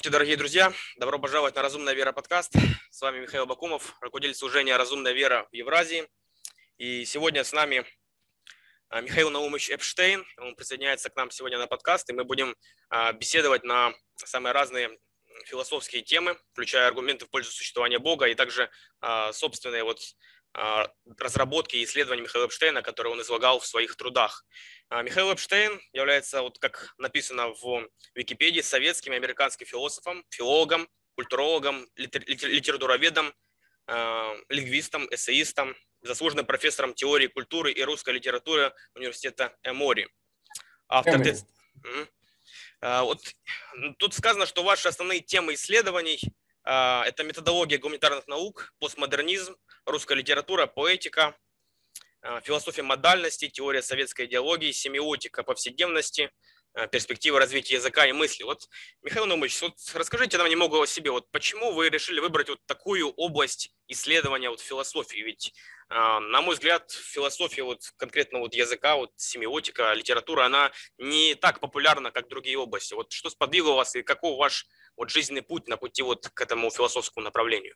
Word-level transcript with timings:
Здравствуйте, 0.00 0.16
дорогие 0.16 0.36
друзья! 0.38 0.72
Добро 0.96 1.18
пожаловать 1.18 1.54
на 1.56 1.60
«Разумная 1.60 1.92
вера» 1.92 2.12
подкаст. 2.12 2.54
С 2.90 3.02
вами 3.02 3.20
Михаил 3.20 3.44
Бакумов, 3.44 3.98
руководитель 4.00 4.34
служения 4.34 4.74
«Разумная 4.78 5.12
вера» 5.12 5.46
в 5.52 5.54
Евразии. 5.54 6.08
И 6.78 7.04
сегодня 7.04 7.44
с 7.44 7.52
нами 7.52 7.84
а, 8.88 9.02
Михаил 9.02 9.28
Наумович 9.28 9.68
Эпштейн. 9.68 10.24
Он 10.38 10.54
присоединяется 10.54 11.10
к 11.10 11.16
нам 11.16 11.30
сегодня 11.30 11.58
на 11.58 11.66
подкаст, 11.66 12.08
и 12.08 12.14
мы 12.14 12.24
будем 12.24 12.56
а, 12.88 13.12
беседовать 13.12 13.62
на 13.62 13.92
самые 14.14 14.54
разные 14.54 14.98
философские 15.44 16.00
темы, 16.00 16.38
включая 16.52 16.86
аргументы 16.86 17.26
в 17.26 17.30
пользу 17.30 17.50
существования 17.50 17.98
Бога 17.98 18.24
и 18.24 18.34
также 18.34 18.70
а, 19.02 19.34
собственные 19.34 19.84
вот 19.84 20.00
разработки 20.52 21.76
и 21.76 21.84
исследования 21.84 22.22
Михаила 22.22 22.46
Эпштейна, 22.46 22.82
которые 22.82 23.12
он 23.12 23.20
излагал 23.20 23.60
в 23.60 23.66
своих 23.66 23.96
трудах. 23.96 24.44
А, 24.88 25.02
Михаил 25.02 25.32
Эпштейн 25.32 25.80
является, 25.92 26.42
вот 26.42 26.58
как 26.58 26.94
написано 26.98 27.48
в 27.48 27.88
Википедии, 28.14 28.60
советским 28.60 29.12
и 29.12 29.16
американским 29.16 29.66
философом, 29.66 30.24
филологом, 30.30 30.88
культурологом, 31.14 31.86
литературоведом, 31.96 33.32
а, 33.86 34.34
лингвистом, 34.48 35.06
эссеистом, 35.12 35.76
заслуженным 36.02 36.46
профессором 36.46 36.94
теории 36.94 37.28
культуры 37.28 37.72
и 37.72 37.82
русской 37.84 38.14
литературы 38.14 38.74
университета 38.94 39.56
Эмори. 39.62 40.08
Автор 40.88 41.22
тез... 41.22 41.44
Вот 42.80 43.22
тут 43.98 44.14
сказано, 44.14 44.46
что 44.46 44.64
ваши 44.64 44.88
основные 44.88 45.20
темы 45.20 45.54
исследований– 45.54 46.20
это 46.62 47.24
методология 47.24 47.78
гуманитарных 47.78 48.26
наук, 48.28 48.72
постмодернизм, 48.78 49.56
русская 49.86 50.16
литература, 50.16 50.66
поэтика– 50.66 51.36
а, 52.22 52.40
философия 52.40 52.82
модальности, 52.82 53.48
теория 53.48 53.82
советской 53.82 54.26
идеологии, 54.26 54.72
семиотика 54.72 55.42
повседневности, 55.42 56.30
а, 56.74 56.86
перспективы 56.86 57.38
развития 57.38 57.76
языка 57.76 58.06
и 58.06 58.12
мысли. 58.12 58.42
Вот, 58.42 58.68
Михаил 59.02 59.24
Наумович, 59.24 59.62
вот 59.62 59.74
расскажите 59.94 60.36
нам 60.36 60.48
немного 60.48 60.76
о 60.76 60.86
себе. 60.86 61.10
Вот 61.10 61.30
почему 61.30 61.72
вы 61.72 61.88
решили 61.88 62.20
выбрать 62.20 62.50
вот 62.50 62.58
такую 62.66 63.08
область 63.12 63.74
исследования 63.88 64.50
вот 64.50 64.60
философии? 64.60 65.18
Ведь, 65.20 65.54
а, 65.88 66.20
на 66.20 66.42
мой 66.42 66.56
взгляд, 66.56 66.90
философия 66.90 67.62
вот 67.62 67.80
конкретно 67.96 68.40
вот 68.40 68.54
языка, 68.54 68.96
вот 68.96 69.12
семиотика, 69.16 69.94
литература, 69.94 70.44
она 70.44 70.72
не 70.98 71.34
так 71.34 71.60
популярна, 71.60 72.10
как 72.10 72.28
другие 72.28 72.58
области. 72.58 72.92
Вот 72.92 73.12
что 73.12 73.30
сподвигло 73.30 73.72
вас 73.72 73.96
и 73.96 74.02
какой 74.02 74.36
ваш 74.36 74.66
вот 75.00 75.10
жизненный 75.10 75.40
путь 75.40 75.66
на 75.66 75.78
пути 75.78 76.02
вот 76.02 76.28
к 76.28 76.40
этому 76.42 76.70
философскому 76.70 77.24
направлению? 77.24 77.74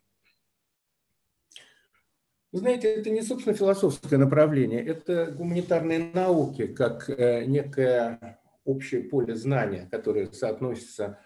Вы 2.52 2.58
знаете, 2.58 2.94
это 2.94 3.08
не, 3.08 3.22
собственно, 3.22 3.56
философское 3.56 4.18
направление, 4.18 4.84
это 4.84 5.32
гуманитарные 5.32 5.98
науки, 5.98 6.66
как 6.66 7.08
э, 7.08 7.46
некое 7.46 8.38
общее 8.64 9.04
поле 9.04 9.34
знания, 9.34 9.88
которое 9.90 10.30
соотносится 10.32 11.18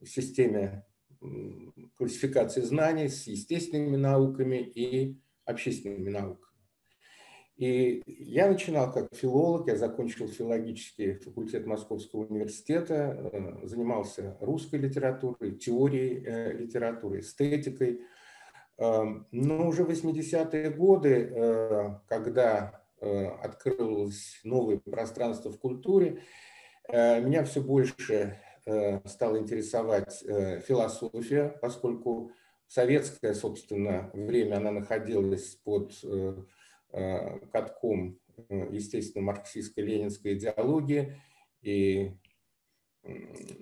в 0.00 0.06
системе 0.06 0.84
классификации 1.96 2.60
знаний 2.60 3.08
с 3.08 3.26
естественными 3.26 3.96
науками 3.96 4.58
и 4.58 5.18
общественными 5.46 6.10
науками. 6.10 6.45
И 7.56 8.02
я 8.06 8.48
начинал 8.48 8.92
как 8.92 9.14
филолог, 9.14 9.68
я 9.68 9.76
закончил 9.76 10.28
филологический 10.28 11.14
факультет 11.14 11.66
Московского 11.66 12.26
университета, 12.26 13.30
э, 13.32 13.66
занимался 13.66 14.36
русской 14.40 14.78
литературой, 14.78 15.52
теорией 15.52 16.22
э, 16.24 16.52
литературы, 16.52 17.20
эстетикой– 17.20 18.00
Эм, 18.78 19.26
но 19.30 19.68
уже 19.68 19.84
80-е 19.84 20.70
годы, 20.70 21.30
э, 21.34 21.90
когда 22.08 22.82
открылось 22.98 24.40
новое 24.42 24.78
пространство 24.78 25.52
в 25.52 25.58
культуре, 25.58 26.22
меня 26.88 27.44
все 27.44 27.60
больше 27.60 28.40
стала 29.04 29.38
интересовать 29.38 30.24
философия, 30.66 31.58
поскольку 31.60 32.32
в 32.66 32.72
советское, 32.72 33.34
собственно, 33.34 34.10
время 34.14 34.56
она 34.56 34.70
находилась 34.70 35.56
под 35.56 35.92
катком, 36.90 38.18
естественно, 38.48 39.24
марксистско-ленинской 39.24 40.34
идеологии, 40.34 41.20
и 41.62 42.12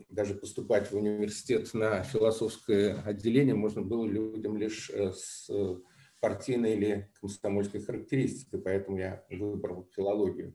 даже 0.09 0.35
поступать 0.35 0.91
в 0.91 0.97
университет 0.97 1.73
на 1.75 2.03
философское 2.03 2.95
отделение 3.05 3.55
можно 3.55 3.83
было 3.83 4.07
людям 4.07 4.57
лишь 4.57 4.91
э, 4.91 5.13
с 5.13 5.49
э, 5.51 5.77
партийной 6.21 6.75
или 6.75 7.11
комсомольской 7.21 7.81
характеристикой, 7.81 8.61
поэтому 8.61 8.99
я 8.99 9.25
выбрал 9.31 9.89
филологию. 9.95 10.55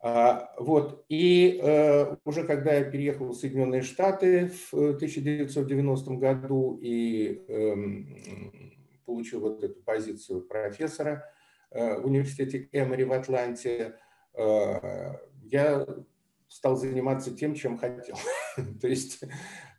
А, 0.00 0.52
вот. 0.58 1.04
И 1.08 1.58
э, 1.62 2.16
уже 2.24 2.44
когда 2.44 2.74
я 2.74 2.84
переехал 2.84 3.28
в 3.28 3.34
Соединенные 3.34 3.82
Штаты 3.82 4.50
в 4.70 4.74
1990 4.74 6.10
году 6.16 6.78
и 6.82 7.44
эм, 7.48 8.16
получил 9.06 9.40
вот 9.40 9.64
эту 9.64 9.82
позицию 9.82 10.42
профессора 10.42 11.24
в 11.70 12.06
университете 12.06 12.68
Эмори 12.72 13.04
в 13.04 13.12
Атланте, 13.12 13.96
я 14.34 15.86
стал 16.48 16.76
заниматься 16.76 17.34
тем, 17.34 17.54
чем 17.54 17.76
хотел. 17.76 18.16
То 18.80 18.88
есть 18.88 19.22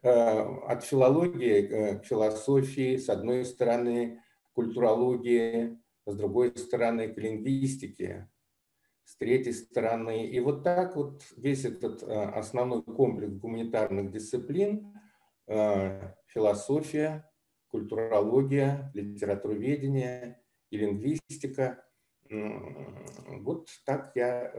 э, 0.04 0.10
от 0.10 0.84
филологии 0.84 1.98
к 1.98 2.06
философии, 2.06 2.98
с 2.98 3.10
одной 3.10 3.46
стороны, 3.46 4.22
культурологии, 4.54 5.78
с 6.06 6.16
другой 6.16 6.56
стороны, 6.58 7.10
к 7.10 7.18
лингвистике, 7.18 8.30
с 9.04 9.16
третьей 9.18 9.54
стороны. 9.54 10.28
И 10.28 10.40
вот 10.40 10.64
так 10.64 10.96
вот 10.96 11.24
весь 11.38 11.66
этот 11.66 12.04
э, 12.04 12.06
основной 12.06 12.84
комплекс 12.84 13.34
гуманитарных 13.34 14.12
дисциплин, 14.12 14.94
э, 15.48 16.14
философия, 16.28 17.30
культурология, 17.70 18.92
литературоведение 18.94 20.42
и 20.70 20.78
лингвистика, 20.78 21.84
вот 22.30 23.70
так 23.86 24.12
я 24.16 24.52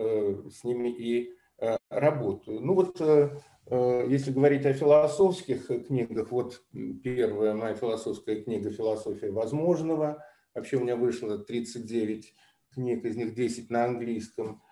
с 0.50 0.64
ними 0.64 0.88
и 0.88 1.38
Э, 1.60 1.76
работаю. 1.91 2.60
Ну 2.60 2.74
вот, 2.74 3.00
э, 3.00 3.30
э, 3.66 4.06
если 4.08 4.30
говорить 4.30 4.64
о 4.64 4.72
философских 4.72 5.66
книгах, 5.86 6.30
вот 6.30 6.62
первая 7.02 7.54
моя 7.54 7.74
философская 7.74 8.42
книга 8.44 8.70
«Философия 8.70 9.32
возможного». 9.32 10.24
Вообще 10.54 10.76
у 10.76 10.82
меня 10.82 10.94
вышло 10.94 11.36
39 11.36 12.32
книг, 12.72 13.04
из 13.04 13.16
них 13.16 13.34
10 13.34 13.70
на 13.70 13.84
английском. 13.84 14.62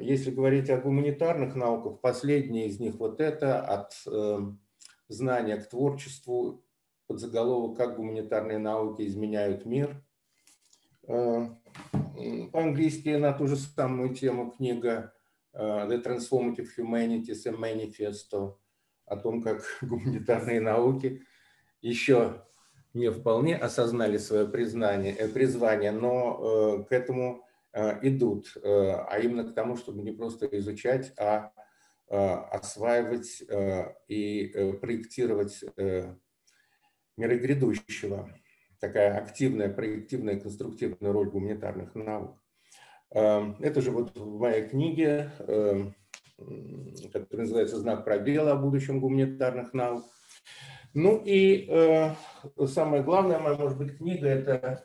Если 0.00 0.30
говорить 0.30 0.70
о 0.70 0.78
гуманитарных 0.78 1.54
науках, 1.56 2.00
последняя 2.00 2.66
из 2.66 2.78
них 2.78 2.96
вот 2.96 3.20
это 3.20 3.60
«От 3.60 3.92
знания 5.08 5.56
к 5.56 5.68
творчеству» 5.68 6.64
под 7.06 7.20
заголовок 7.20 7.76
«Как 7.76 7.96
гуманитарные 7.96 8.58
науки 8.58 9.06
изменяют 9.06 9.64
мир». 9.64 10.04
По-английски 11.06 13.10
на 13.10 13.32
ту 13.32 13.46
же 13.46 13.56
самую 13.56 14.14
тему 14.14 14.50
книга 14.50 15.12
Э, 15.56 15.86
The 15.88 16.02
Transformative 16.02 16.68
Humanities, 16.76 17.46
a 17.46 17.52
Manifesto, 17.52 18.58
о 19.06 19.16
том, 19.16 19.42
как 19.42 19.62
гуманитарные 19.82 20.60
науки 20.60 21.22
еще 21.80 22.44
не 22.92 23.10
вполне 23.10 23.56
осознали 23.56 24.18
свое 24.18 24.46
признание, 24.46 25.14
э, 25.14 25.28
призвание, 25.28 25.92
но 25.92 26.80
э, 26.80 26.84
к 26.84 26.92
этому 26.92 27.42
идут, 28.00 28.56
а 28.64 29.18
именно 29.18 29.44
к 29.44 29.54
тому, 29.54 29.76
чтобы 29.76 30.02
не 30.02 30.10
просто 30.10 30.46
изучать, 30.46 31.12
а 31.18 31.52
осваивать 32.08 33.42
и 34.08 34.78
проектировать 34.80 35.62
миры 37.18 37.38
грядущего. 37.38 38.30
Такая 38.80 39.16
активная, 39.16 39.68
проективная, 39.72 40.38
конструктивная 40.38 41.12
роль 41.12 41.30
гуманитарных 41.30 41.94
наук. 41.94 42.36
Эм, 43.10 43.56
это 43.60 43.80
же 43.80 43.90
вот 43.90 44.16
в 44.16 44.38
моей 44.38 44.68
книге, 44.68 45.30
эм, 45.38 45.94
которая 47.12 47.46
называется 47.46 47.78
«Знак 47.78 48.04
пробела 48.04 48.52
о 48.52 48.56
будущем 48.56 49.00
гуманитарных 49.00 49.72
наук». 49.72 50.04
Ну 50.92 51.22
и 51.24 51.66
э, 51.68 52.10
самое 52.66 53.02
главное, 53.02 53.38
моя, 53.38 53.56
может 53.56 53.78
быть, 53.78 53.96
книга– 53.96 54.28
это 54.28 54.84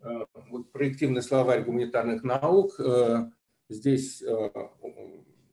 э, 0.00 0.24
вот 0.50 0.70
проективный 0.72 1.22
словарь 1.22 1.64
гуманитарных 1.64 2.24
наук. 2.24 2.78
Э, 2.78 3.30
здесь 3.68 4.22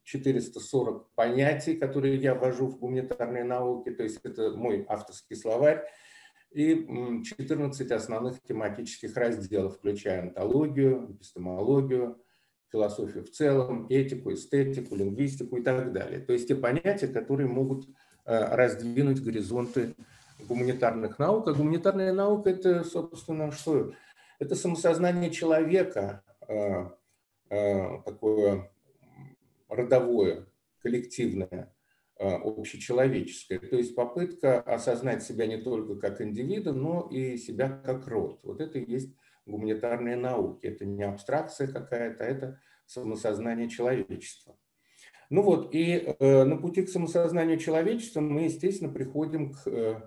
440 0.04 1.12
понятий, 1.14 1.76
которые 1.76 2.18
я 2.18 2.34
ввожу 2.34 2.68
в 2.68 2.80
гуманитарные 2.80 3.44
науки, 3.44 3.92
то 3.92 4.04
есть 4.04 4.20
это 4.24 4.52
мой 4.52 4.86
авторский 4.88 5.36
словарь 5.36 5.86
и 6.51 7.24
14 7.24 7.92
основных 7.92 8.42
тематических 8.42 9.16
разделов, 9.16 9.75
включая 9.78 10.24
антологию, 10.24 11.12
эпистемологию, 11.12 12.18
философию 12.72 13.24
в 13.24 13.30
целом, 13.30 13.88
этику, 13.90 14.34
эстетику, 14.34 14.96
лингвистику 14.96 15.57
и 15.57 15.63
так 15.63 15.92
далее. 15.92 16.19
То 16.19 16.34
есть 16.34 16.48
те 16.48 16.56
понятия, 16.56 17.07
которые 17.07 17.48
могут 17.48 17.88
э, 18.25 18.56
раздвинуть 18.56 19.24
горизонты 19.24 19.96
гуманитарных 20.48 21.19
наук. 21.19 21.48
А 21.48 21.54
гуманитарная 21.54 22.13
наука– 22.13 22.50
это, 22.52 22.84
собственно, 22.84 23.52
что? 23.52 23.94
Это 24.40 24.56
самосознание 24.56 25.31
человека, 25.31 26.24
э, 26.48 26.86
э, 27.50 28.02
такое 28.06 28.72
родовое, 29.68 30.45
коллективное, 30.81 31.74
общечеловеческое, 32.19 33.60
то 33.60 33.77
есть 33.77 33.95
попытка 33.95 34.60
осознать 34.62 35.24
себя 35.24 35.48
не 35.48 35.57
только 35.57 35.95
как 35.95 36.21
индивида, 36.21 36.74
но 36.74 37.07
и 37.10 37.38
себя 37.38 37.69
как 37.69 38.07
род. 38.07 38.42
Вот 38.44 38.60
это 38.60 38.77
и 38.77 38.92
есть 38.92 39.16
гуманитарные 39.45 40.16
науки. 40.16 40.68
Это 40.68 40.86
не 40.86 41.04
абстракция 41.04 41.68
какая-то, 41.68 42.24
это 42.24 42.60
самосознание 42.86 43.69
человечества. 43.69 44.57
Ну 45.30 45.44
вот, 45.44 45.74
и 45.75 46.16
э, 46.19 46.44
на 46.44 46.57
пути 46.57 46.81
к 46.81 46.89
самосознанию 46.89 47.57
человечества 47.57 48.19
мы, 48.19 48.44
естественно, 48.44 48.92
приходим 48.92 49.54
к 49.54 49.68
э, 49.68 50.01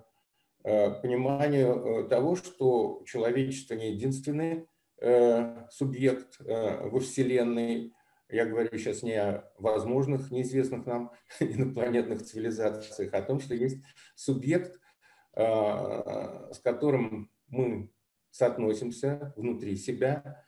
э 0.65 1.01
пониманию 1.01 2.07
того, 2.09 2.35
что 2.35 3.03
человечество 3.05 3.75
не 3.75 3.93
единственный 3.93 4.67
субъект 5.71 6.39
э, 6.39 6.87
во 6.87 6.99
Вселенной. 6.99 7.93
Я 8.33 8.45
говорю 8.45 8.77
сейчас 8.77 9.03
не 9.03 9.13
о 9.13 9.49
возможных, 9.57 10.31
неизвестных 10.31 10.85
нам 10.85 11.11
инопланетных 11.39 12.23
цивилизациях, 12.23 13.13
а 13.13 13.17
о 13.17 13.21
том, 13.21 13.39
что 13.39 13.55
есть 13.55 13.83
субъект, 14.15 14.79
с 15.35 16.59
которым 16.63 17.31
мы 17.47 17.91
соотносимся 18.29 19.33
внутри 19.35 19.75
себя, 19.75 20.43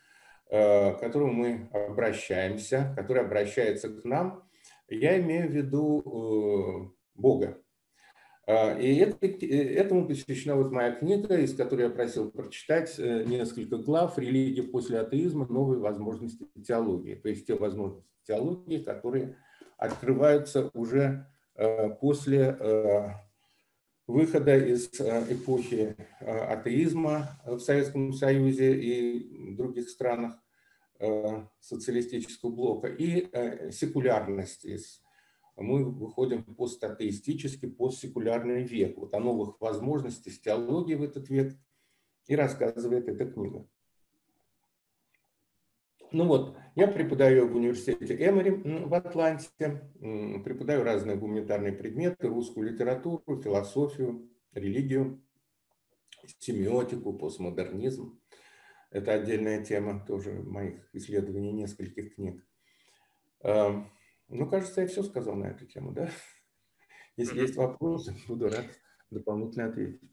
к 0.48 0.98
которому 1.00 1.34
мы 1.34 1.70
обращаемся, 1.72 2.94
который 2.96 3.24
обращается 3.24 3.90
к 3.90 4.04
нам– 4.04 4.44
я 4.88 5.20
имею 5.20 5.50
в 5.50 5.52
виду 5.52 6.02
э, 6.06 6.96
Бога. 7.16 7.58
А, 8.48 8.78
и 8.78 8.96
это, 8.98 9.26
этому 9.26 10.08
посвящена 10.08 10.56
вот 10.56 10.72
моя 10.72 10.92
книга, 10.92 11.38
из 11.38 11.56
которой 11.56 11.84
я 11.84 11.90
просил 11.90 12.32
прочитать 12.32 12.94
э, 13.00 13.24
несколько 13.26 13.78
глав 13.78 14.18
«Религия 14.20 14.64
после 14.64 15.00
атеизма. 15.00 15.48
Новые 15.48 15.80
возможности 15.80 16.48
теологии». 16.66 17.16
То 17.16 17.30
есть 17.30 17.48
те 17.48 17.56
возможности 17.56 18.10
теологии, 18.28 18.84
которые 18.84 19.38
открываются 19.78 20.70
уже 20.74 21.28
э, 21.56 21.90
после 21.90 22.58
выхода 24.08 24.56
из 24.56 24.88
эпохи 25.00 25.96
атеизма 26.20 27.40
в 27.44 27.58
Советском 27.58 28.14
Союзе 28.14 28.80
и 28.80 29.56
других 29.56 29.90
странах 29.90 30.36
Э, 30.98 31.44
социалистического 31.60 32.52
блока 32.52 32.88
и 32.88 33.28
э, 33.30 33.70
секулярности. 33.72 34.80
Мы 35.56 35.86
выходим 35.86 36.44
в 36.44 36.54
постатеистический, 36.56 37.70
постсекулярный 37.70 38.64
век. 38.64 38.98
Вот 38.98 39.14
о 39.14 39.20
новых 39.20 39.60
возможностях 39.62 40.40
теологии 40.42 40.96
в 40.96 41.04
этот 41.04 41.30
век 41.30 41.54
и 42.28 42.36
рассказывает 42.36 43.08
эта 43.08 43.26
книга. 43.26 43.68
Ну 46.12 46.28
вот, 46.28 46.58
я 46.76 46.88
преподаю 46.88 47.48
в 47.48 47.56
университете 47.56 48.16
Эмори 48.16 48.52
в 48.52 48.94
Атланте, 48.94 49.92
преподаю 50.00 50.84
разные 50.84 51.18
гуманитарные 51.18 51.74
предметы, 51.74 52.28
русскую 52.28 52.72
литературу, 52.72 53.42
философию, 53.42 54.30
религию, 54.54 55.22
семиотику, 56.40 57.14
постмодернизм. 57.14 58.22
Это 58.92 59.14
отдельная 59.14 59.64
тема 59.66 60.06
тоже 60.06 60.32
моих 60.32 60.88
исследований, 60.94 61.52
нескольких 61.52 62.16
книг. 62.16 62.46
Ну, 64.28 64.50
кажется, 64.50 64.82
я 64.82 64.88
все 64.88 65.04
сказал 65.04 65.36
на 65.36 65.48
эту 65.48 65.66
тему, 65.66 65.92
да? 65.92 66.10
Если 67.18 67.42
есть 67.42 67.56
вопросы, 67.56 68.16
буду 68.28 68.50
рад 68.50 68.66
дополнительно 69.10 69.68
ответить. 69.68 70.12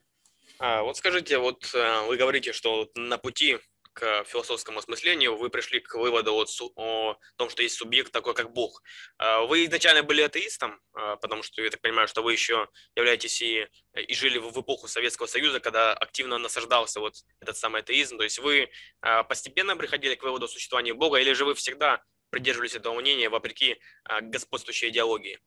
А, 0.58 0.82
вот 0.82 0.96
скажите, 0.96 1.38
вот 1.38 1.70
э, 1.74 2.06
вы 2.06 2.16
говорите, 2.16 2.52
что 2.52 2.90
на 2.94 3.16
пути 3.16 3.58
к 3.92 4.24
философскому 4.24 4.78
осмыслению 4.78 5.36
вы 5.36 5.50
пришли 5.50 5.80
к 5.80 5.94
выводу 5.94 6.32
вот 6.32 6.48
о 6.76 7.16
том, 7.36 7.50
что 7.50 7.62
есть 7.62 7.76
субъект 7.76 8.10
такой, 8.12 8.34
как 8.34 8.52
Бог. 8.52 8.82
А, 9.18 9.42
вы 9.42 9.64
изначально 9.64 10.02
были 10.02 10.22
атеистом, 10.22 10.80
а, 10.94 11.16
потому 11.16 11.42
что 11.42 11.62
я 11.62 11.70
так 11.70 11.80
понимаю, 11.80 12.08
что 12.08 12.22
вы 12.22 12.32
еще 12.32 12.68
являетесь 12.94 13.42
и, 13.42 13.68
и 13.94 14.14
жили 14.14 14.38
в 14.38 14.58
эпоху 14.58 14.88
Советского 14.88 15.26
Союза, 15.26 15.60
когда 15.60 15.92
активно 15.92 16.38
насаждался 16.38 17.00
вот 17.00 17.14
этот 17.40 17.56
самый 17.56 17.82
атеизм. 17.82 18.16
То 18.16 18.24
есть 18.24 18.38
вы 18.38 18.70
а, 19.00 19.24
постепенно 19.24 19.76
приходили 19.76 20.14
к 20.14 20.22
выводу 20.22 20.46
о 20.46 20.48
существовании 20.48 20.92
Бога, 20.92 21.18
или 21.18 21.32
же 21.32 21.44
вы 21.44 21.54
всегда 21.54 22.02
придерживались 22.32 22.74
этого 22.74 22.98
мнения 22.98 23.28
вопреки 23.28 23.76
господствующей 24.22 24.88
идеологии? 24.88 25.38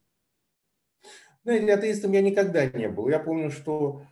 Знаете, 1.44 1.74
атеистом 1.74 2.12
я 2.14 2.22
никогда 2.22 2.66
не 2.68 2.88
был. 2.88 3.10
Я 3.10 3.20
помню, 3.20 3.52
что 3.52 4.06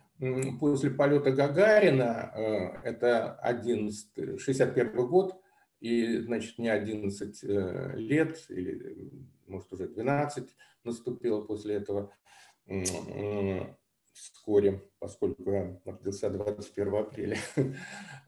после 0.60 0.90
полета 0.90 1.30
Гагарина, 1.30 2.32
э, 2.34 2.90
это 2.90 3.34
11, 3.34 4.40
61 4.40 5.06
год, 5.06 5.40
и, 5.80 6.18
значит, 6.18 6.58
не 6.58 6.68
11 6.68 7.44
э, 7.44 7.92
лет, 7.96 8.44
или, 8.48 9.10
может, 9.46 9.72
уже 9.72 9.88
12 9.88 10.48
наступило 10.84 11.42
после 11.42 11.76
этого 11.76 12.12
вскоре, 14.14 14.82
поскольку 14.98 15.50
я 15.50 15.80
родился 15.84 16.30
21 16.30 16.94
апреля. 16.94 17.38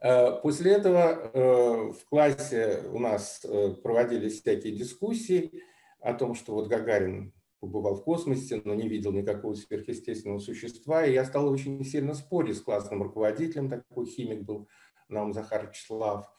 Э, 0.02 0.38
после 0.42 0.72
этого 0.72 1.90
в 1.90 2.04
классе 2.10 2.82
у 2.92 2.98
нас 2.98 3.44
проводились 3.82 4.42
всякие 4.42 4.76
дискуссии 4.76 5.62
о 6.00 6.12
том, 6.12 6.34
что 6.34 6.52
вот 6.52 6.68
Гагарин 6.68 7.32
побывал 7.60 7.96
в 7.96 8.04
космосе, 8.04 8.60
но 8.64 8.74
не 8.74 8.88
видел 8.88 9.12
никакого 9.12 9.54
сверхъестественного 9.54 10.38
существа. 10.38 11.04
И 11.04 11.12
я 11.12 11.24
стал 11.24 11.48
очень 11.48 11.84
сильно 11.84 12.14
спорить 12.14 12.56
с 12.56 12.60
классным 12.60 13.02
руководителем, 13.02 13.68
такой 13.68 14.06
химик 14.06 14.42
был 14.42 14.68
Наум 15.08 15.32
Захарович 15.32 15.84
Слав. 15.86 16.30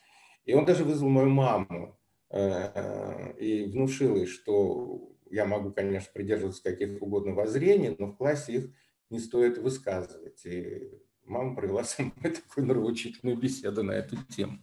И 0.45 0.53
он 0.53 0.65
даже 0.65 0.83
вызвал 0.83 1.09
мою 1.09 1.29
маму 1.29 1.97
э, 2.29 3.33
и 3.39 3.65
внушил 3.65 4.15
ей, 4.15 4.25
что 4.25 5.09
я 5.29 5.45
могу, 5.45 5.71
конечно, 5.71 6.09
придерживаться 6.13 6.63
каких 6.63 7.01
угодно 7.01 7.33
воззрений, 7.33 7.95
но 7.97 8.07
в 8.07 8.15
классе 8.15 8.53
их 8.53 8.69
не 9.09 9.19
стоит 9.19 9.57
высказывать. 9.57 10.45
И 10.45 10.89
мама 11.27 11.55
провела 11.55 11.83
со 11.83 12.03
мной 12.03 12.13
такую 12.35 12.67
нравоучительную 12.67 13.37
беседу 13.37 13.83
на 13.83 13.91
эту 13.91 14.17
тему. 14.29 14.59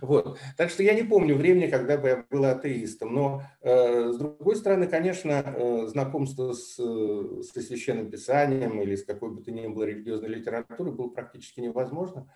Вот. 0.00 0.38
Так 0.56 0.70
что 0.70 0.82
я 0.82 0.94
не 0.94 1.02
помню 1.02 1.36
времени, 1.36 1.70
когда 1.70 1.98
бы 1.98 2.08
я 2.08 2.26
был 2.30 2.44
атеистом. 2.44 3.14
Но, 3.14 3.42
э, 3.60 4.10
с 4.10 4.16
другой 4.16 4.56
стороны, 4.56 4.86
конечно, 4.86 5.42
э, 5.44 5.86
знакомство 5.88 6.52
с, 6.52 6.74
со 6.74 7.60
Священным 7.60 8.10
Писанием 8.10 8.80
или 8.80 8.96
с 8.96 9.04
какой 9.04 9.30
бы 9.30 9.42
то 9.42 9.50
ни 9.50 9.66
было 9.66 9.84
религиозной 9.84 10.28
литературой 10.28 10.92
было 10.92 11.08
практически 11.08 11.60
невозможно 11.60 12.30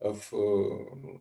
в 0.00 0.32
э, 0.32 1.18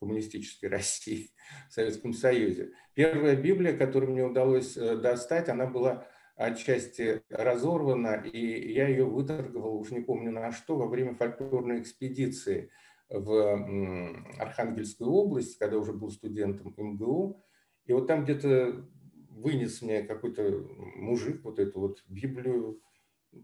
коммунистической 0.00 0.68
России, 0.68 1.30
в 1.68 1.74
Советском 1.74 2.14
Союзе. 2.14 2.72
Первая 2.94 3.36
Библия, 3.36 3.76
которую 3.76 4.12
мне 4.12 4.24
удалось 4.24 4.76
э, 4.76 4.96
достать, 4.96 5.48
она 5.48 5.66
была 5.66 6.06
отчасти 6.40 7.22
разорвана, 7.28 8.14
и 8.14 8.72
я 8.72 8.88
ее 8.88 9.04
выторговал, 9.04 9.76
уж 9.76 9.90
не 9.90 10.00
помню 10.00 10.32
на 10.32 10.52
что, 10.52 10.76
во 10.76 10.86
время 10.86 11.14
фольклорной 11.14 11.80
экспедиции 11.80 12.70
в 13.10 14.38
Архангельскую 14.38 15.10
область, 15.10 15.58
когда 15.58 15.76
уже 15.76 15.92
был 15.92 16.10
студентом 16.10 16.74
МГУ. 16.76 17.44
И 17.84 17.92
вот 17.92 18.06
там 18.06 18.24
где-то 18.24 18.88
вынес 19.28 19.82
мне 19.82 20.02
какой-то 20.02 20.66
мужик 20.96 21.44
вот 21.44 21.58
эту 21.58 21.78
вот 21.80 22.02
Библию, 22.08 22.80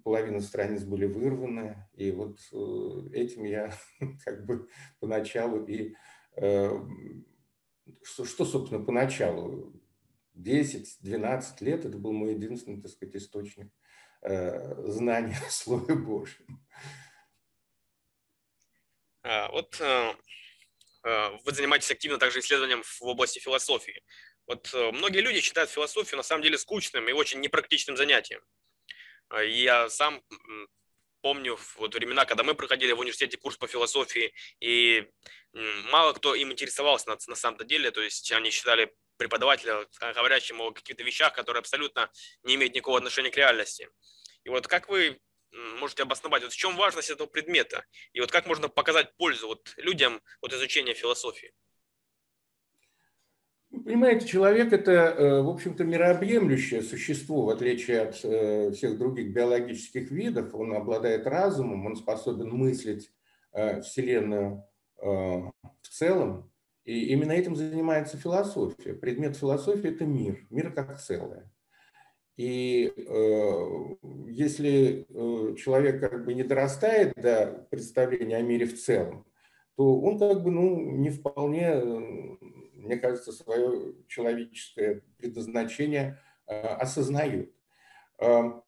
половина 0.03 0.41
страниц 0.41 0.83
были 0.85 1.05
вырваны, 1.05 1.89
и 1.95 2.11
вот 2.11 2.39
э, 2.53 3.11
этим 3.13 3.45
я 3.45 3.73
как 4.25 4.47
бы 4.47 4.69
поначалу 5.01 5.65
и... 5.67 5.95
Э, 6.37 6.71
что, 8.03 8.25
что 8.25 8.45
собственно, 8.45 8.83
поначалу? 8.83 9.73
10-12 10.37 11.43
лет 11.61 11.85
это 11.85 11.99
был 11.99 12.13
мой 12.13 12.35
единственный, 12.35 12.81
так 12.81 12.91
сказать, 12.91 13.17
источник 13.17 13.73
э, 14.23 14.29
о 14.29 15.51
Слове 15.51 15.95
Божьем. 15.95 16.67
А, 19.23 19.49
вот 19.51 19.77
э, 19.81 20.15
э, 21.05 21.31
вы 21.45 21.53
занимаетесь 21.53 21.91
активно 21.91 22.19
также 22.19 22.41
исследованием 22.41 22.83
в 22.83 23.03
области 23.03 23.39
философии. 23.39 24.03
Вот 24.47 24.73
многие 24.93 25.23
люди 25.23 25.41
считают 25.41 25.71
философию 25.71 26.19
на 26.19 26.23
самом 26.23 26.45
деле 26.45 26.57
скучным 26.57 27.09
и 27.09 27.13
очень 27.13 27.41
непрактичным 27.41 27.97
занятием. 27.97 28.41
Я 29.35 29.91
сам 29.91 30.23
помню 31.21 31.59
вот 31.79 31.93
времена, 31.97 32.25
когда 32.27 32.45
мы 32.45 32.55
проходили 32.55 32.93
в 32.93 33.01
университете 33.01 33.39
курс 33.39 33.57
по 33.57 33.67
философии, 33.67 34.33
и 34.61 35.11
мало 35.91 36.13
кто 36.13 36.37
им 36.37 36.53
интересовался 36.53 37.09
на, 37.09 37.19
на 37.27 37.35
самом-то 37.35 37.65
деле, 37.65 37.91
то 37.91 38.01
есть 38.01 38.31
они 38.31 38.51
считали 38.51 38.95
преподавателя, 39.17 39.87
говорящему 40.15 40.65
о 40.65 40.73
каких-то 40.73 41.03
вещах, 41.03 41.33
которые 41.35 41.61
абсолютно 41.61 42.11
не 42.43 42.55
имеют 42.55 42.75
никакого 42.75 42.99
отношения 42.99 43.31
к 43.31 43.37
реальности. 43.37 43.89
И 44.45 44.49
вот 44.49 44.67
как 44.67 44.89
вы 44.89 45.19
можете 45.79 46.03
обосновать, 46.03 46.43
вот 46.43 46.53
в 46.53 46.57
чем 46.57 46.77
важность 46.77 47.11
этого 47.11 47.27
предмета, 47.27 47.85
и 48.13 48.21
вот 48.21 48.31
как 48.31 48.47
можно 48.47 48.69
показать 48.69 49.17
пользу 49.17 49.49
вот 49.49 49.73
людям 49.77 50.21
от 50.41 50.53
изучения 50.53 50.95
философии? 50.95 51.53
Понимаете, 53.85 54.27
человек– 54.27 54.73
это, 54.73 54.93
э, 54.93 55.43
в 55.43 55.49
общем-то, 55.49 55.85
мирообъемлющее 55.85 56.83
существо, 56.83 57.43
в 57.43 57.51
отличие 57.51 58.03
от 58.03 58.25
э, 58.25 58.71
всех 58.73 58.97
других 58.97 59.33
биологических 59.35 60.11
видов. 60.11 60.55
Он 60.55 60.75
обладает 60.75 61.27
разумом, 61.27 61.85
он 61.85 61.97
способен 61.97 62.51
мыслить 62.51 63.11
э, 63.53 63.81
Вселенную 63.83 64.65
в 64.99 65.53
целом, 65.91 66.51
и 66.87 67.09
именно 67.09 67.33
этим 67.33 67.57
занимается 67.57 68.17
философия. 68.17 68.95
Предмет 68.95 69.37
философии– 69.37 69.91
это 69.95 70.07
мир, 70.07 70.47
мир 70.51 70.73
как 70.73 70.99
целое. 70.99 71.51
И 72.37 72.93
если 74.29 75.07
человек 75.57 76.01
как 76.01 76.25
бы 76.25 76.35
не 76.35 76.45
дорастает 76.45 77.15
до 77.17 77.67
представления 77.71 78.37
о 78.37 78.43
мире 78.43 78.67
в 78.67 78.81
целом, 78.81 79.27
то 79.75 80.01
он 80.01 80.19
как 80.19 80.45
бы 80.45 80.51
ну, 80.51 80.93
не 80.93 81.11
вполне, 81.11 81.75
мне 82.75 82.97
кажется, 82.99 83.33
свое 83.33 83.95
человеческое 84.07 85.03
предназначение 85.19 86.19
осознает. 86.47 87.53
Э, 88.19 88.61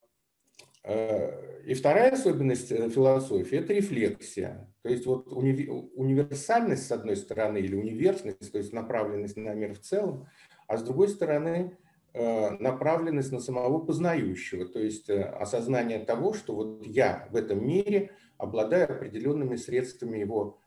и 1.68 1.75
вторая 1.75 2.12
особенность 2.12 2.73
э, 2.73 2.88
философии– 2.88 3.59
это 3.59 3.75
рефлексия. 3.75 4.73
То 4.83 4.88
есть 4.88 5.04
вот 5.04 5.30
универсальность, 5.30 6.87
с 6.87 6.92
одной 6.92 7.14
стороны, 7.16 7.59
или 7.59 7.75
универсальность, 7.75 8.50
то 8.50 8.57
есть 8.57 8.73
направленность 8.73 9.37
на 9.37 9.52
мир 9.52 9.75
в 9.75 9.80
целом, 9.80 10.26
а 10.66 10.78
с 10.78 10.83
другой 10.83 11.09
стороны, 11.09 11.76
э, 12.14 12.50
направленность 12.59 13.33
на 13.33 13.40
самого 13.40 13.80
познающего, 13.80 14.64
то 14.64 14.78
есть 14.78 15.11
осознание 15.11 15.99
того, 15.99 16.33
что 16.33 16.54
вот 16.54 16.87
я 16.87 17.28
в 17.30 17.37
этом 17.37 17.66
мире 17.66 18.12
обладаю 18.38 18.90
определенными 18.90 19.57
средствами 19.57 20.18
его 20.18 20.59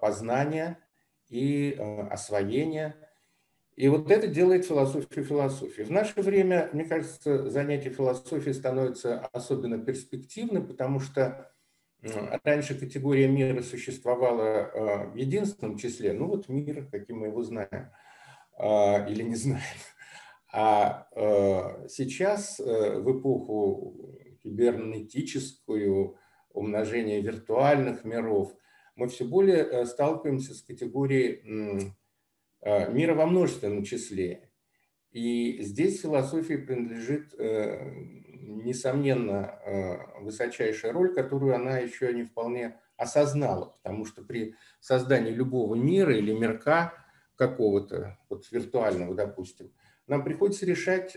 познания 0.00 0.78
и 1.28 1.76
освоения– 2.10 2.96
и 3.76 3.88
вот 3.88 4.10
это 4.10 4.26
делает 4.26 4.64
философию 4.64 5.24
философии. 5.24 5.82
В 5.82 5.90
наше 5.90 6.22
время, 6.22 6.70
мне 6.72 6.84
кажется, 6.84 7.50
занятие 7.50 7.90
философией 7.90 8.54
становится 8.54 9.20
особенно 9.32 9.78
перспективным, 9.78 10.66
потому 10.66 10.98
что 10.98 11.52
раньше 12.42 12.78
категория 12.78 13.28
мира 13.28 13.62
существовала 13.62 14.46
а, 14.46 15.10
в 15.10 15.16
единственном 15.16 15.76
числе, 15.76 16.14
ну 16.14 16.26
вот 16.26 16.48
мир, 16.48 16.88
каким 16.90 17.18
мы 17.18 17.26
его 17.26 17.42
знаем 17.42 17.90
а, 18.58 19.06
или 19.08 19.22
не 19.22 19.34
знаем. 19.34 19.62
А, 20.52 21.06
а 21.14 21.86
сейчас 21.88 22.58
э, 22.60 22.98
в 22.98 23.18
эпоху 23.18 24.16
кибернетическую, 24.42 26.16
умножения 26.54 27.20
виртуальных 27.20 28.04
миров, 28.04 28.54
мы 28.94 29.08
все 29.08 29.24
более 29.26 29.58
э, 29.58 29.84
сталкиваемся 29.84 30.54
с 30.54 30.62
категорией 30.62 31.42
Э, 31.44 31.90
мира 32.66 33.14
во 33.14 33.26
множественном 33.26 33.84
числе. 33.84 34.50
И 35.12 35.62
здесь 35.62 36.02
философии 36.02 36.54
принадлежит, 36.56 37.34
э, 37.38 37.90
несомненно, 38.32 39.58
э, 39.64 40.20
высочайшая 40.20 40.92
роль, 40.92 41.14
которую 41.14 41.54
она 41.54 41.78
еще 41.78 42.12
не 42.12 42.24
вполне 42.24 42.78
осознала, 42.96 43.76
потому 43.76 44.04
что 44.04 44.22
при 44.22 44.56
создании 44.80 45.30
любого 45.30 45.74
мира 45.74 46.14
или 46.14 46.32
мирка 46.32 46.92
какого-то, 47.36 48.18
вот 48.28 48.50
виртуального, 48.50 49.14
допустим, 49.14 49.72
нам 50.06 50.22
приходится 50.22 50.64
решать 50.66 51.16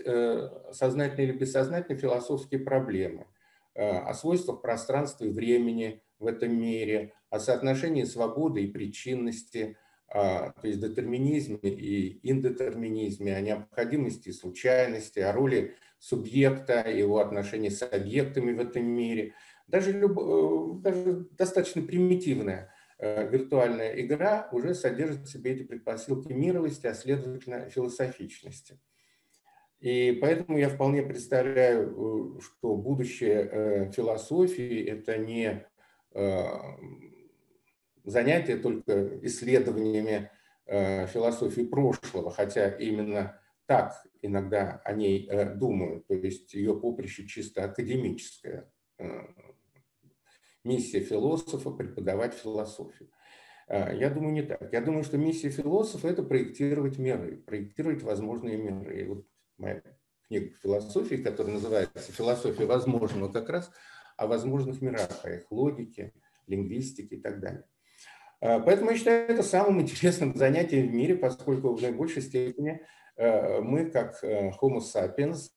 сознательные 0.72 1.28
или 1.28 1.38
бессознательные 1.38 2.00
философские 2.00 2.60
проблемы 2.60 3.26
о 3.74 4.12
свойствах 4.14 4.60
пространства 4.60 5.24
и 5.24 5.30
времени 5.30 6.02
в 6.18 6.26
этом 6.26 6.58
мире, 6.60 7.14
о 7.30 7.38
соотношении 7.38 8.04
свободы 8.04 8.64
и 8.64 8.70
причинности– 8.70 9.76
то 10.12 10.54
есть 10.64 10.80
детерминизме 10.80 11.58
и 11.62 12.18
индетерминизме, 12.28 13.36
о 13.36 13.40
необходимости 13.40 14.30
и 14.30 14.32
случайности, 14.32 15.20
о 15.20 15.32
роли 15.32 15.76
субъекта, 16.00 16.90
его 16.90 17.18
отношении 17.18 17.68
с 17.68 17.82
объектами 17.82 18.52
в 18.52 18.60
этом 18.60 18.84
мире. 18.84 19.34
Даже, 19.68 19.92
люб... 19.92 20.18
Э, 20.18 20.80
даже 20.82 21.28
достаточно 21.32 21.82
примитивная 21.82 22.72
э, 22.98 23.28
виртуальная 23.30 24.00
игра 24.00 24.48
уже 24.50 24.74
содержит 24.74 25.26
в 25.26 25.30
себе 25.30 25.52
эти 25.52 25.62
предпосылки 25.62 26.32
мировости, 26.32 26.86
а 26.86 26.94
следовательно 26.94 27.68
философичности. 27.68 28.80
И 29.78 30.18
поэтому 30.20 30.58
я 30.58 30.68
вполне 30.70 31.02
представляю, 31.02 32.38
э, 32.38 32.40
что 32.40 32.74
будущее 32.76 33.92
философии– 33.92 34.84
это 34.86 35.18
не 35.18 35.66
занятие 38.04 38.56
только 38.56 39.18
исследованиями 39.24 40.30
э, 40.66 41.06
философии 41.06 41.62
прошлого, 41.62 42.30
хотя 42.30 42.70
именно 42.70 43.40
так 43.66 43.94
иногда 44.22 44.80
о 44.84 44.92
ней 44.92 45.28
э, 45.28 45.54
думаю, 45.54 46.02
то 46.02 46.14
есть 46.14 46.54
ее 46.54 46.78
поприще 46.78 47.26
чисто 47.26 47.64
академическое. 47.64 48.70
Э, 48.98 49.26
миссия 50.64 51.00
философа– 51.00 51.70
преподавать 51.78 52.34
философию. 52.34 53.10
Я 53.68 54.10
думаю, 54.10 54.32
не 54.32 54.42
так. 54.42 54.72
Я 54.72 54.80
думаю, 54.80 55.04
что 55.04 55.16
миссия 55.16 55.48
философа– 55.48 56.08
это 56.10 56.24
проектировать 56.24 56.98
миры, 56.98 57.36
проектировать 57.36 58.02
возможные 58.02 58.56
миры. 58.56 59.00
И 59.00 59.04
вот 59.04 59.26
моя 59.58 59.80
книга 60.26 60.52
философии, 60.60 61.16
которая 61.16 61.54
называется 61.54 62.12
«Философия 62.12 62.66
возможного», 62.66 63.32
как 63.32 63.48
раз 63.48 63.70
о 64.16 64.26
возможных 64.26 64.82
мирах, 64.82 65.24
о 65.24 65.30
их 65.30 65.50
логике, 65.50 66.12
лингвистике 66.46 67.16
и 67.16 67.20
так 67.20 67.40
далее. 67.40 67.64
Э, 68.40 68.60
поэтому 68.60 68.90
я 68.90 68.96
считаю 68.96 69.28
это 69.28 69.42
самым 69.42 69.80
интересным 69.80 70.34
занятием 70.34 70.88
в 70.88 70.94
мире, 70.94 71.16
поскольку 71.16 71.74
в 71.74 71.82
наибольшей 71.82 72.22
степени 72.22 72.80
э, 73.16 73.60
мы, 73.60 73.90
как 73.90 74.22
э, 74.22 74.50
Homo 74.60 74.80
sapiens, 74.80 75.50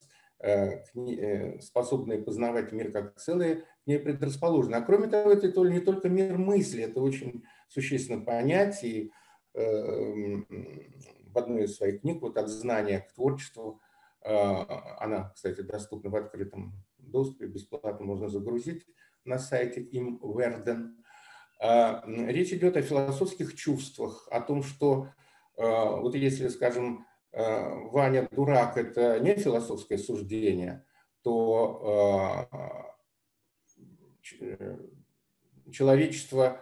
способные 1.61 2.21
познавать 2.21 2.73
мир 2.73 2.91
как 2.91 3.15
целое, 3.15 3.63
не 3.85 3.97
предрасположены. 3.97 4.75
А 4.75 4.81
кроме 4.81 5.07
того, 5.07 5.31
это 5.31 5.47
не 5.61 5.79
только 5.79 6.09
мир 6.09 6.37
мысли, 6.37 6.83
это 6.83 6.99
очень 6.99 7.45
существенно 7.69 8.25
понять. 8.25 8.83
И 8.83 9.09
в 9.53 10.43
одной 11.33 11.63
из 11.63 11.77
своих 11.77 12.01
книг, 12.01 12.21
вот 12.21 12.37
«От 12.37 12.49
знания 12.49 12.99
к 12.99 13.13
творчеству», 13.13 13.79
она, 14.21 15.31
кстати, 15.33 15.61
доступна 15.61 16.09
в 16.09 16.15
открытом 16.17 16.73
доступе, 16.97 17.45
бесплатно 17.45 18.05
можно 18.05 18.27
загрузить 18.27 18.85
на 19.23 19.39
сайте 19.39 19.81
им 19.81 20.19
Верден. 20.21 21.02
А, 21.63 22.03
речь 22.05 22.51
идет 22.51 22.75
о 22.75 22.81
философских 22.81 23.55
чувствах, 23.55 24.27
о 24.29 24.41
том, 24.41 24.63
что 24.63 25.07
а, 25.55 25.95
вот 25.95 26.13
если, 26.13 26.49
скажем, 26.49 27.07
а, 27.31 27.69
Ваня 27.85 28.27
дурак– 28.29 28.75
это 28.77 29.21
не 29.21 29.35
философское 29.35 29.97
суждение, 29.97 30.85
то 31.21 32.49
человечество 35.71 36.59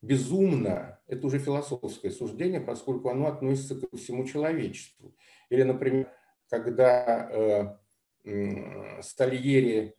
безумно– 0.00 0.98
это 1.06 1.26
уже 1.26 1.38
философское 1.38 2.10
суждение, 2.10 2.62
поскольку 2.62 3.10
оно 3.10 3.26
относится 3.26 3.78
ко 3.78 3.94
всему 3.94 4.24
человечеству. 4.24 5.14
Или, 5.50 5.64
например, 5.64 6.10
когда 6.48 7.78
Стальери 9.02 9.94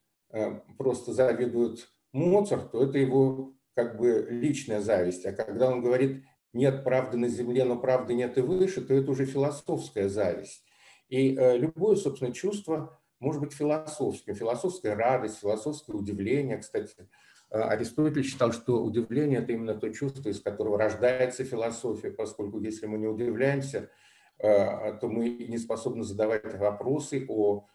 просто 0.80 1.14
завидуют 1.14 1.92
Моцарт, 2.14 2.72
то 2.72 2.84
это 2.84 2.98
его 2.98 3.54
как 3.74 3.98
бы 3.98 4.28
личная 4.30 4.82
зависть. 4.82 5.26
А 5.26 5.32
когда 5.32 5.70
он 5.70 5.82
говорит 5.82 6.24
«нет 6.54 6.84
правды 6.84 7.18
на 7.18 7.30
земле, 7.30 7.64
но 7.64 7.80
правды 7.80 8.14
нет 8.14 8.38
и 8.38 8.42
выше», 8.42 8.82
то 8.82 8.94
это 8.94 9.12
уже 9.12 9.26
философская 9.26 10.10
зависть. 10.10 10.64
И 11.08 11.36
э, 11.36 11.58
любое, 11.58 11.96
собственно, 11.96 12.34
чувство 12.34 13.00
может 13.20 13.42
быть 13.42 13.54
философским. 13.54 14.36
Философская 14.36 14.96
радость, 14.96 15.40
философское 15.40 15.94
удивление. 15.94 16.58
Кстати, 16.58 16.94
э, 17.50 17.60
Аристотель 17.60 18.24
считал, 18.24 18.52
что 18.52 18.84
удивление– 18.84 19.40
это 19.42 19.54
именно 19.54 19.76
то 19.76 19.90
чувство, 19.90 20.30
из 20.30 20.42
которого 20.42 20.78
рождается 20.78 21.46
философия, 21.46 22.12
поскольку 22.12 22.60
если 22.60 22.88
мы 22.88 22.98
не 22.98 23.08
удивляемся, 23.08 23.90
э, 24.38 24.98
то 25.00 25.08
мы 25.08 25.30
не 25.30 25.58
способны 25.58 26.04
задавать 26.04 26.58
вопросы 26.58 27.26
о 27.30 27.68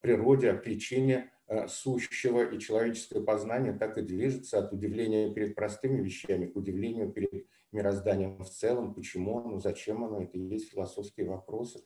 природе, 0.00 0.50
о 0.50 0.54
причине 0.54 1.30
Э, 1.30 1.37
сущего, 1.68 2.42
и 2.42 2.58
человеческое 2.58 3.20
познание 3.20 3.72
так 3.72 3.96
и 3.96 4.02
движется 4.02 4.58
от 4.58 4.72
удивления 4.72 5.32
перед 5.32 5.54
простыми 5.54 6.02
вещами 6.02 6.46
к 6.46 6.56
удивлению 6.56 7.10
перед 7.10 7.46
мирозданием 7.72 8.38
в 8.38 8.50
целом, 8.50 8.94
почему 8.94 9.38
оно, 9.38 9.58
зачем 9.58 10.04
оно, 10.04 10.22
это 10.22 10.36
и 10.36 10.40
есть 10.40 10.70
философские 10.70 11.28
вопросы. 11.28 11.82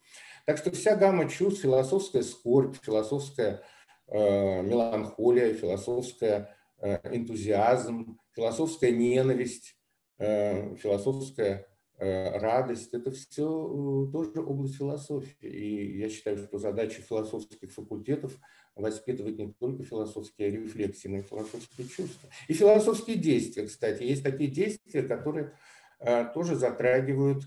Так 0.46 0.58
что 0.58 0.70
вся 0.70 0.96
гамма 0.96 1.28
чувств, 1.28 1.62
философская 1.62 2.22
скорбь, 2.22 2.76
философская 2.82 3.62
э, 4.08 4.62
меланхолия, 4.62 5.54
философская 5.54 6.56
э, 6.78 6.98
энтузиазм, 7.16 8.18
философская 8.32 8.90
ненависть, 8.90 9.76
э, 10.18 10.76
философская 10.76 11.68
э, 11.98 12.38
радость, 12.38 12.94
это 12.94 13.10
все 13.10 13.44
э, 13.44 14.12
тоже 14.12 14.40
область 14.40 14.76
философии. 14.76 15.48
И 15.48 15.98
я 15.98 16.08
считаю, 16.08 16.38
что 16.38 16.58
задача 16.58 17.02
философских 17.02 17.72
факультетов– 17.72 18.36
воспитывать 18.76 19.38
не 19.38 19.52
только 19.52 19.84
философские 19.84 20.50
рефлексии, 20.50 21.08
но 21.08 21.18
и 21.18 21.22
философские 21.22 21.86
чувства. 21.88 22.30
И 22.48 22.54
философские 22.54 23.16
действия, 23.16 23.66
кстати. 23.66 24.02
Есть 24.02 24.22
такие 24.22 24.50
действия, 24.50 25.02
которые 25.02 25.52
э, 26.00 26.26
тоже 26.32 26.56
затрагивают 26.56 27.44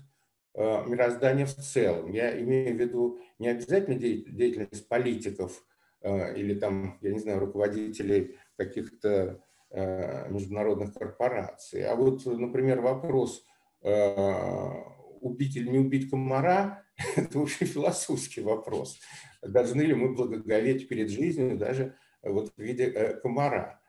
э, 0.54 0.84
мироздание 0.86 1.46
в 1.46 1.54
целом. 1.54 2.12
Я 2.12 2.40
имею 2.40 2.76
в 2.76 2.80
виду 2.80 3.18
не 3.38 3.48
обязательно 3.48 3.98
деятельность 3.98 4.88
политиков 4.88 5.64
э, 6.02 6.36
или 6.38 6.54
там, 6.54 6.98
я 7.00 7.12
не 7.12 7.18
знаю, 7.18 7.40
руководителей 7.40 8.36
каких-то 8.56 9.42
международных 9.68 10.94
корпораций. 10.94 11.84
А 11.84 11.96
вот, 11.96 12.24
например, 12.24 12.80
вопрос, 12.80 13.44
убить 13.82 15.56
или 15.56 15.68
не 15.68 15.80
убить 15.80 16.08
комара, 16.08 16.85
Это 17.16 17.38
вообще 17.38 17.64
философский 17.64 18.40
вопрос. 18.40 18.98
Должны 19.42 19.82
ли 19.82 19.94
мы 19.94 20.14
благоговеть 20.14 20.88
перед 20.88 21.10
жизнью 21.10 21.56
даже 21.58 21.96
вот 22.22 22.52
в 22.56 22.60
виде 22.60 23.18
комара? 23.22 23.80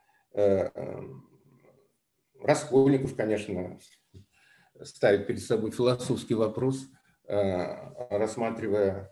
Раскольников, 2.40 3.16
конечно, 3.16 3.80
ставит 4.84 5.26
перед 5.26 5.42
собой 5.42 5.72
философский 5.72 6.36
вопрос, 6.36 6.88
рассматривая 7.28 9.10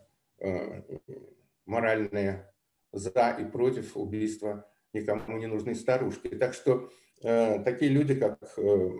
моральные 1.65 2.51
за 2.91 3.37
и 3.39 3.45
против 3.45 3.97
убийства 3.97 4.69
никому 4.93 5.37
не 5.37 5.47
нужной 5.47 5.75
старушки. 5.75 6.29
Так 6.29 6.53
что 6.53 6.89
э, 7.21 7.61
такие 7.63 7.91
люди, 7.91 8.15
как 8.15 8.39
э, 8.57 8.91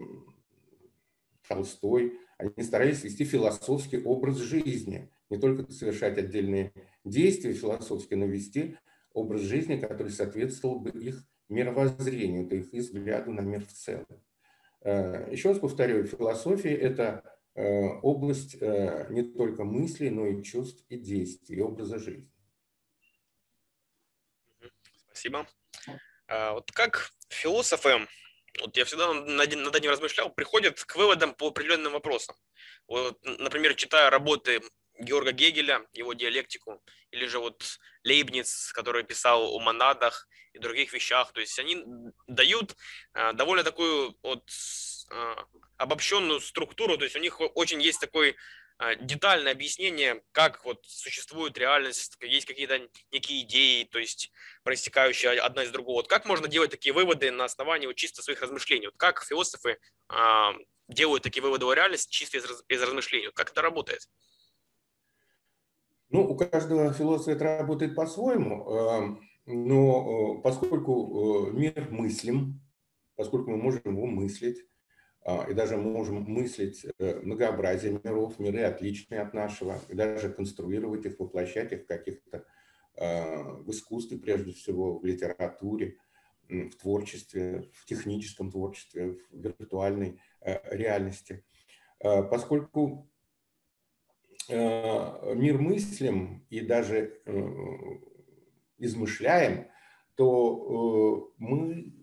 Толстой, 1.47 2.13
они 2.37 2.63
старались 2.63 3.03
вести 3.03 3.23
философский 3.23 4.01
образ 4.03 4.37
жизни, 4.37 5.11
не 5.29 5.37
только 5.37 5.71
совершать 5.71 6.17
отдельные 6.17 6.73
действия 7.03 7.53
философские, 7.53 8.19
но 8.19 8.25
вести 8.25 8.77
образ 9.13 9.41
жизни, 9.41 9.79
который 9.79 10.11
соответствовал 10.11 10.79
бы 10.79 10.89
их 10.89 11.23
мировоззрению, 11.49 12.47
то 12.47 12.55
их 12.55 12.71
взгляду 12.71 13.31
на 13.31 13.41
мир 13.41 13.65
в 13.65 13.71
целом. 13.71 14.05
Э, 14.81 15.27
еще 15.31 15.49
раз 15.49 15.59
повторю, 15.59 16.05
философия– 16.05 16.75
это 16.75 17.23
э, 17.55 17.63
область 18.01 18.57
э, 18.59 19.07
не 19.09 19.23
только 19.23 19.63
мыслей, 19.63 20.09
но 20.09 20.27
и 20.27 20.43
чувств 20.43 20.83
и 20.89 20.97
действий, 20.97 21.57
и 21.57 21.61
образа 21.61 21.97
жизни. 21.97 22.29
Спасибо. 25.07 25.47
А, 26.27 26.53
вот 26.53 26.71
как 26.71 27.11
философы, 27.29 28.07
вот 28.61 28.77
я 28.77 28.85
всегда 28.85 29.13
над, 29.13 29.55
над 29.55 29.85
размышлял, 29.85 30.29
приходят 30.29 30.83
к 30.83 30.95
выводам 30.95 31.33
по 31.33 31.47
определенным 31.47 31.93
вопросам. 31.93 32.35
Вот, 32.87 33.17
например, 33.23 33.75
читая 33.75 34.09
работы 34.09 34.61
Георга 34.99 35.31
Гегеля, 35.31 35.85
его 35.93 36.13
диалектику, 36.13 36.81
или 37.11 37.25
же 37.27 37.39
вот 37.39 37.79
Лейбниц, 38.03 38.71
который 38.73 39.03
писал 39.03 39.53
о 39.53 39.59
монадах 39.59 40.27
и 40.53 40.59
других 40.59 40.93
вещах. 40.93 41.31
То 41.33 41.41
есть 41.41 41.59
они 41.59 41.83
дают 42.27 42.75
а, 43.13 43.33
довольно 43.33 43.63
такую 43.63 44.15
вот 44.23 44.49
а, 45.11 45.45
обобщенную 45.77 46.39
структуру, 46.39 46.97
то 46.97 47.03
есть 47.03 47.15
у 47.15 47.19
них 47.19 47.39
очень 47.39 47.81
есть 47.81 47.99
такой 47.99 48.35
детальное 49.01 49.53
объяснение, 49.53 50.21
как 50.31 50.63
вот 50.65 50.83
существует 50.85 51.57
реальность, 51.57 52.17
есть 52.21 52.45
какие-то 52.45 52.79
некие 53.11 53.43
идеи, 53.43 53.83
то 53.83 53.99
есть 53.99 54.31
проистекающие 54.63 55.31
одна 55.39 55.63
из 55.63 55.71
другого. 55.71 55.97
Вот 55.97 56.07
как 56.09 56.25
можно 56.25 56.47
делать 56.47 56.71
такие 56.71 56.93
выводы 56.93 57.31
на 57.31 57.45
основании 57.45 57.87
вот 57.87 57.95
чисто 57.95 58.21
своих 58.21 58.41
размышлений? 58.41 58.87
Вот 58.87 58.97
как 58.97 59.23
философы 59.23 59.77
а, 60.09 60.53
делают 60.89 61.23
такие 61.23 61.41
выводы 61.41 61.65
о 61.65 61.73
реальности 61.73 62.11
чисто 62.11 62.37
из, 62.37 62.45
из 62.67 62.83
размышлений? 62.83 63.29
Как 63.33 63.51
это 63.51 63.61
работает? 63.61 64.09
Ну, 66.09 66.29
у 66.29 66.35
каждого 66.35 66.93
философа 66.93 67.31
это 67.31 67.57
работает 67.57 67.95
по-своему, 67.95 68.69
а, 68.69 69.17
но 69.45 70.41
поскольку 70.41 71.49
мир 71.51 71.87
мыслим, 71.91 72.61
поскольку 73.15 73.51
мы 73.51 73.57
можем 73.57 73.81
его 73.85 74.05
мыслить, 74.05 74.57
а, 74.59 74.74
и 75.25 75.53
даже 75.53 75.75
можем 75.75 76.21
мыслить 76.23 76.85
э, 76.99 77.19
многообразие 77.21 77.99
миров, 78.03 78.37
миры 78.37 78.61
отличные 78.61 79.21
от 79.21 79.33
нашего, 79.33 79.79
и 79.89 79.95
даже 79.95 80.31
конструировать 80.31 81.05
их, 81.05 81.19
воплощать 81.19 81.71
их 81.71 81.83
в 81.83 81.87
каких-то 81.87 82.45
а, 82.97 83.43
в 83.55 83.69
искусстве, 83.71 84.19
прежде 84.19 84.53
всего, 84.53 84.99
в 84.99 85.05
литературе, 85.05 85.97
в 86.47 86.75
творчестве, 86.75 87.71
в 87.73 87.85
техническом 87.85 88.51
творчестве, 88.51 89.17
в 89.31 89.35
виртуальной 89.35 90.21
э, 90.41 90.59
реальности. 90.75 91.43
А, 91.99 92.21
поскольку 92.21 93.09
мир 94.47 95.57
мыслим 95.57 96.45
и 96.51 96.61
даже 96.61 97.19
э, 97.25 97.31
измышляем, 98.77 99.69
то 100.13 101.33
мы 101.39 101.94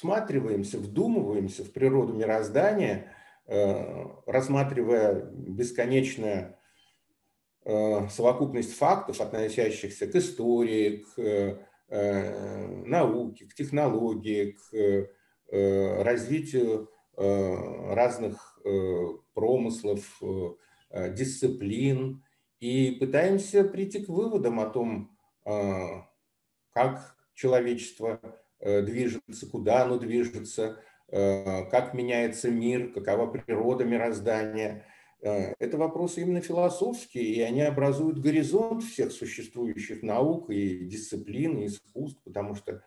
всматриваемся, 0.00 0.78
вдумываемся 0.78 1.62
в 1.62 1.72
природу 1.72 2.14
мироздания, 2.14 3.12
э, 3.46 4.06
рассматривая 4.26 5.30
бесконечную 5.30 6.56
э, 7.66 8.08
совокупность 8.08 8.74
фактов, 8.74 9.20
относящихся 9.20 10.06
к 10.06 10.16
истории, 10.16 11.04
к 11.04 11.18
э, 11.18 12.86
науке, 12.86 13.44
к 13.44 13.54
технологии, 13.54 14.56
к 14.70 15.10
развитию 15.52 16.88
разных 17.16 18.60
промыслов, 19.34 20.22
дисциплин, 20.92 22.22
и 22.60 22.92
пытаемся 22.92 23.64
прийти 23.64 24.04
к 24.04 24.08
выводам 24.08 24.60
о 24.60 24.66
том, 24.66 25.18
как 26.72 27.16
человечество 27.34 28.20
движется, 28.60 29.48
куда 29.50 29.82
оно 29.84 29.98
движется, 29.98 30.80
э, 31.08 31.64
как 31.70 31.94
меняется 31.94 32.50
мир, 32.50 32.92
какова 32.92 33.26
природа 33.26 33.84
мироздания. 33.84 34.84
Э, 35.22 35.54
это 35.58 35.78
вопросы 35.78 36.22
именно 36.22 36.40
философские, 36.40 37.24
и 37.24 37.40
они 37.40 37.62
образуют 37.62 38.20
горизонт 38.20 38.82
всех 38.82 39.12
существующих 39.12 40.02
наук 40.02 40.50
и 40.50 40.84
дисциплин, 40.86 41.58
и 41.58 41.66
искусств, 41.66 42.20
потому 42.24 42.54
что 42.54 42.82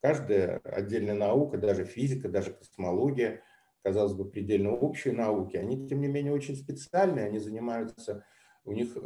каждая 0.00 0.58
отдельная 0.64 1.14
наука, 1.14 1.58
даже 1.58 1.84
физика, 1.84 2.28
даже 2.28 2.52
космология, 2.52 3.42
казалось 3.82 4.14
бы, 4.14 4.24
предельно 4.24 4.72
общие 4.72 5.14
науки, 5.14 5.56
они, 5.56 5.88
тем 5.88 6.00
не 6.00 6.08
менее, 6.08 6.32
очень 6.32 6.56
специальные, 6.56 7.26
они 7.26 7.38
занимаются, 7.38 8.24
у 8.64 8.72
них 8.72 8.96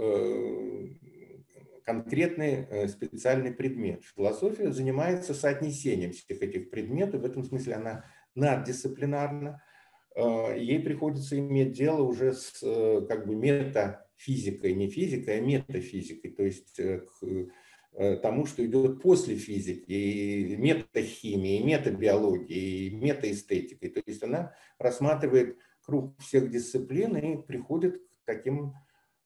конкретный 1.84 2.66
э, 2.68 2.88
специальный 2.88 3.52
предмет. 3.52 4.04
Философия 4.16 4.72
занимается 4.72 5.34
соотнесением 5.34 6.12
всех 6.12 6.42
этих 6.42 6.70
предметов, 6.70 7.22
в 7.22 7.24
этом 7.24 7.44
смысле 7.44 7.74
она 7.74 8.04
наддисциплинарна. 8.34 9.62
Э, 10.14 10.56
ей 10.58 10.80
приходится 10.80 11.38
иметь 11.38 11.72
дело 11.72 12.02
уже 12.02 12.32
с 12.32 12.62
э, 12.62 13.06
как 13.08 13.26
бы 13.26 13.34
метафизикой, 13.34 14.74
не 14.74 14.88
физикой, 14.88 15.38
а 15.38 15.40
метафизикой, 15.40 16.30
то 16.30 16.42
есть 16.42 16.76
к 16.76 17.50
тому, 18.22 18.46
что 18.46 18.64
идет 18.64 19.02
после 19.02 19.36
физики, 19.36 19.92
и 19.92 20.56
метахимии, 20.56 21.60
и 21.60 21.62
метабиологии, 21.62 22.86
и 22.86 22.90
метаэстетикой. 22.96 23.90
То 23.90 24.02
есть 24.06 24.22
она 24.22 24.54
рассматривает 24.78 25.58
круг 25.84 26.18
всех 26.18 26.50
дисциплин 26.50 27.16
и 27.18 27.42
приходит 27.42 27.98
к 27.98 28.24
таким 28.24 28.72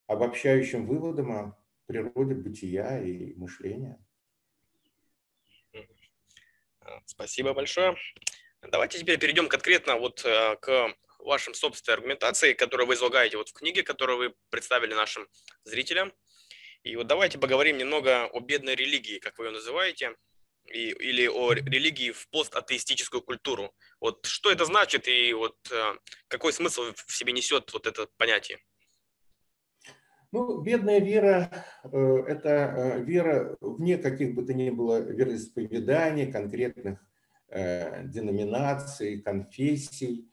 обобщающим 0.09 0.87
выводам 0.87 1.31
о 1.31 1.57
природе 1.87 2.35
бытия 2.35 3.01
и 3.03 3.35
мышления. 3.35 3.99
Спасибо 7.05 7.53
большое. 7.55 7.97
Давайте 8.63 8.99
теперь 8.99 9.19
перейдем 9.19 9.49
конкретно 9.49 9.97
вот 9.97 10.25
э, 10.25 10.57
к 10.57 10.95
вашим 11.19 11.55
собственной 11.55 11.97
аргументации, 11.97 12.53
которую 12.53 12.87
вы 12.87 12.95
излагаете 12.95 13.37
вот 13.37 13.49
в 13.49 13.53
книге, 13.53 13.83
которую 13.83 14.19
вы 14.19 14.35
представили 14.51 14.95
нашим 14.95 15.29
зрителям. 15.65 16.13
И 16.83 16.97
вот 16.97 17.07
давайте 17.07 17.39
поговорим 17.39 17.79
немного 17.79 18.27
о 18.27 18.41
бедной 18.41 18.75
религии, 18.75 19.19
как 19.19 19.39
вы 19.39 19.47
ее 19.47 19.51
называете, 19.51 20.17
и, 20.73 20.91
или 20.91 21.27
о 21.27 21.53
религии 21.53 22.13
в 22.13 22.29
постатеистическую 22.31 23.23
культуру. 23.23 23.75
Вот 24.01 24.25
что 24.27 24.51
это 24.51 24.65
значит 24.65 25.09
и 25.09 25.33
вот 25.33 25.57
э, 25.71 25.95
какой 26.29 26.53
смысл 26.53 26.93
в 26.95 27.13
себе 27.17 27.33
несет 27.33 27.73
вот 27.73 27.87
это 27.87 28.09
понятие? 28.17 28.61
Ну, 30.33 30.61
бедная 30.61 30.99
вера 30.99 31.51
э,– 31.85 32.25
это 32.29 32.49
э, 32.49 33.03
вера 33.03 33.57
вне 33.61 33.97
каких 33.97 34.35
бы 34.35 34.45
то 34.45 34.55
ни 34.55 34.71
было 34.71 34.99
вероисповеданий, 34.99 36.31
конкретных 36.33 36.99
э, 37.49 38.05
деноминаций, 38.07 39.21
конфессий. 39.21 40.31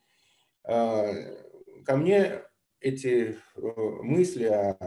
Ко 0.64 1.98
мне 1.98 2.42
эти 2.80 3.38
мысли 3.56 4.46
о 4.46 4.78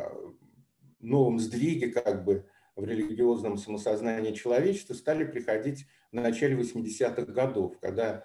новом 1.01 1.39
сдвиге 1.39 1.91
как 1.91 2.25
бы 2.25 2.47
в 2.77 2.85
религиозном 2.85 3.59
самосознании 3.59 4.33
человечества 4.33 4.95
стали 4.95 5.25
приходить 5.25 5.87
в 6.13 6.15
начале 6.15 6.57
80-х 6.57 7.31
годов, 7.31 7.79
когда 7.79 8.25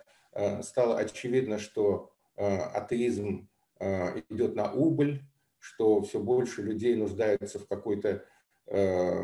стало 0.61 0.97
очевидно, 0.97 1.59
что 1.59 2.13
атеизм 2.37 3.49
идет 4.29 4.55
на 4.55 4.71
убыль, 4.71 5.21
что 5.61 6.01
все 6.01 6.19
больше 6.19 6.63
людей 6.63 6.95
нуждаются 6.95 7.59
в 7.59 7.67
какой-то 7.67 8.25
э, 8.65 9.23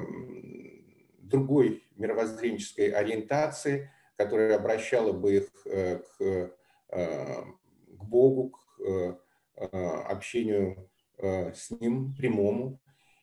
другой 1.18 1.84
мировоззренческой 1.96 2.92
ориентации, 2.92 3.92
которая 4.16 4.56
обращала 4.56 5.12
бы 5.12 5.38
их 5.38 5.50
э, 5.66 5.98
к, 5.98 6.22
э, 6.22 7.44
к 7.98 8.04
Богу, 8.04 8.52
к 8.52 8.82
э, 8.84 9.16
общению 9.58 10.90
э, 11.18 11.54
с 11.54 11.72
Ним 11.72 12.14
прямому. 12.16 12.80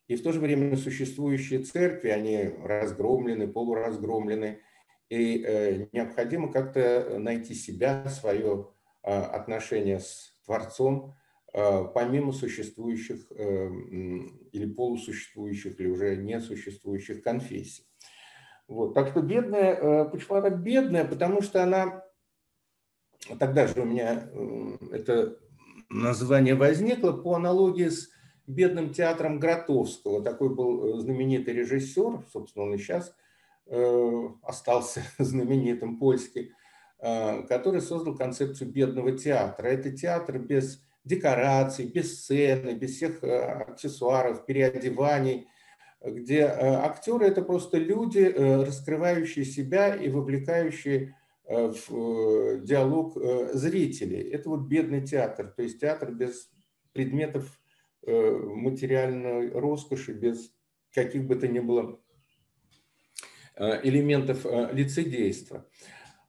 И 0.09 0.16
в 0.16 0.22
то 0.22 0.33
же 0.33 0.40
время 0.40 0.77
существующие 0.77 1.61
церкви, 1.61 2.09
они 2.09 2.50
разгромлены, 2.64 3.46
полуразгромлены, 3.46 4.61
и 5.09 5.40
э, 5.40 5.87
необходимо 5.92 6.53
как-то 6.53 7.16
найти 7.20 7.55
себя, 7.55 8.07
свое 8.09 8.68
отношение 9.03 10.00
с 10.00 10.35
Творцом, 10.46 11.14
помимо 11.55 12.33
существующих 12.33 13.31
или 13.31 14.67
полусуществующих, 14.67 15.79
или 15.79 15.87
уже 15.87 16.17
несуществующих 16.17 17.23
конфессий. 17.23 17.87
Вот. 18.67 18.95
Так 18.95 19.11
что 19.11 19.21
бедная, 19.23 20.05
почему 20.07 20.38
она 20.38 20.51
бедная? 20.51 21.05
Потому 21.05 21.43
что 21.43 21.62
она, 21.62 22.03
тогда 23.38 23.69
же 23.69 23.83
у 23.83 23.85
меня 23.85 24.29
это 24.90 25.38
название 25.90 26.57
возникло 26.57 27.12
по 27.12 27.35
аналогии 27.35 27.88
с 27.88 28.11
бедным 28.49 28.93
театром 28.93 29.38
Гротовского. 29.38 30.23
Такой 30.25 30.53
был 30.53 30.99
знаменитый 30.99 31.55
режиссер, 31.55 32.25
собственно, 32.33 32.64
он 32.64 32.75
и 32.75 32.79
сейчас 32.79 33.14
остался 34.43 35.03
знаменитым 35.19 36.01
польский, 36.01 36.53
который 36.99 37.81
создал 37.81 38.17
концепцию 38.17 38.73
бедного 38.73 39.12
театра. 39.12 39.69
Это 39.69 39.93
театр 39.93 40.38
без 40.40 40.83
декораций, 41.05 41.87
без 41.87 42.21
сцены, 42.21 42.75
без 42.75 42.97
всех 42.97 43.23
аксессуаров, 43.23 44.47
переодеваний, 44.47 45.47
где 46.03 46.43
актеры– 46.45 47.27
это 47.29 47.43
просто 47.43 47.79
люди, 47.79 48.21
раскрывающие 48.21 49.45
себя 49.45 49.95
и 49.95 50.09
вовлекающие 50.09 51.14
в 51.47 52.61
диалог 52.61 53.19
зрителей. 53.55 54.31
Это 54.31 54.49
вот 54.49 54.67
бедный 54.67 55.07
театр, 55.07 55.53
то 55.55 55.62
есть 55.62 55.81
театр 55.81 56.11
без 56.12 56.51
предметов 56.93 57.61
материальной 58.07 59.51
роскоши, 59.51 60.12
без 60.12 60.53
каких 60.93 61.25
бы 61.25 61.37
то 61.37 61.49
ни 61.49 61.61
было 61.61 62.01
элементов 63.59 64.45
лицедейства. 64.73 65.67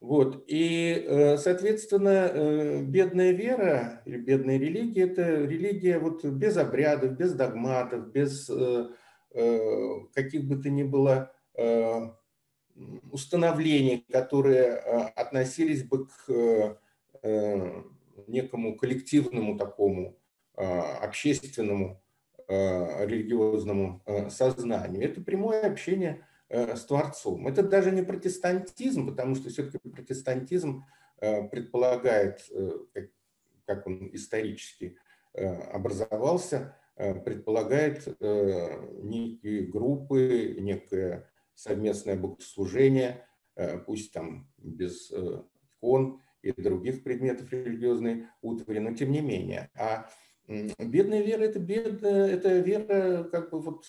Вот. 0.02 0.44
И, 0.48 1.36
соответственно, 1.38 2.82
бедная 2.84 3.32
вера 3.32 4.02
или 4.06 4.18
бедная 4.18 4.58
религия– 4.58 5.04
это 5.10 5.46
религия 5.46 5.98
вот 6.00 6.24
без 6.26 6.58
обрядов, 6.58 7.18
без 7.18 7.34
догматов, 7.34 8.12
без 8.12 8.50
каких 10.14 10.46
бы 10.48 10.58
то 10.62 10.70
ни 10.70 10.84
было 10.84 11.32
установлений, 13.12 14.06
которые 14.12 14.76
относились 14.76 15.84
бы 15.84 16.08
к 16.08 16.78
некому 18.28 18.76
коллективному 18.78 19.58
такому 19.58 20.20
общественному 20.56 22.02
религиозному 22.48 24.04
сознанию. 24.30 25.04
Это 25.04 25.22
прямое 25.22 25.66
общение 25.66 26.28
с 26.50 26.86
Творцом. 26.86 27.48
Это 27.48 27.64
даже 27.64 27.92
не 27.92 28.04
протестантизм, 28.04 29.08
потому 29.08 29.36
что 29.36 29.50
все-таки 29.50 29.78
протестантизм 29.90 30.86
предполагает, 31.20 32.50
как 33.66 33.88
он 33.88 34.10
исторически 34.14 34.98
образовался, 35.34 36.78
предполагает 36.96 38.08
некие 38.22 39.68
группы, 39.68 40.56
некое 40.60 41.30
совместное 41.56 42.16
богослужение, 42.16 43.26
пусть 43.86 44.14
там 44.14 44.48
без 44.58 45.12
икон 45.12 46.22
и 46.42 46.52
других 46.52 47.04
предметов 47.04 47.52
религиозной 47.52 48.28
утвари, 48.42 48.80
но 48.80 48.94
тем 48.94 49.12
не 49.12 49.22
менее. 49.22 49.72
А 49.76 50.10
бедная 50.48 51.22
вера– 51.22 51.42
это 51.44 51.60
бедная, 51.60 52.28
это 52.28 52.60
вера 52.60 53.24
как 53.24 53.50
бы 53.50 53.60
вот 53.60 53.86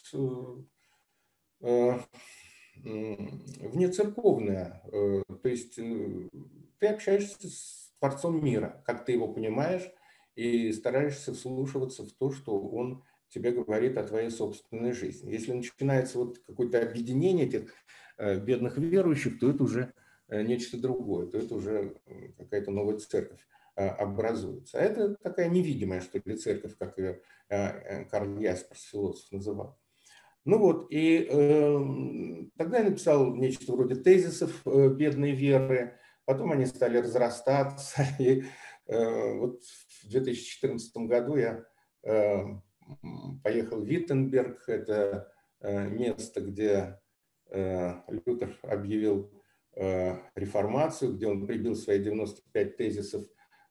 внецерковная. 2.82 4.82
То 4.90 5.48
есть 5.48 5.76
ты 5.76 6.86
общаешься 6.86 7.48
с 7.48 7.92
Творцом 7.98 8.44
мира, 8.44 8.82
как 8.86 9.04
ты 9.04 9.12
его 9.12 9.28
понимаешь, 9.28 9.90
и 10.34 10.72
стараешься 10.72 11.32
вслушиваться 11.32 12.04
в 12.04 12.12
то, 12.12 12.30
что 12.30 12.60
он 12.60 13.02
тебе 13.28 13.50
говорит 13.50 13.98
о 13.98 14.04
твоей 14.04 14.30
собственной 14.30 14.92
жизни. 14.92 15.32
Если 15.32 15.52
начинается 15.52 16.18
вот 16.18 16.38
какое-то 16.38 16.80
объединение 16.80 17.46
этих 17.46 17.74
бедных 18.18 18.78
верующих, 18.78 19.40
то 19.40 19.50
это 19.50 19.64
уже 19.64 19.92
нечто 20.28 20.78
другое, 20.78 21.26
то 21.26 21.38
это 21.38 21.54
уже 21.54 21.96
какая-то 22.38 22.70
новая 22.70 22.98
церковь 22.98 23.40
образуется. 23.74 24.78
А 24.78 24.82
это 24.82 25.16
такая 25.16 25.48
невидимая, 25.48 26.00
что 26.00 26.20
ли, 26.24 26.36
церковь, 26.36 26.76
как 26.78 26.98
ее 26.98 27.20
Карл 27.48 28.38
Ясперс, 28.38 28.82
философ, 28.82 29.32
называл. 29.32 29.76
Ну 30.46 30.58
вот, 30.58 30.86
и 30.90 31.26
э, 31.28 32.46
тогда 32.56 32.78
я 32.78 32.84
написал 32.84 33.34
нечто 33.34 33.72
вроде 33.72 33.96
тезисов 33.96 34.62
э, 34.64 34.90
бедной 34.90 35.32
веры, 35.32 35.98
потом 36.24 36.52
они 36.52 36.66
стали 36.66 36.98
разрастаться, 36.98 38.06
и 38.20 38.44
э, 38.86 39.38
вот 39.38 39.60
в 39.64 40.08
2014 40.08 40.96
году 40.98 41.34
я 41.34 41.64
э, 42.04 42.44
поехал 43.42 43.80
в 43.80 43.86
Виттенберг, 43.86 44.68
это 44.68 45.32
э, 45.58 45.88
место, 45.88 46.40
где 46.40 47.00
э, 47.50 47.94
Лютер 48.06 48.56
объявил 48.62 49.32
э, 49.74 50.14
реформацию, 50.36 51.14
где 51.14 51.26
он 51.26 51.44
прибил 51.44 51.74
свои 51.74 51.98
95 51.98 52.76
тезисов 52.76 53.24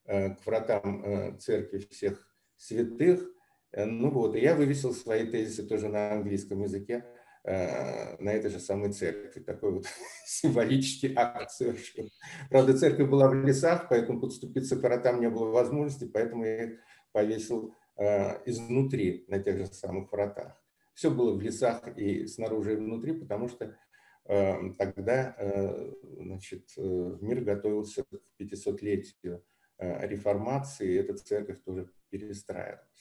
к 0.07 0.38
вратам 0.45 1.39
церкви 1.39 1.79
всех 1.79 2.29
святых. 2.57 3.27
Ну 3.75 4.09
вот, 4.09 4.35
и 4.35 4.39
я 4.39 4.55
вывесил 4.55 4.93
свои 4.93 5.25
тезисы 5.25 5.67
тоже 5.67 5.89
на 5.89 6.13
английском 6.13 6.63
языке 6.63 7.05
на 7.43 8.31
этой 8.31 8.49
же 8.49 8.59
самой 8.59 8.91
церкви. 8.91 9.41
Такой 9.41 9.73
вот 9.73 9.85
символический 10.25 11.13
акт 11.15 11.51
совершил. 11.51 12.09
Правда, 12.49 12.75
церковь 12.75 13.09
была 13.09 13.27
в 13.27 13.35
лесах, 13.35 13.88
поэтому 13.89 14.21
подступиться 14.21 14.77
к 14.77 14.81
вратам 14.81 15.19
не 15.19 15.29
было 15.29 15.51
возможности, 15.51 16.05
поэтому 16.05 16.45
я 16.45 16.63
их 16.63 16.79
повесил 17.11 17.75
Э, 17.97 18.41
изнутри 18.45 19.23
на 19.29 19.39
тех 19.39 19.57
же 19.57 19.67
самых 19.67 20.11
вратах. 20.11 20.61
Все 20.93 21.09
было 21.09 21.33
в 21.33 21.41
лесах 21.41 21.97
и 21.97 22.27
снаружи 22.27 22.73
и 22.73 22.75
внутри, 22.75 23.13
потому 23.13 23.47
что 23.47 23.77
э, 24.25 24.73
тогда 24.77 25.33
э, 25.38 25.93
значит, 26.17 26.73
мир 26.75 27.41
готовился 27.41 28.03
к 28.03 28.21
500-летию 28.39 29.43
реформации, 29.77 30.89
и 30.89 30.95
эта 30.95 31.15
церковь 31.15 31.61
тоже 31.63 31.89
перестраивалась. 32.09 32.94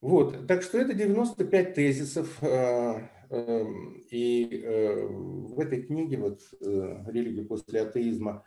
Вот, 0.00 0.46
так 0.46 0.62
что 0.62 0.78
это 0.78 0.94
95 0.94 1.74
тезисов, 1.74 2.38
и 4.10 4.64
в 4.68 5.60
этой 5.60 5.82
книге 5.82 6.18
вот 6.18 6.40
«Религия 6.60 7.42
после 7.42 7.82
атеизма» 7.82 8.44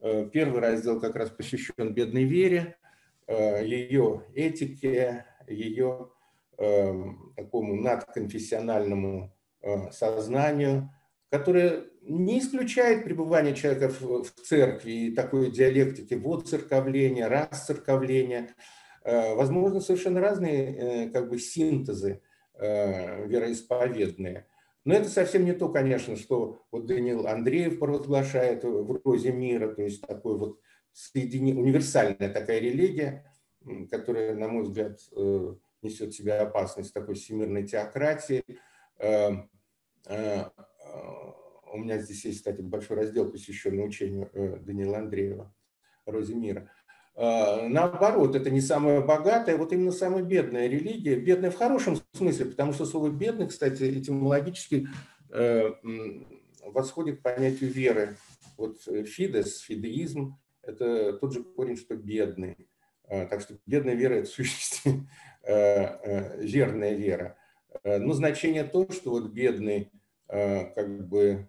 первый 0.00 0.60
раздел 0.60 1.00
как 1.00 1.16
раз 1.16 1.30
посвящен 1.30 1.92
бедной 1.92 2.24
вере, 2.24 2.76
Э, 3.26 3.64
ее 3.64 4.22
этике, 4.34 5.24
ее 5.48 6.10
эм, 6.58 7.32
такому 7.36 7.74
надконфессиональному 7.74 9.34
э, 9.62 9.90
сознанию, 9.92 10.90
которое 11.30 11.84
не 12.02 12.38
исключает 12.40 13.04
пребывание 13.04 13.54
человека 13.54 13.88
в, 13.88 14.24
церкви 14.44 14.92
и 14.92 15.14
такой 15.14 15.50
диалектики 15.50 16.14
вот 16.14 16.46
церковления, 16.48 17.28
расцерковления. 17.28 18.50
Э, 18.50 18.52
возможно, 19.04 19.80
совершенно 19.80 20.20
разные 20.20 21.10
как 21.10 21.28
бы 21.28 21.38
синтезы 21.38 22.22
вероисповедные. 22.58 24.46
Но 24.84 24.94
это 24.94 25.08
совсем 25.08 25.44
не 25.44 25.52
то, 25.52 25.70
конечно, 25.70 26.16
что 26.16 26.62
вот 26.70 26.86
Даниил 26.86 27.26
Андреев 27.26 27.78
провозглашает 27.78 28.64
в 28.64 29.00
«Розе 29.04 29.32
мира», 29.32 29.74
то 29.74 29.82
есть 29.82 30.02
такой 30.02 30.38
вот 30.38 30.60
соедини... 30.92 31.54
универсальная 31.54 32.32
такая 32.32 32.60
религия, 32.60 33.30
которая, 33.90 34.34
на 34.34 34.48
мой 34.48 34.64
взгляд, 34.64 34.98
э, 35.16 35.54
несет 35.82 36.12
в 36.12 36.16
себе 36.16 36.34
опасность 36.34 36.92
такой 36.92 37.14
всемирной 37.14 37.66
теократии. 37.66 38.44
Э, 38.98 39.30
э, 40.06 40.44
у 41.72 41.78
меня 41.78 41.98
здесь 41.98 42.24
есть, 42.26 42.38
кстати, 42.38 42.60
большой 42.60 42.98
раздел, 42.98 43.30
посвященный 43.30 43.86
учению 43.86 44.30
Даниила 44.64 44.98
Андреева 44.98 45.54
«Розе 46.04 46.34
мира». 46.34 46.70
Наоборот, 47.16 48.34
это 48.34 48.50
не 48.50 48.60
самая 48.60 49.00
богатая, 49.00 49.56
вот 49.56 49.72
именно 49.72 49.92
самая 49.92 50.22
бедная 50.22 50.66
религия. 50.66 51.14
Бедная 51.14 51.52
в 51.52 51.56
хорошем 51.56 51.96
смысле, 52.12 52.46
потому 52.46 52.72
что 52.72 52.86
слово 52.86 53.08
«бедный», 53.08 53.46
кстати, 53.46 53.98
этимологически 54.00 54.88
восходит 55.30 57.20
к 57.20 57.22
понятию 57.22 57.70
веры. 57.70 58.16
Вот 58.56 58.82
фидес, 58.82 59.60
фидеизм, 59.60 60.36
это 60.62 61.12
тот 61.14 61.32
же 61.32 61.42
корень, 61.42 61.76
что 61.76 61.96
бедный. 61.96 62.68
А, 63.08 63.26
так 63.26 63.40
что 63.40 63.58
бедная 63.66 63.94
вера– 63.94 64.14
это 64.16 64.28
в 64.28 64.32
сущности 64.32 65.06
верная 65.46 66.92
э, 66.92 66.96
вера. 66.96 67.36
Э, 67.82 67.98
но 67.98 68.12
значение 68.12 68.64
то, 68.64 68.90
что 68.90 69.10
вот 69.10 69.30
бедный 69.30 69.90
э, 70.28 70.72
как 70.74 71.08
бы 71.08 71.48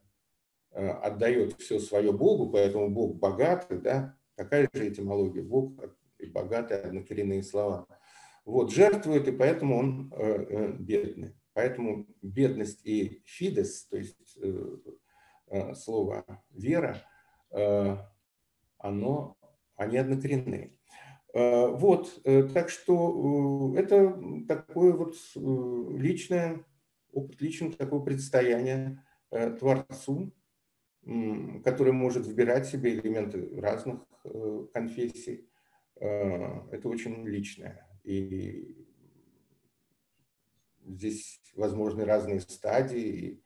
отдает 0.71 1.57
все 1.57 1.79
свое 1.79 2.11
Богу, 2.11 2.51
поэтому 2.51 2.89
Бог 2.89 3.15
богатый, 3.15 3.77
да, 3.79 4.14
такая 4.35 4.69
же 4.73 4.87
этимология, 4.89 5.43
Бог 5.43 5.73
и 6.19 6.25
богатый, 6.27 6.81
однокоренные 6.81 7.43
слова. 7.43 7.87
Вот, 8.45 8.71
жертвует, 8.71 9.27
и 9.27 9.31
поэтому 9.31 9.77
он 9.77 10.13
бедный. 10.79 11.35
Поэтому 11.53 12.05
бедность 12.21 12.85
и 12.85 13.21
фидес, 13.25 13.85
то 13.85 13.97
есть 13.97 14.37
слово 15.75 16.25
вера, 16.51 17.01
оно, 18.77 19.37
они 19.75 19.97
однокоренные. 19.97 20.77
Вот, 21.33 22.21
так 22.23 22.69
что 22.69 23.73
это 23.77 24.17
такое 24.47 24.93
вот 24.93 25.15
личное, 25.97 26.63
опыт 27.11 27.41
личного 27.41 27.73
такого 27.73 28.03
предстояния 28.03 29.03
Творцу, 29.59 30.31
который 31.63 31.93
может 31.93 32.25
выбирать 32.25 32.67
себе 32.67 32.95
элементы 32.95 33.49
разных 33.59 33.99
конфессий. 34.73 35.47
Это 35.97 36.89
очень 36.89 37.25
личное. 37.27 37.87
И 38.03 38.75
здесь 40.85 41.41
возможны 41.55 42.05
разные 42.05 42.39
стадии 42.39 43.41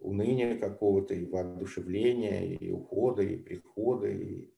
уныния 0.00 0.56
какого-то, 0.58 1.14
и 1.14 1.24
воодушевления, 1.24 2.54
и 2.56 2.70
ухода, 2.70 3.22
и 3.22 3.36
прихода. 3.36 4.08
И... 4.08 4.48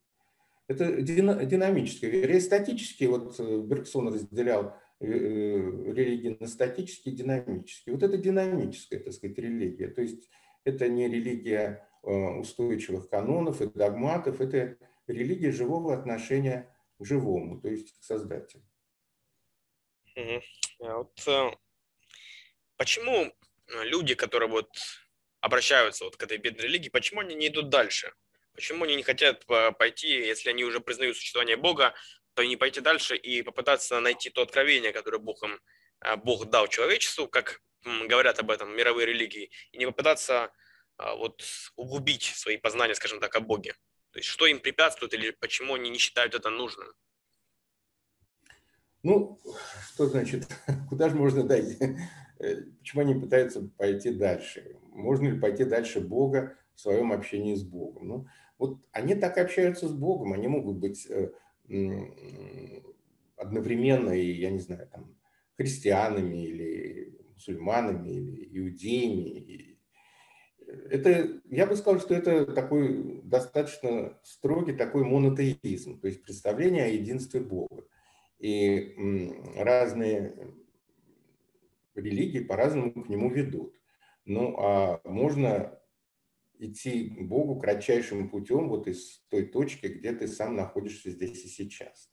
Это 0.68 1.00
динамическое. 1.00 2.10
Вернее, 2.10 2.40
статически, 2.40 3.04
вот 3.04 3.38
э, 3.38 3.60
Бергсон 3.62 4.08
разделял 4.08 4.76
э, 5.00 5.06
э, 5.06 5.92
религии 5.92 6.36
на 6.38 6.46
статические 6.46 7.14
и 7.14 7.16
динамические. 7.16 7.94
Вот 7.94 8.02
это 8.02 8.18
динамическая, 8.18 9.00
так 9.00 9.12
сказать, 9.12 9.38
религия. 9.38 9.88
То 9.88 10.02
есть 10.02 10.28
это 10.64 10.88
не 10.88 11.08
религия 11.08 11.88
устойчивых 12.02 13.08
канонов 13.08 13.60
и 13.60 13.66
догматов, 13.66 14.40
это 14.40 14.76
религия 15.06 15.52
живого 15.52 15.94
отношения 15.94 16.74
к 16.98 17.04
живому, 17.04 17.60
то 17.60 17.68
есть 17.68 17.98
к 17.98 18.02
Создателю. 18.02 18.62
Угу. 20.16 20.42
Вот 20.80 21.58
почему 22.76 23.32
люди, 23.68 24.14
которые 24.14 24.48
вот 24.48 24.70
обращаются 25.40 26.04
вот 26.04 26.16
к 26.16 26.22
этой 26.22 26.38
бедной 26.38 26.64
религии, 26.64 26.88
почему 26.88 27.20
они 27.20 27.34
не 27.34 27.48
идут 27.48 27.68
дальше? 27.68 28.12
Почему 28.54 28.84
они 28.84 28.96
не 28.96 29.02
хотят 29.02 29.46
пойти, 29.46 30.08
если 30.08 30.50
они 30.50 30.64
уже 30.64 30.80
признают 30.80 31.16
существование 31.16 31.56
Бога, 31.56 31.94
то 32.34 32.42
не 32.42 32.56
пойти 32.56 32.80
дальше 32.80 33.16
и 33.16 33.42
попытаться 33.42 34.00
найти 34.00 34.30
то 34.30 34.42
откровение, 34.42 34.92
которое 34.92 35.18
Бог, 35.18 35.42
им, 35.42 35.60
Бог 36.24 36.46
дал 36.50 36.68
человечеству, 36.68 37.28
как 37.28 37.60
говорят 37.84 38.38
об 38.38 38.50
этом 38.50 38.76
мировые 38.76 39.06
религии, 39.06 39.50
и 39.72 39.78
не 39.78 39.86
попытаться 39.86 40.52
вот 41.18 41.42
углубить 41.76 42.24
свои 42.24 42.56
познания, 42.56 42.94
скажем 42.94 43.20
так, 43.20 43.34
о 43.36 43.40
Боге. 43.40 43.74
То 44.12 44.18
есть 44.18 44.28
что 44.28 44.46
им 44.46 44.60
препятствует 44.60 45.14
или 45.14 45.30
почему 45.30 45.74
они 45.74 45.90
не 45.90 45.98
считают 45.98 46.34
это 46.34 46.50
нужным? 46.50 46.88
Ну, 49.02 49.40
что 49.92 50.06
значит, 50.06 50.46
куда 50.88 51.08
же 51.08 51.16
можно 51.16 51.42
дойти? 51.42 51.96
Э, 52.38 52.62
почему 52.78 53.02
они 53.02 53.14
пытаются 53.14 53.62
пойти 53.78 54.10
дальше? 54.10 54.76
Можно 54.92 55.28
ли 55.28 55.40
пойти 55.40 55.64
дальше 55.64 56.00
Бога 56.00 56.56
в 56.74 56.80
своем 56.80 57.12
общении 57.12 57.54
с 57.54 57.62
Богом? 57.62 58.08
Ну, 58.08 58.26
вот 58.58 58.78
они 58.92 59.14
так 59.14 59.38
общаются 59.38 59.88
с 59.88 59.92
Богом, 59.92 60.32
они 60.32 60.48
могут 60.48 60.76
быть 60.76 61.06
э, 61.08 61.32
одновременно 63.36 64.10
и, 64.10 64.32
я 64.32 64.50
не 64.50 64.58
знаю, 64.58 64.88
там, 64.88 65.16
христианами 65.56 66.44
или 66.44 67.18
мусульманами 67.32 68.10
или 68.10 68.58
иудеями. 68.58 69.78
Это, 70.90 71.40
я 71.50 71.66
бы 71.66 71.76
сказал, 71.76 72.00
что 72.00 72.14
это 72.14 72.46
такой 72.46 73.20
достаточно 73.22 74.18
строгий 74.22 74.72
такой 74.72 75.04
монотеизм, 75.04 76.00
то 76.00 76.06
есть 76.06 76.22
представление 76.22 76.84
о 76.84 76.88
единстве 76.88 77.40
Бога. 77.40 77.84
И 78.38 78.96
разные 79.56 80.54
религии 81.94 82.40
по-разному 82.40 82.92
к 82.92 83.08
нему 83.08 83.30
ведут. 83.30 83.74
Ну, 84.24 84.56
а 84.58 85.00
можно 85.04 85.78
идти 86.58 87.08
к 87.10 87.22
Богу 87.22 87.58
кратчайшим 87.58 88.28
путем 88.28 88.68
вот 88.68 88.86
из 88.86 89.24
той 89.28 89.46
точки, 89.46 89.86
где 89.86 90.12
ты 90.12 90.28
сам 90.28 90.56
находишься 90.56 91.10
здесь 91.10 91.44
и 91.44 91.48
сейчас. 91.48 92.10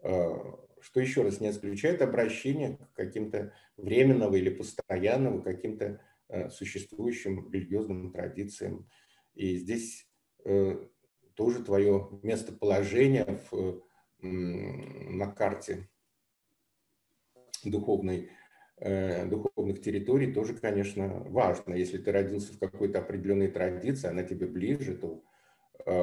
А, 0.00 0.58
что 0.80 1.00
еще 1.00 1.22
раз 1.22 1.40
не 1.40 1.50
исключает 1.50 2.02
обращение 2.02 2.76
к 2.76 2.92
каким-то 2.94 3.52
временного 3.76 4.36
или 4.36 4.50
постоянного, 4.50 5.40
каким-то 5.40 6.00
существующим 6.50 7.50
религиозным 7.52 8.12
традициям. 8.12 8.88
И 9.34 9.56
здесь 9.56 10.08
э, 10.44 10.86
тоже 11.34 11.62
твое 11.62 12.08
местоположение 12.22 13.40
в, 13.50 13.82
на 14.20 15.26
карте 15.32 15.88
духовной 17.64 18.30
Э, 18.76 19.26
духовных 19.26 19.80
территорий 19.80 20.32
тоже, 20.32 20.54
конечно, 20.54 21.08
важно. 21.28 21.74
Если 21.74 21.98
ты 21.98 22.10
родился 22.10 22.52
в 22.52 22.58
какой-то 22.58 22.98
определенной 22.98 23.48
традиции, 23.48 24.08
она 24.08 24.24
тебе 24.24 24.46
ближе, 24.46 24.96
то 24.96 25.22
э, 25.86 26.02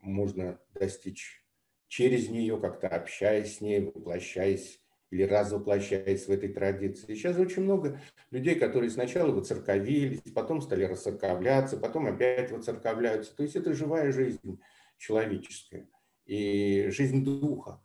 можно 0.00 0.58
достичь 0.72 1.44
через 1.86 2.30
нее, 2.30 2.58
как-то 2.58 2.88
общаясь 2.88 3.58
с 3.58 3.60
ней, 3.60 3.80
воплощаясь 3.80 4.80
или 5.10 5.22
развоплощаясь 5.22 6.26
в 6.26 6.30
этой 6.30 6.48
традиции. 6.48 7.14
Сейчас 7.14 7.36
очень 7.36 7.64
много 7.64 8.00
людей, 8.30 8.54
которые 8.54 8.90
сначала 8.90 9.32
воцерковились, 9.32 10.20
потом 10.34 10.60
стали 10.60 10.84
расцерковляться, 10.84 11.76
потом 11.76 12.06
опять 12.06 12.50
воцерковляются. 12.50 13.36
То 13.36 13.42
есть 13.42 13.56
это 13.56 13.74
живая 13.74 14.12
жизнь 14.12 14.60
человеческая 14.98 15.88
и 16.26 16.88
жизнь 16.90 17.24
духа. 17.24 17.80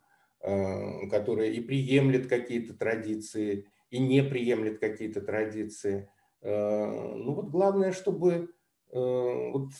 Э, 0.48 1.08
которая 1.10 1.50
и 1.50 1.60
приемлет 1.60 2.28
какие-то 2.28 2.76
традиции, 2.76 3.66
и 3.90 3.98
не 3.98 4.22
приемлет 4.22 4.80
какие-то 4.80 5.22
традиции. 5.22 6.08
Э, 6.42 6.86
ну 7.16 7.34
вот 7.34 7.50
главное, 7.50 7.92
чтобы 7.92 8.54
э, 8.92 8.94
вот 8.94 9.72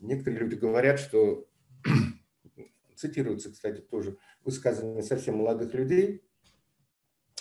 некоторые 0.00 0.40
люди 0.40 0.54
говорят, 0.54 0.98
что 0.98 1.46
цитируется, 2.96 3.52
кстати, 3.52 3.82
тоже 3.82 4.16
высказывание 4.46 5.02
совсем 5.02 5.36
молодых 5.36 5.74
людей 5.74 6.22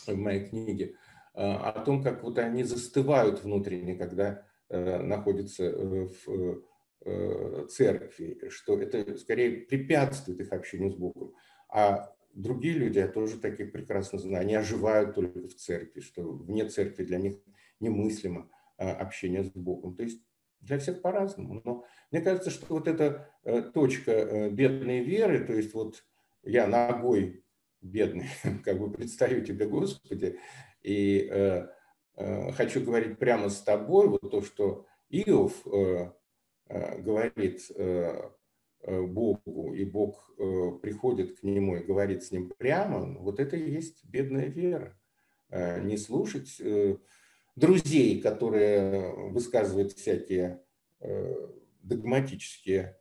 в 0.07 0.17
моей 0.17 0.47
книге 0.47 0.95
о 1.33 1.71
том, 1.85 2.03
как 2.03 2.23
вот 2.23 2.37
они 2.39 2.63
застывают 2.63 3.43
внутренне, 3.43 3.95
когда 3.95 4.45
находятся 4.69 5.71
в 6.25 6.61
церкви, 7.69 8.49
что 8.49 8.79
это 8.79 9.17
скорее 9.17 9.61
препятствует 9.61 10.41
их 10.41 10.51
общению 10.51 10.91
с 10.91 10.95
Богом. 10.95 11.33
А 11.69 12.13
другие 12.33 12.75
люди, 12.75 12.99
я 12.99 13.07
тоже 13.07 13.39
таких 13.39 13.71
прекрасно 13.71 14.19
знаю, 14.19 14.41
они 14.41 14.55
оживают 14.55 15.15
только 15.15 15.47
в 15.47 15.55
церкви, 15.55 16.01
что 16.01 16.23
вне 16.23 16.67
церкви 16.67 17.03
для 17.05 17.17
них 17.17 17.35
немыслимо 17.79 18.49
общение 18.77 19.43
с 19.43 19.49
Богом. 19.49 19.95
То 19.95 20.03
есть 20.03 20.21
для 20.61 20.77
всех 20.77 21.01
по-разному. 21.01 21.61
Но 21.63 21.85
мне 22.11 22.21
кажется, 22.21 22.49
что 22.49 22.65
вот 22.69 22.87
эта 22.87 23.29
э, 23.43 23.61
точка 23.61 24.11
э, 24.11 24.49
бедной 24.49 25.03
веры, 25.03 25.43
то 25.45 25.53
есть 25.53 25.73
вот 25.73 26.03
я 26.43 26.67
ногой 26.67 27.43
бедный, 27.81 28.29
как 28.63 28.79
бы 28.79 28.91
предстаю 28.91 29.43
тебе, 29.43 29.67
Господи, 29.67 30.39
и 30.81 31.27
э, 31.31 31.67
э, 32.17 32.51
хочу 32.53 32.83
говорить 32.83 33.17
прямо 33.17 33.49
с 33.49 33.61
тобой, 33.61 34.07
вот 34.07 34.29
то, 34.31 34.41
что 34.41 34.85
Иов 35.09 35.53
э, 35.67 36.11
э, 36.69 37.01
говорит, 37.01 37.71
э, 37.75 38.31
Э, 38.83 39.01
Богу, 39.01 39.73
и 39.75 39.85
Бог 39.85 40.31
э, 40.37 40.71
приходит 40.81 41.39
к 41.39 41.43
нему 41.43 41.75
и 41.75 41.83
говорит 41.83 42.23
с 42.23 42.31
ним 42.31 42.51
прямо, 42.57 43.13
вот 43.19 43.39
это 43.39 43.55
и 43.55 43.69
есть 43.69 44.03
бедная 44.05 44.47
вера. 44.47 44.97
Э, 45.49 45.79
не 45.81 45.97
слушать 45.97 46.59
друзей, 47.55 48.21
которые 48.21 49.29
высказывают 49.29 49.91
всякие 49.91 50.63
догматические 51.81 52.97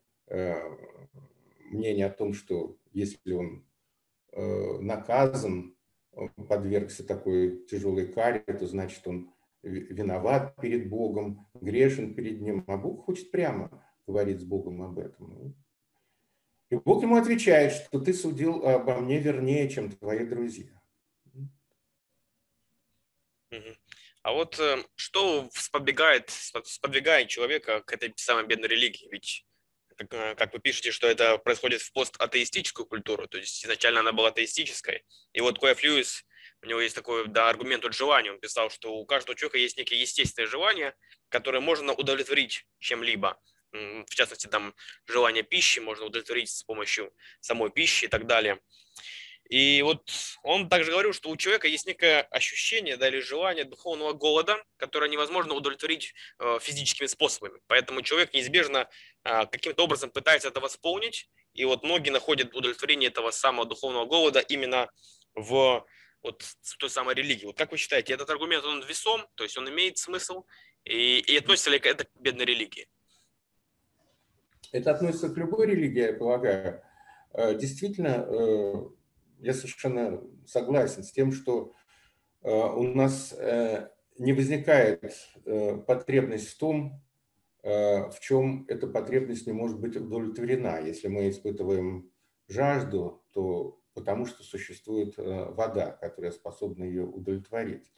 мнения 1.71 2.07
о 2.07 2.11
том, 2.11 2.35
что 2.35 2.77
если 2.93 3.33
он 3.33 3.65
наказан, 4.33 5.77
подвергся 6.49 7.07
такой 7.07 7.65
тяжелой 7.67 8.07
каре, 8.13 8.41
то 8.41 8.67
значит 8.67 9.07
он 9.07 9.33
виноват 9.63 10.57
перед 10.57 10.89
Богом, 10.89 11.47
грешен 11.55 12.15
перед 12.15 12.41
Ним, 12.41 12.65
а 12.67 12.77
Бог 12.77 13.05
хочет 13.05 13.31
прямо 13.31 13.85
говорить 14.07 14.41
с 14.41 14.45
Богом 14.45 14.83
об 14.83 14.99
этом. 14.99 15.55
И 16.71 16.77
Бог 16.77 17.03
ему 17.03 17.17
отвечает, 17.17 17.73
что 17.73 18.01
ты 18.01 18.15
судил 18.15 18.65
обо 18.65 19.01
мне 19.01 19.19
вернее, 19.19 19.69
чем 19.69 19.91
твои 19.91 20.25
друзья. 20.25 20.81
А 24.23 24.33
вот 24.33 24.59
э, 24.61 24.85
что 24.97 25.49
сподвигает, 25.53 26.29
сподвигает 26.29 27.29
человека 27.29 27.83
к 27.83 27.93
этой 27.95 28.13
самой 28.17 28.47
бедной 28.47 28.69
религии? 28.69 29.09
Ведь, 29.11 29.47
как, 30.01 30.15
э, 30.15 30.35
как 30.35 30.53
вы 30.53 30.61
пишете, 30.61 30.93
что 30.93 31.07
это 31.07 31.37
происходит 31.39 31.83
в 31.83 31.93
постатеистическую 31.93 32.87
культуру, 32.87 33.29
то 33.29 33.39
есть 33.39 33.65
изначально 33.65 34.01
она 34.01 34.13
была 34.13 34.29
атеистической. 34.29 35.05
И 35.33 35.41
вот 35.41 35.59
Коэф 35.59 35.83
Льюис, 35.83 36.25
у 36.63 36.67
него 36.67 36.81
есть 36.81 36.95
такой 36.95 37.27
да, 37.29 37.49
аргумент 37.49 37.85
от 37.85 37.95
желания. 37.95 38.33
Он 38.33 38.41
писал, 38.41 38.71
что 38.71 38.95
у 38.95 39.05
каждого 39.05 39.37
человека 39.37 39.59
есть 39.59 39.77
некие 39.77 40.01
естественные 40.01 40.49
желания, 40.49 40.95
которые 41.29 41.61
можно 41.61 41.93
удовлетворить 41.93 42.67
чем-либо 42.79 43.39
в 43.73 44.15
частности, 44.17 44.49
там 44.49 44.75
желание 45.07 45.45
пищи 45.45 45.79
можно 45.79 46.07
удовлетворить 46.07 46.51
с 46.51 46.65
помощью 46.65 47.13
самой 47.39 47.71
пищи 47.71 48.07
и 48.07 48.09
так 48.09 48.27
далее. 48.27 48.59
И 49.51 49.83
вот 49.83 50.09
он 50.45 50.69
также 50.69 50.93
говорил, 50.93 51.13
что 51.13 51.29
у 51.29 51.37
человека 51.37 51.67
есть 51.67 51.85
некое 51.85 52.23
ощущение 52.23 52.97
да, 52.97 53.09
или 53.09 53.19
желание 53.19 53.65
духовного 53.65 54.13
голода, 54.13 54.63
которое 54.77 55.11
невозможно 55.11 55.55
удовлетворить 55.55 56.15
э, 56.39 56.59
физическими 56.63 57.09
способами. 57.09 57.61
Поэтому 57.67 58.03
человек 58.03 58.33
неизбежно 58.33 58.89
каким-то 59.23 59.85
образом 59.85 60.11
пытается 60.11 60.49
это 60.49 60.61
восполнить 60.61 61.29
и 61.55 61.65
вот 61.65 61.83
многие 61.83 62.11
находят 62.11 62.55
удовлетворение 62.55 63.11
этого 63.11 63.31
самого 63.31 63.67
духовного 63.67 64.07
голода 64.07 64.41
именно 64.41 64.89
в 65.35 65.85
вот 66.23 66.43
в 66.43 66.77
той 66.77 66.91
самой 66.91 67.15
религии. 67.15 67.47
Вот 67.47 67.57
как 67.57 67.73
вы 67.73 67.79
считаете, 67.79 68.13
этот 68.13 68.29
аргумент, 68.29 68.65
он 68.65 68.83
весом, 68.83 69.23
то 69.37 69.45
есть 69.45 69.57
он 69.57 69.69
имеет 69.71 69.99
смысл, 69.99 70.45
и, 70.85 71.19
и 71.19 71.37
относится 71.37 71.71
ли 71.71 71.79
это 71.79 72.05
к 72.05 72.11
бедной 72.21 72.45
религии? 72.45 72.89
Это 74.73 74.93
относится 74.93 75.31
к 75.31 75.37
любой 75.37 75.67
религии, 75.67 76.01
я 76.01 76.13
полагаю. 76.13 76.83
Э, 77.33 77.55
действительно, 77.55 78.27
э, 78.29 78.75
я 79.41 79.55
совершенно 79.55 80.23
согласен 80.47 81.03
с 81.03 81.11
тем, 81.11 81.33
что 81.33 81.73
э, 82.43 82.51
у 82.51 82.83
нас 82.95 83.35
не 84.19 84.35
возникает 84.35 85.17
потребность 85.87 86.51
в 86.51 86.59
том, 86.59 87.03
в 87.63 88.17
чем 88.21 88.65
эта 88.69 88.87
потребность 88.87 89.47
не 89.47 89.53
может 89.53 89.79
быть 89.79 89.97
удовлетворена. 89.97 90.81
Если 90.81 91.09
мы 91.09 91.29
испытываем 91.29 92.11
жажду, 92.49 93.23
то 93.33 93.81
потому 93.95 94.25
что 94.25 94.43
существует 94.43 95.15
вода, 95.17 95.91
которая 95.91 96.33
способна 96.33 96.85
ее 96.85 97.05
удовлетворить. 97.05 97.93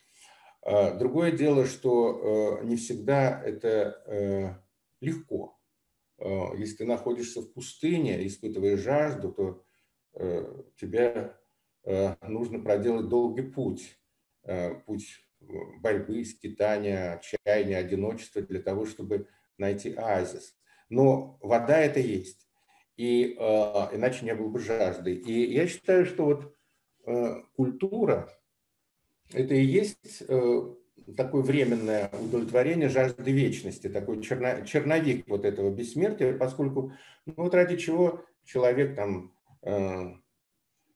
Другое 0.64 1.32
дело, 1.32 1.66
что 1.66 2.60
не 2.64 2.76
всегда 2.76 3.40
это 3.40 4.62
легко. 5.00 5.58
Э, 6.22 6.56
если 6.56 6.78
ты 6.78 6.86
находишься 6.86 7.42
в 7.42 7.52
пустыне, 7.52 8.26
испытываешь 8.26 8.80
жажду, 8.80 9.32
то 9.32 9.64
э, 10.14 10.62
тебе 10.76 11.34
э, 11.84 12.14
нужно 12.28 12.60
проделать 12.60 13.08
долгий 13.08 13.42
путь, 13.42 13.98
путь 14.86 15.24
борьбы, 15.80 16.24
скитания, 16.24 17.14
отчаяния, 17.14 17.78
одиночества 17.78 18.42
для 18.42 18.60
того, 18.60 18.86
чтобы 18.86 19.28
найти 19.58 19.94
оазис. 19.94 20.54
Но 20.88 21.38
вода 21.40 21.78
это 21.78 22.00
есть, 22.00 22.46
и 22.96 23.32
иначе 23.32 24.24
не 24.24 24.34
было 24.34 24.48
бы 24.48 24.60
жажды. 24.60 25.14
И 25.14 25.52
я 25.52 25.66
считаю, 25.66 26.04
что 26.04 26.24
вот 26.24 26.54
культура 27.54 28.28
это 29.32 29.54
и 29.54 29.64
есть 29.64 30.22
такое 31.16 31.42
временное 31.42 32.10
удовлетворение 32.10 32.88
жажды 32.88 33.30
вечности, 33.30 33.88
такой 33.88 34.22
черно, 34.22 34.64
черновик 34.64 35.28
вот 35.28 35.44
этого 35.44 35.70
бессмертия, 35.70 36.36
поскольку 36.36 36.92
ну, 37.26 37.34
вот 37.36 37.54
ради 37.54 37.76
чего 37.76 38.24
человек 38.44 38.94
там 38.94 39.34
э, 39.62 40.14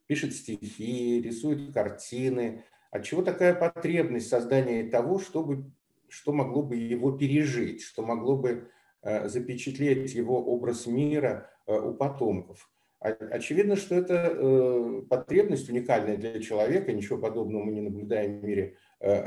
пишет 0.07 0.35
стихи, 0.35 1.21
рисует 1.21 1.73
картины, 1.73 2.65
от 2.91 3.05
чего 3.05 3.23
такая 3.23 3.55
потребность 3.55 4.29
создания 4.29 4.89
того, 4.89 5.19
чтобы, 5.19 5.71
что 6.17 6.33
могло 6.33 6.63
бы 6.63 6.77
его 6.77 7.13
пережить, 7.13 7.83
что 7.83 8.03
могло 8.03 8.39
бы 8.39 8.71
э, 9.03 9.29
запечатлеть 9.29 10.15
его 10.15 10.43
образ 10.43 10.87
мира 10.87 11.51
э, 11.67 11.79
у 11.79 11.93
потомков. 11.93 12.71
Очевидно, 13.01 13.77
что 13.77 13.95
это 13.95 14.33
э, 14.33 15.03
потребность 15.11 15.69
уникальная 15.69 16.17
для 16.17 16.41
человека, 16.41 16.95
ничего 16.95 17.19
подобного 17.19 17.65
мы 17.65 17.73
не 17.73 17.83
наблюдаем 17.83 18.41
в 18.41 18.45
мире 18.45 18.77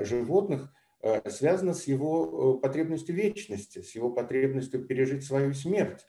животных 0.01 0.73
связано 1.27 1.73
с 1.73 1.85
его 1.85 2.57
потребностью 2.57 3.15
вечности, 3.15 3.81
с 3.83 3.95
его 3.95 4.09
потребностью 4.09 4.83
пережить 4.83 5.23
свою 5.23 5.53
смерть 5.53 6.05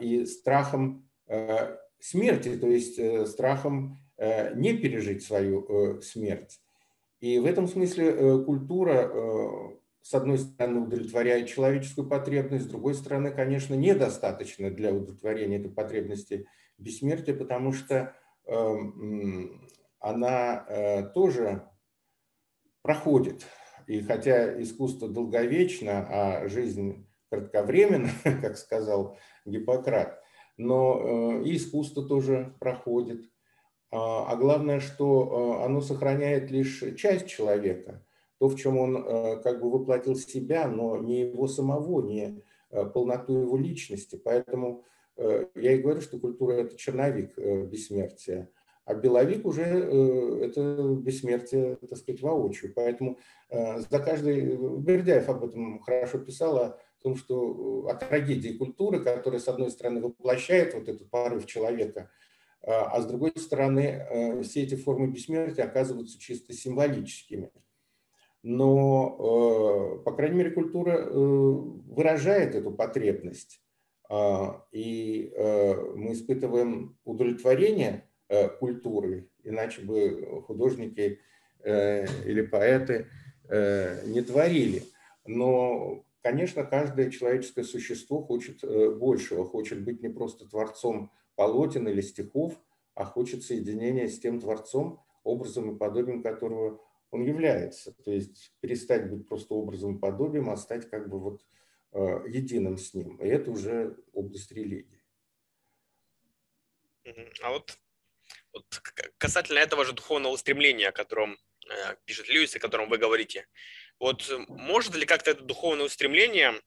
и 0.00 0.26
страхом 0.26 1.08
смерти, 1.98 2.56
то 2.56 2.66
есть 2.66 3.00
страхом 3.30 3.96
не 4.18 4.74
пережить 4.74 5.22
свою 5.22 6.02
смерть. 6.02 6.60
И 7.20 7.38
в 7.38 7.46
этом 7.46 7.66
смысле 7.66 8.44
культура, 8.44 9.76
с 10.02 10.14
одной 10.14 10.38
стороны, 10.38 10.80
удовлетворяет 10.80 11.48
человеческую 11.48 12.08
потребность, 12.08 12.66
с 12.66 12.68
другой 12.68 12.94
стороны, 12.94 13.30
конечно, 13.30 13.74
недостаточно 13.74 14.70
для 14.70 14.92
удовлетворения 14.92 15.58
этой 15.58 15.70
потребности 15.70 16.46
бессмертия, 16.78 17.34
потому 17.34 17.72
что 17.72 18.14
она 19.98 21.10
тоже 21.14 21.68
проходит. 22.82 23.44
И 23.88 24.02
хотя 24.02 24.62
искусство 24.62 25.08
долговечно, 25.08 26.06
а 26.08 26.48
жизнь 26.48 27.08
кратковременна, 27.30 28.10
как 28.42 28.56
сказал 28.56 29.16
Гиппократ, 29.44 30.22
но 30.56 31.40
э, 31.40 31.44
и 31.44 31.56
искусство 31.56 32.06
тоже 32.06 32.54
проходит. 32.60 33.24
А, 33.90 34.30
а 34.30 34.36
главное, 34.36 34.80
что 34.80 35.60
э, 35.60 35.64
оно 35.64 35.80
сохраняет 35.80 36.50
лишь 36.50 36.82
часть 36.96 37.26
человека, 37.26 38.04
то, 38.38 38.48
в 38.48 38.56
чем 38.56 38.78
он 38.78 38.96
э, 38.96 39.40
как 39.42 39.60
бы 39.60 39.70
воплотил 39.70 40.14
себя, 40.16 40.68
но 40.68 40.96
не 40.96 41.20
его 41.20 41.48
самого, 41.48 42.02
не 42.02 42.42
полноту 42.92 43.38
его 43.38 43.56
личности. 43.56 44.20
Поэтому 44.22 44.84
я 45.16 45.72
и 45.72 45.78
говорю, 45.78 46.02
что 46.02 46.20
культура– 46.20 46.52
это 46.54 46.76
черновик 46.76 47.36
бессмертия. 47.38 48.50
А 48.88 48.94
беловик 48.94 49.44
уже 49.44 49.64
э, 49.64 50.46
это 50.46 50.96
бессмертие, 50.98 51.76
так 51.76 51.98
сказать, 51.98 52.22
воочию. 52.22 52.72
Поэтому 52.74 53.18
э, 53.50 53.80
за 53.80 53.98
каждый... 53.98 54.56
Бердяев 54.78 55.28
об 55.28 55.44
этом 55.44 55.80
хорошо 55.80 56.16
писал, 56.16 56.56
о 56.56 56.78
том, 57.02 57.14
что 57.14 57.84
э, 57.86 57.90
о 57.90 57.94
трагедии 57.96 58.56
культуры, 58.56 59.00
которая, 59.00 59.40
с 59.40 59.48
одной 59.48 59.70
стороны, 59.70 60.00
воплощает 60.00 60.72
вот 60.72 60.88
этот 60.88 61.10
порыв 61.10 61.44
человека, 61.44 62.08
а 62.62 63.00
с 63.00 63.06
другой 63.06 63.32
стороны, 63.36 64.42
все 64.42 64.62
эти 64.62 64.74
формы 64.74 65.08
бессмертия 65.08 65.64
оказываются 65.64 66.18
чисто 66.18 66.52
символическими. 66.52 67.50
Но, 68.42 70.00
по 70.04 70.12
крайней 70.12 70.38
мере, 70.38 70.50
культура 70.50 71.08
выражает 71.08 72.54
эту 72.54 72.70
потребность. 72.70 73.62
И 74.72 75.32
мы 75.36 76.12
испытываем 76.12 76.98
удовлетворение 77.04 78.08
Э, 78.30 78.48
культуры, 78.50 79.30
иначе 79.42 79.80
бы 79.80 80.42
художники 80.46 81.18
э, 81.64 82.04
или 82.26 82.42
поэты 82.42 83.06
э, 83.48 84.04
не 84.06 84.20
творили. 84.20 84.82
Но, 85.24 86.04
конечно, 86.20 86.62
каждое 86.64 87.10
человеческое 87.10 87.64
существо 87.64 88.20
хочет 88.20 88.62
большего, 88.98 89.46
хочет 89.46 89.82
быть 89.82 90.02
не 90.02 90.10
просто 90.10 90.46
творцом 90.46 91.10
полотен 91.38 91.86
или 91.86 92.00
стихов, 92.00 92.60
а 92.94 93.04
хочет 93.04 93.44
соединения 93.44 94.08
с 94.08 94.18
тем 94.18 94.40
творцом, 94.40 95.00
образом 95.22 95.74
и 95.74 95.78
подобием 95.78 96.20
которого 96.20 96.82
он 97.12 97.22
является. 97.22 97.92
То 97.92 98.10
есть 98.10 98.52
перестать 98.60 99.08
быть 99.08 99.28
просто 99.28 99.54
образом 99.54 99.96
и 99.96 100.00
подобием, 100.00 100.50
а 100.50 100.56
стать 100.56 100.90
как 100.90 101.08
бы 101.08 101.20
вот 101.20 101.46
единым 101.94 102.76
с 102.76 102.92
ним. 102.92 103.16
И 103.22 103.28
это 103.28 103.52
уже 103.52 103.96
область 104.12 104.50
религии. 104.50 105.00
А 107.42 107.50
вот 107.52 107.78
вот 108.52 108.82
касательно 109.18 109.58
этого 109.58 109.84
же 109.84 109.92
духовного 109.92 110.32
устремления, 110.32 110.88
о 110.88 110.92
котором 110.92 111.38
э, 111.68 111.96
пишет 112.04 112.28
Льюис, 112.28 112.56
о 112.56 112.58
котором 112.58 112.88
вы 112.88 112.98
говорите, 112.98 113.46
вот 113.98 114.30
может 114.48 114.94
ли 114.94 115.06
как-то 115.06 115.30
это 115.30 115.44
духовное 115.44 115.86
устремление 115.86 116.52
э, 116.52 116.60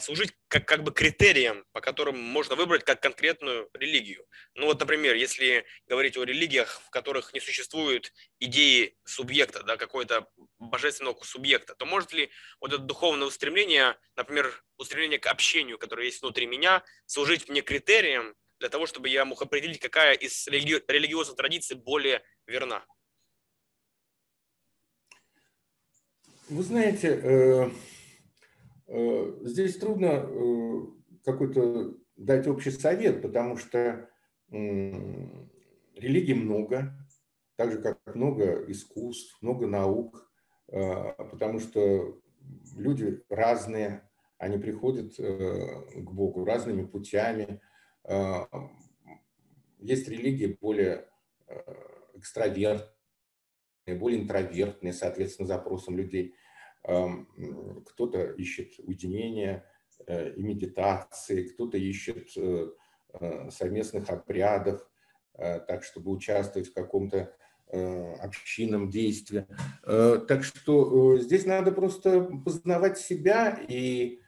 служить 0.00 0.32
как, 0.48 0.66
как 0.66 0.82
бы 0.82 0.92
критерием, 0.92 1.64
по 1.72 1.80
которым 1.80 2.18
можно 2.18 2.56
выбрать 2.56 2.84
как 2.84 3.00
конкретную 3.00 3.70
религию? 3.74 4.26
Ну 4.54 4.66
вот, 4.66 4.80
например, 4.80 5.14
если 5.14 5.64
говорить 5.86 6.16
о 6.16 6.24
религиях, 6.24 6.80
в 6.86 6.90
которых 6.90 7.32
не 7.34 7.40
существует 7.40 8.12
идеи 8.40 8.96
субъекта, 9.04 9.62
да, 9.62 9.76
какой-то 9.76 10.28
божественного 10.58 11.16
субъекта, 11.22 11.74
то 11.74 11.86
может 11.86 12.12
ли 12.12 12.30
вот 12.60 12.72
это 12.72 12.82
духовное 12.82 13.28
устремление, 13.28 13.96
например, 14.16 14.64
устремление 14.76 15.18
к 15.18 15.26
общению, 15.26 15.78
которое 15.78 16.06
есть 16.06 16.22
внутри 16.22 16.46
меня, 16.46 16.82
служить 17.06 17.48
мне 17.48 17.62
критерием 17.62 18.34
для 18.58 18.68
того, 18.68 18.86
чтобы 18.86 19.08
я 19.08 19.24
мог 19.24 19.40
определить, 19.40 19.80
какая 19.80 20.14
из 20.14 20.48
религи- 20.48 20.82
религиозных 20.88 21.36
традиций 21.36 21.76
более 21.76 22.24
верна? 22.46 22.84
Вы 26.48 26.64
знаете, 26.64 27.20
э, 27.22 27.70
здесь 29.42 29.76
трудно 29.76 30.26
э, 30.26 30.80
какой-то 31.24 31.96
дать 32.16 32.46
общий 32.46 32.70
совет, 32.70 33.22
потому 33.22 33.56
что 33.56 34.08
религий 34.50 36.34
много, 36.34 36.92
так 37.56 37.72
же, 37.72 37.80
как 37.80 37.98
много 38.14 38.64
искусств, 38.70 39.40
много 39.40 39.66
наук, 39.68 40.28
потому 40.66 41.60
что 41.60 42.20
люди 42.76 43.22
разные, 43.28 44.08
они 44.38 44.58
приходят 44.58 45.14
к 45.16 46.10
Богу 46.10 46.44
разными 46.44 46.84
путями, 46.84 47.60
Э, 48.04 48.44
есть 49.78 50.08
религии 50.08 50.58
более 50.60 51.08
э, 51.46 51.60
экстравертные, 52.14 52.88
более 53.98 54.22
интровертные, 54.22 54.92
соответственно, 54.92 55.48
запросам 55.48 55.96
людей. 55.96 56.34
Кто-то 56.82 58.30
ищет 58.32 58.72
уединения 58.78 59.64
э, 60.06 60.32
и 60.34 60.42
медитации, 60.42 61.48
кто-то 61.48 61.76
ищет 61.76 62.28
совместных 63.50 64.08
обрядов, 64.08 64.88
так, 65.36 65.82
чтобы 65.82 66.12
участвовать 66.12 66.68
в 66.68 66.74
каком-то 66.74 67.34
общинном 68.20 68.88
действии. 68.88 69.46
Так 69.82 70.44
что 70.44 71.18
здесь 71.18 71.44
надо 71.44 71.72
просто 71.72 72.22
познавать 72.44 72.98
себя 72.98 73.58
и 73.68 74.20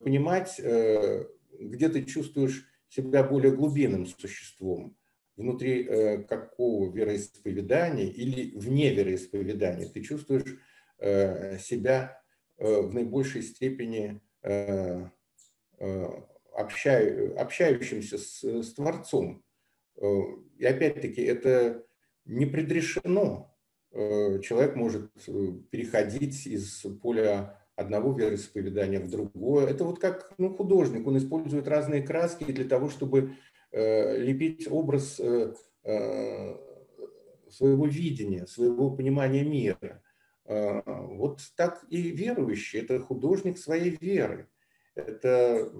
понимать, 0.00 0.58
где 0.58 1.88
ты 1.88 2.02
чувствуешь 2.02 2.68
себя 2.88 3.22
более 3.22 3.54
глубинным 3.54 4.06
существом, 4.06 4.96
внутри 5.36 5.84
э, 5.84 6.18
какого 6.22 6.92
вероисповедания 6.92 8.06
или 8.06 8.56
вне 8.56 8.94
вероисповедания 8.94 9.88
ты 9.88 10.00
чувствуешь 10.02 10.44
э, 10.46 10.56
себя 11.00 12.22
э, 12.58 12.80
в 12.80 12.94
наибольшей 12.94 13.42
степени 13.42 14.20
э, 14.42 15.08
э, 15.78 16.06
общаю, 16.54 17.40
общающимся 17.40 18.18
с, 18.18 18.44
с 18.44 18.74
Творцом. 18.74 19.42
Э, 19.96 20.06
и 20.58 20.64
опять-таки 20.64 21.22
это 21.22 21.84
не 22.24 22.46
предрешено. 22.46 23.54
Э, 23.92 24.40
человек 24.40 24.76
может 24.76 25.10
э, 25.26 25.52
переходить 25.70 26.46
из 26.46 26.84
поля 27.02 27.60
одного 27.76 28.12
вероисповедания 28.12 29.00
в 29.00 29.10
другое. 29.10 29.66
Это 29.66 29.84
вот 29.84 29.98
как 29.98 30.32
ну, 30.38 30.54
художник, 30.54 31.06
он 31.06 31.18
использует 31.18 31.68
разные 31.68 32.02
краски 32.02 32.44
для 32.44 32.64
того, 32.64 32.88
чтобы 32.88 33.36
э, 33.72 34.18
лепить 34.18 34.68
образ 34.70 35.18
э, 35.18 35.54
э, 35.82 36.56
своего 37.50 37.86
видения, 37.86 38.46
своего 38.46 38.90
понимания 38.90 39.44
мира. 39.44 40.02
Э, 40.46 40.82
вот 40.86 41.40
так 41.56 41.84
и 41.88 42.10
верующий– 42.10 42.80
это 42.82 42.98
художник 43.00 43.58
своей 43.58 43.96
веры. 44.00 44.48
Это 44.94 45.70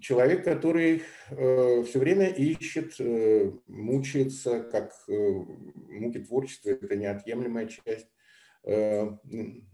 человек, 0.00 0.44
который 0.44 1.02
э, 1.30 1.82
все 1.84 1.98
время 1.98 2.28
ищет, 2.28 2.94
э, 2.98 3.52
мучается, 3.66 4.60
как 4.60 4.92
э, 5.08 5.12
муки 5.12 6.20
творчества– 6.20 6.70
это 6.70 6.96
неотъемлемая 6.96 7.66
часть 7.66 8.08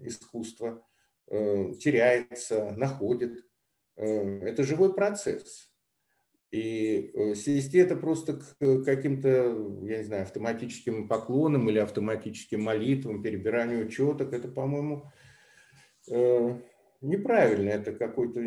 искусства, 0.00 0.84
теряется, 1.28 2.72
находит. 2.72 3.46
Это 3.94 4.64
живой 4.64 4.92
процесс. 4.92 5.69
И 6.50 7.12
свести 7.36 7.78
это 7.78 7.94
просто 7.94 8.34
к 8.34 8.84
каким-то, 8.84 9.28
я 9.82 9.98
не 9.98 10.04
знаю, 10.04 10.22
автоматическим 10.22 11.06
поклонам 11.06 11.70
или 11.70 11.78
автоматическим 11.78 12.62
молитвам, 12.62 13.22
перебиранию 13.22 13.88
четок, 13.88 14.32
это, 14.32 14.48
по-моему, 14.48 15.10
неправильно. 17.00 17.68
Это 17.68 17.92
какое-то 17.92 18.40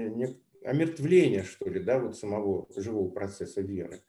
омертвление, 0.66 1.43
что 1.43 1.70
ли, 1.70 1.80
да, 1.80 1.99
вот 1.99 2.18
самого 2.18 2.68
живого 2.76 3.10
процесса 3.10 3.62
веры. 3.62 4.01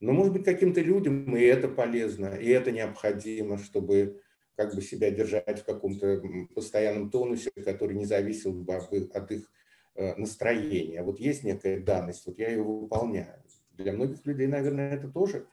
Но, 0.00 0.12
может 0.12 0.32
быть, 0.32 0.44
каким-то 0.44 0.80
людям 0.80 1.36
и 1.36 1.42
это 1.42 1.68
полезно, 1.68 2.34
и 2.34 2.48
это 2.48 2.72
необходимо, 2.72 3.58
чтобы 3.58 4.20
как 4.56 4.74
бы 4.74 4.82
себя 4.82 5.10
держать 5.10 5.60
в 5.60 5.64
каком-то 5.64 6.22
постоянном 6.54 7.10
тонусе, 7.10 7.50
который 7.50 7.96
не 7.96 8.04
зависел 8.04 8.52
бы 8.52 8.74
от 8.74 9.32
их 9.32 9.50
э, 9.94 10.14
настроения. 10.16 11.02
Вот 11.02 11.18
есть 11.20 11.44
некая 11.44 11.80
данность, 11.80 12.26
вот 12.26 12.38
я 12.38 12.50
ее 12.50 12.62
выполняю. 12.62 13.42
Для 13.70 13.92
многих 13.92 14.24
людей, 14.26 14.46
наверное, 14.46 14.94
это 14.94 15.08
тоже 15.08 15.46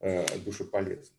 э, 0.00 0.38
душеполезно. 0.38 1.16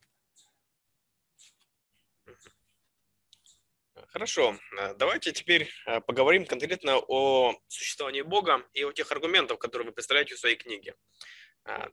Хорошо, 4.07 4.57
э, 4.79 4.95
давайте 4.95 5.31
теперь 5.31 5.69
поговорим 6.05 6.45
конкретно 6.45 6.97
о 6.97 7.53
существовании 7.67 8.21
Бога 8.21 8.63
и 8.73 8.83
о 8.83 8.91
тех 8.91 9.11
аргументах, 9.11 9.59
которые 9.59 9.87
вы 9.87 9.91
представляете 9.93 10.35
в 10.35 10.39
своей 10.39 10.55
книге. 10.55 10.95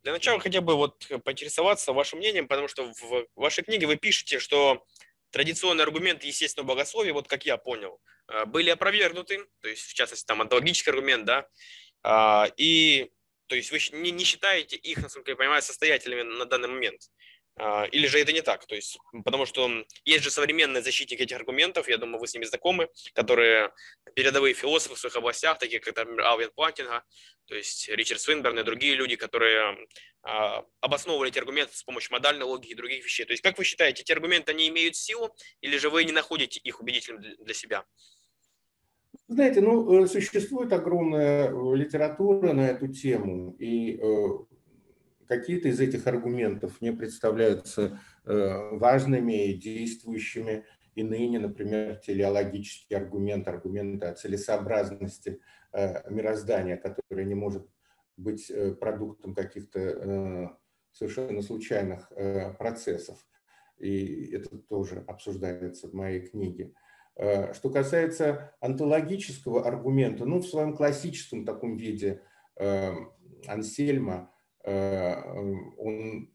Для 0.04 0.12
начала 0.12 0.38
хотя 0.38 0.60
бы 0.60 0.76
вот 0.76 1.04
поинтересоваться 1.24 1.92
вашим 1.92 2.20
мнением, 2.20 2.46
потому 2.46 2.68
что 2.68 2.92
в 2.92 3.26
вашей 3.34 3.64
книге 3.64 3.88
вы 3.88 3.96
пишете, 3.96 4.38
что 4.38 4.86
традиционные 5.34 5.82
аргументы 5.82 6.28
естественного 6.28 6.74
богословия, 6.74 7.12
вот 7.12 7.26
как 7.26 7.44
я 7.44 7.56
понял, 7.56 8.00
э, 8.28 8.44
были 8.44 8.70
опровергнуты, 8.70 9.44
то 9.60 9.68
есть, 9.68 9.82
в 9.82 9.92
частности, 9.92 10.24
там 10.24 10.40
онтологический 10.40 10.92
аргумент, 10.92 11.24
да, 11.24 11.48
а, 12.04 12.48
и, 12.56 13.10
то 13.48 13.56
есть, 13.56 13.72
вы 13.72 13.80
не, 13.98 14.12
не 14.12 14.22
считаете 14.22 14.76
их, 14.76 14.98
насколько 14.98 15.32
я 15.32 15.36
понимаю, 15.36 15.60
состоятельными 15.60 16.22
на 16.22 16.44
данный 16.44 16.68
момент. 16.68 17.00
А, 17.56 17.84
или 17.84 18.06
же 18.06 18.18
это 18.18 18.32
не 18.32 18.42
так? 18.42 18.66
То 18.66 18.74
есть, 18.74 18.98
потому 19.24 19.46
что 19.46 19.70
есть 20.04 20.24
же 20.24 20.30
современные 20.30 20.82
защитники 20.82 21.22
этих 21.22 21.36
аргументов, 21.36 21.88
я 21.88 21.98
думаю, 21.98 22.20
вы 22.20 22.26
с 22.26 22.34
ними 22.34 22.44
знакомы, 22.44 22.88
которые 23.14 23.72
передовые 24.14 24.54
философы 24.54 24.96
в 24.96 24.98
своих 24.98 25.16
областях, 25.16 25.58
такие 25.58 25.80
как, 25.80 25.96
например, 25.96 26.22
Алвин 26.22 26.50
Платинга, 26.54 27.04
то 27.46 27.54
есть 27.54 27.88
Ричард 27.88 28.20
Свинберн 28.20 28.58
и 28.58 28.62
другие 28.64 28.94
люди, 28.94 29.14
которые 29.16 29.76
а, 30.22 30.64
обосновывали 30.80 31.30
эти 31.30 31.38
аргументы 31.38 31.76
с 31.76 31.82
помощью 31.84 32.12
модальной 32.12 32.44
логики 32.44 32.72
и 32.72 32.74
других 32.74 33.04
вещей. 33.04 33.24
То 33.24 33.32
есть, 33.32 33.42
как 33.42 33.56
вы 33.56 33.64
считаете, 33.64 34.02
эти 34.02 34.12
аргументы, 34.12 34.50
они 34.52 34.68
имеют 34.68 34.96
силу, 34.96 35.34
или 35.60 35.76
же 35.76 35.90
вы 35.90 36.04
не 36.04 36.12
находите 36.12 36.58
их 36.60 36.80
убедительными 36.80 37.36
для 37.38 37.54
себя? 37.54 37.84
Знаете, 39.28 39.60
ну, 39.60 40.02
э, 40.02 40.06
существует 40.06 40.72
огромная 40.72 41.48
э, 41.48 41.76
литература 41.76 42.52
на 42.52 42.68
эту 42.68 42.88
тему, 42.88 43.54
и 43.58 43.96
э, 43.96 44.26
какие-то 45.26 45.68
из 45.68 45.80
этих 45.80 46.06
аргументов 46.06 46.80
мне 46.80 46.92
представляются 46.92 48.00
э, 48.24 48.76
важными 48.76 49.48
и 49.48 49.54
действующими 49.54 50.64
и 50.94 51.02
ныне, 51.02 51.40
например, 51.40 51.96
телеологический 51.96 52.96
аргумент, 52.96 53.48
аргумент 53.48 54.02
о 54.02 54.14
целесообразности 54.14 55.40
э, 55.72 56.10
мироздания, 56.10 56.76
которое 56.76 57.24
не 57.24 57.34
может 57.34 57.66
быть 58.16 58.50
э, 58.50 58.72
продуктом 58.72 59.34
каких-то 59.34 60.56
совершенно 60.92 61.42
случайных 61.42 62.12
процессов. 62.56 63.26
И 63.78 64.32
это 64.32 64.56
тоже 64.58 65.02
обсуждается 65.08 65.88
в 65.88 65.92
моей 65.92 66.20
книге. 66.20 66.72
Что 67.16 67.70
касается 67.70 68.54
онтологического 68.60 69.66
аргумента, 69.66 70.24
ну, 70.24 70.38
в 70.38 70.46
своем 70.46 70.76
классическом 70.76 71.44
таком 71.44 71.76
виде 71.76 72.22
Ансельма 73.48 74.33
он 74.64 76.30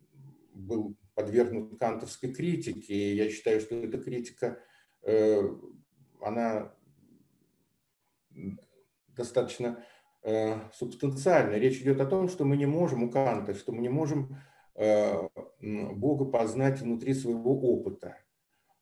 был 0.53 0.95
подвергнут 1.15 1.79
кантовской 1.79 2.33
критике, 2.33 2.93
и 2.93 3.15
я 3.15 3.29
считаю, 3.29 3.59
что 3.59 3.75
эта 3.75 3.97
критика, 3.97 4.59
э, 5.01 5.41
она 6.21 6.73
достаточно 9.07 9.83
э, 10.21 10.55
субстанциальна. 10.73 11.55
Речь 11.55 11.81
идет 11.81 11.99
о 12.01 12.05
том, 12.05 12.29
что 12.29 12.45
мы 12.45 12.55
не 12.55 12.67
можем 12.67 13.03
у 13.03 13.09
Канта, 13.09 13.53
что 13.53 13.71
мы 13.71 13.81
не 13.81 13.89
можем 13.89 14.37
Бога 15.61 16.23
познать 16.23 16.79
внутри 16.79 17.13
своего 17.13 17.59
опыта. 17.59 18.15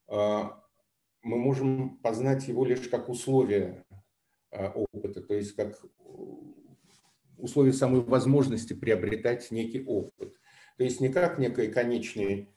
Мы 0.06 0.52
можем 1.22 1.98
познать 1.98 2.46
его 2.46 2.64
лишь 2.64 2.86
как 2.88 3.08
условие 3.08 3.84
опыта, 4.52 5.20
то 5.22 5.34
есть 5.34 5.56
как 5.56 5.76
условий 7.38 7.72
самой 7.72 8.02
возможности 8.02 8.74
приобретать 8.74 9.50
некий 9.50 9.84
опыт. 9.84 10.34
То 10.76 10.84
есть 10.84 11.00
не 11.00 11.08
как 11.08 11.38
некий 11.38 11.68
конечный 11.68 12.48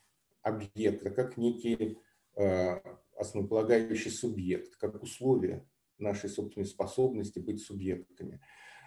объект, 0.41 1.05
а 1.05 1.09
как 1.09 1.37
некий 1.37 1.99
э, 2.35 2.79
основополагающий 3.15 4.09
субъект, 4.09 4.75
как 4.77 5.01
условие 5.01 5.65
нашей 5.97 6.29
собственной 6.29 6.65
способности 6.65 7.39
быть 7.39 7.61
субъектами. 7.61 8.41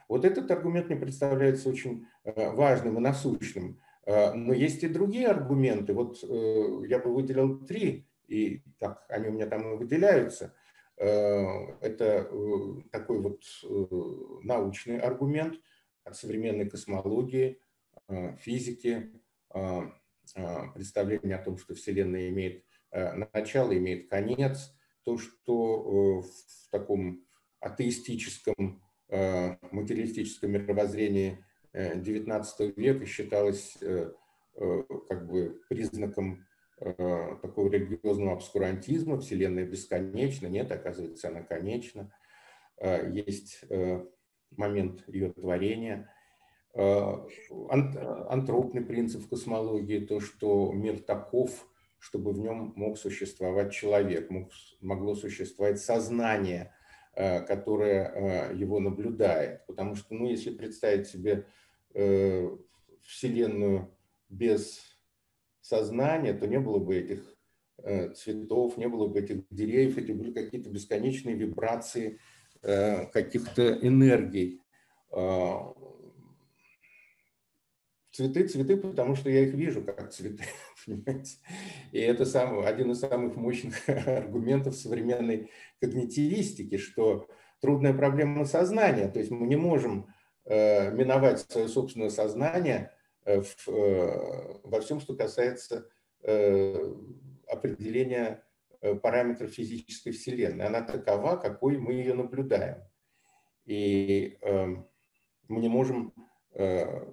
Вот 0.09 0.25
этот 0.25 0.51
аргумент 0.51 0.89
мне 0.89 0.97
представляется 0.97 1.69
очень 1.69 2.07
э, 2.25 2.51
важным 2.51 2.99
и 2.99 3.01
насущным. 3.01 3.81
Э, 4.05 4.33
но 4.35 4.53
есть 4.53 4.83
и 4.83 4.89
другие 4.89 5.29
аргументы. 5.29 5.95
Вот 5.95 6.23
я 6.23 6.99
бы 6.99 7.15
выделил 7.15 7.59
три, 7.61 8.07
и 8.27 8.63
так 8.79 9.05
они 9.09 9.29
у 9.29 9.33
меня 9.33 9.47
там 9.47 9.75
и 9.75 9.77
выделяются. 9.77 10.55
Это 10.97 12.31
такой 12.93 13.19
вот 13.21 13.43
научный 14.45 15.01
аргумент– 15.01 15.59
современной 16.13 16.69
космологии, 16.69 17.59
э, 18.09 18.37
физики, 18.37 19.11
э, 19.55 19.81
э, 20.37 20.57
представление 20.75 21.37
о 21.37 21.45
том, 21.45 21.59
что 21.59 21.75
Вселенная 21.75 22.29
имеет 22.29 22.65
начало, 23.33 23.77
имеет 23.77 24.09
конец, 24.09 24.73
то, 25.03 25.19
что 25.19 26.21
в 26.21 26.71
таком 26.71 27.27
атеистическом, 27.59 28.81
материалистическом 29.11 30.53
мировоззрении 30.53 31.45
XIX 31.73 32.73
века 32.77 33.05
считалось 33.05 33.77
как 35.09 35.27
бы 35.27 35.61
признаком 35.69 36.47
такого 36.79 37.69
религиозного 37.69 38.35
обскурантизма, 38.35 39.19
Вселенная 39.19 39.67
бесконечна, 39.67 40.47
нет, 40.47 40.71
оказывается, 40.71 41.31
она 41.31 41.43
конечна. 41.43 42.15
Есть 42.81 43.65
момент 44.57 45.05
ее 45.09 45.33
творения. 45.33 46.11
Э, 46.77 47.19
антропный 47.69 48.83
принцип 48.83 49.23
в 49.23 49.29
космологии, 49.29 50.01
то, 50.01 50.19
что 50.19 50.73
мир 50.73 50.99
таков, 50.99 51.69
чтобы 52.01 52.33
в 52.33 52.41
нем 52.41 52.73
мог 52.75 52.99
существовать 52.99 53.73
человек, 53.73 54.29
мог, 54.29 54.51
могло 54.81 55.15
существовать 55.15 55.81
сознание, 55.81 56.75
э, 57.15 57.43
которое 57.43 58.51
э, 58.51 58.57
его 58.57 58.81
наблюдает. 58.81 59.65
Потому 59.67 59.95
что, 59.95 60.15
ну, 60.15 60.29
если 60.29 60.51
представить 60.51 61.07
себе 61.07 61.47
Вселенную 63.05 63.97
без 64.29 64.81
сознания, 65.61 66.33
то 66.33 66.49
не 66.49 66.59
было 66.59 66.81
бы 66.81 66.97
этих 66.97 67.37
цветов, 68.17 68.77
не 68.77 68.89
было 68.89 69.07
бы 69.07 69.21
этих 69.21 69.45
деревьев, 69.51 69.97
эти 69.97 70.11
были 70.11 70.33
какие-то 70.33 70.71
бесконечные 70.71 71.37
вибрации, 71.37 72.19
каких-то 72.65 73.79
энергий. 73.87 74.61
А, 75.13 75.75
цветы, 78.15 78.47
цветы, 78.47 78.77
потому 78.77 79.17
что 79.17 79.29
я 79.29 79.41
их 79.41 79.55
вижу 79.55 79.83
как 79.83 80.11
цветы, 80.11 80.45
понимаете? 80.87 81.39
И 81.93 81.99
это 81.99 82.25
сам, 82.25 82.61
один 82.61 82.93
из 82.93 83.01
самых 83.01 83.37
мощных 83.37 83.89
аргументов 83.89 84.77
современной 84.77 85.51
когнитивистики, 85.81 86.79
что 86.79 87.29
трудная 87.61 87.93
проблема 87.93 88.45
сознания, 88.45 89.09
то 89.09 89.19
есть 89.19 89.31
мы 89.31 89.47
не 89.47 89.57
можем 89.57 90.07
э, 90.45 90.93
миновать 90.93 91.41
свое 91.41 91.69
собственное 91.69 92.11
сознание 92.11 92.93
э, 93.25 93.41
в, 93.41 93.69
э, 93.69 94.61
во 94.63 94.81
всем, 94.81 95.01
что 95.01 95.17
касается 95.17 95.89
э, 96.23 96.95
определения 97.49 98.45
э, 98.85 98.95
параметров 98.95 99.51
физической 99.51 100.13
Вселенной. 100.13 100.67
Она 100.67 100.83
такова, 100.83 101.37
какой 101.37 101.79
мы 101.79 101.95
ее 101.95 102.15
наблюдаем. 102.15 102.83
И 103.65 104.37
э, 104.43 104.77
мы 105.49 105.61
не 105.61 105.69
можем 105.69 106.13
э, 106.53 107.13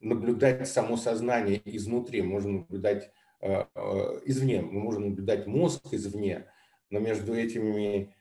наблюдать 0.00 0.68
само 0.68 0.96
сознание 0.96 1.60
изнутри, 1.64 2.22
мы 2.22 2.28
можем 2.28 2.56
наблюдать 2.58 3.10
э, 3.40 3.64
э, 3.74 4.20
извне, 4.26 4.62
мы 4.62 4.80
можем 4.80 5.10
наблюдать 5.10 5.46
мозг 5.46 5.92
извне, 5.92 6.46
но 6.90 7.00
между 7.00 7.34
этими 7.34 8.14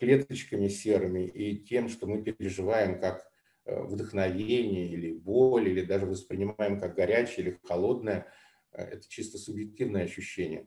клеточками 0.00 0.68
серыми 0.68 1.26
и 1.26 1.58
тем, 1.58 1.90
что 1.90 2.06
мы 2.06 2.22
переживаем 2.22 2.98
как 2.98 3.30
вдохновение 3.66 4.86
или 4.86 5.12
боль, 5.12 5.68
или 5.68 5.82
даже 5.82 6.06
воспринимаем 6.06 6.80
как 6.80 6.94
горячее 6.94 7.46
или 7.46 7.58
холодное, 7.64 8.26
это 8.72 9.06
чисто 9.06 9.36
субъективное 9.36 10.04
ощущение. 10.04 10.66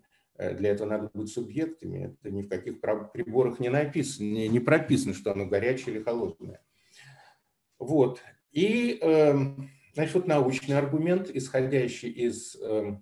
Для 0.57 0.71
этого 0.71 0.87
надо 0.87 1.11
быть 1.13 1.29
субъектами. 1.29 2.15
Это 2.21 2.31
ни 2.31 2.41
в 2.41 2.49
каких 2.49 2.81
приборах 2.81 3.59
не 3.59 3.69
написано, 3.69 4.25
не, 4.25 4.59
прописано, 4.59 5.13
что 5.13 5.31
оно 5.31 5.45
горячее 5.45 5.95
или 5.95 6.03
холодное. 6.03 6.61
Вот. 7.77 8.21
И 8.51 8.97
эм, 9.01 9.69
Значит, 9.93 10.15
вот 10.15 10.27
научный 10.27 10.77
аргумент, 10.77 11.29
исходящий 11.29 12.09
из 12.09 12.55
э, 12.55 12.95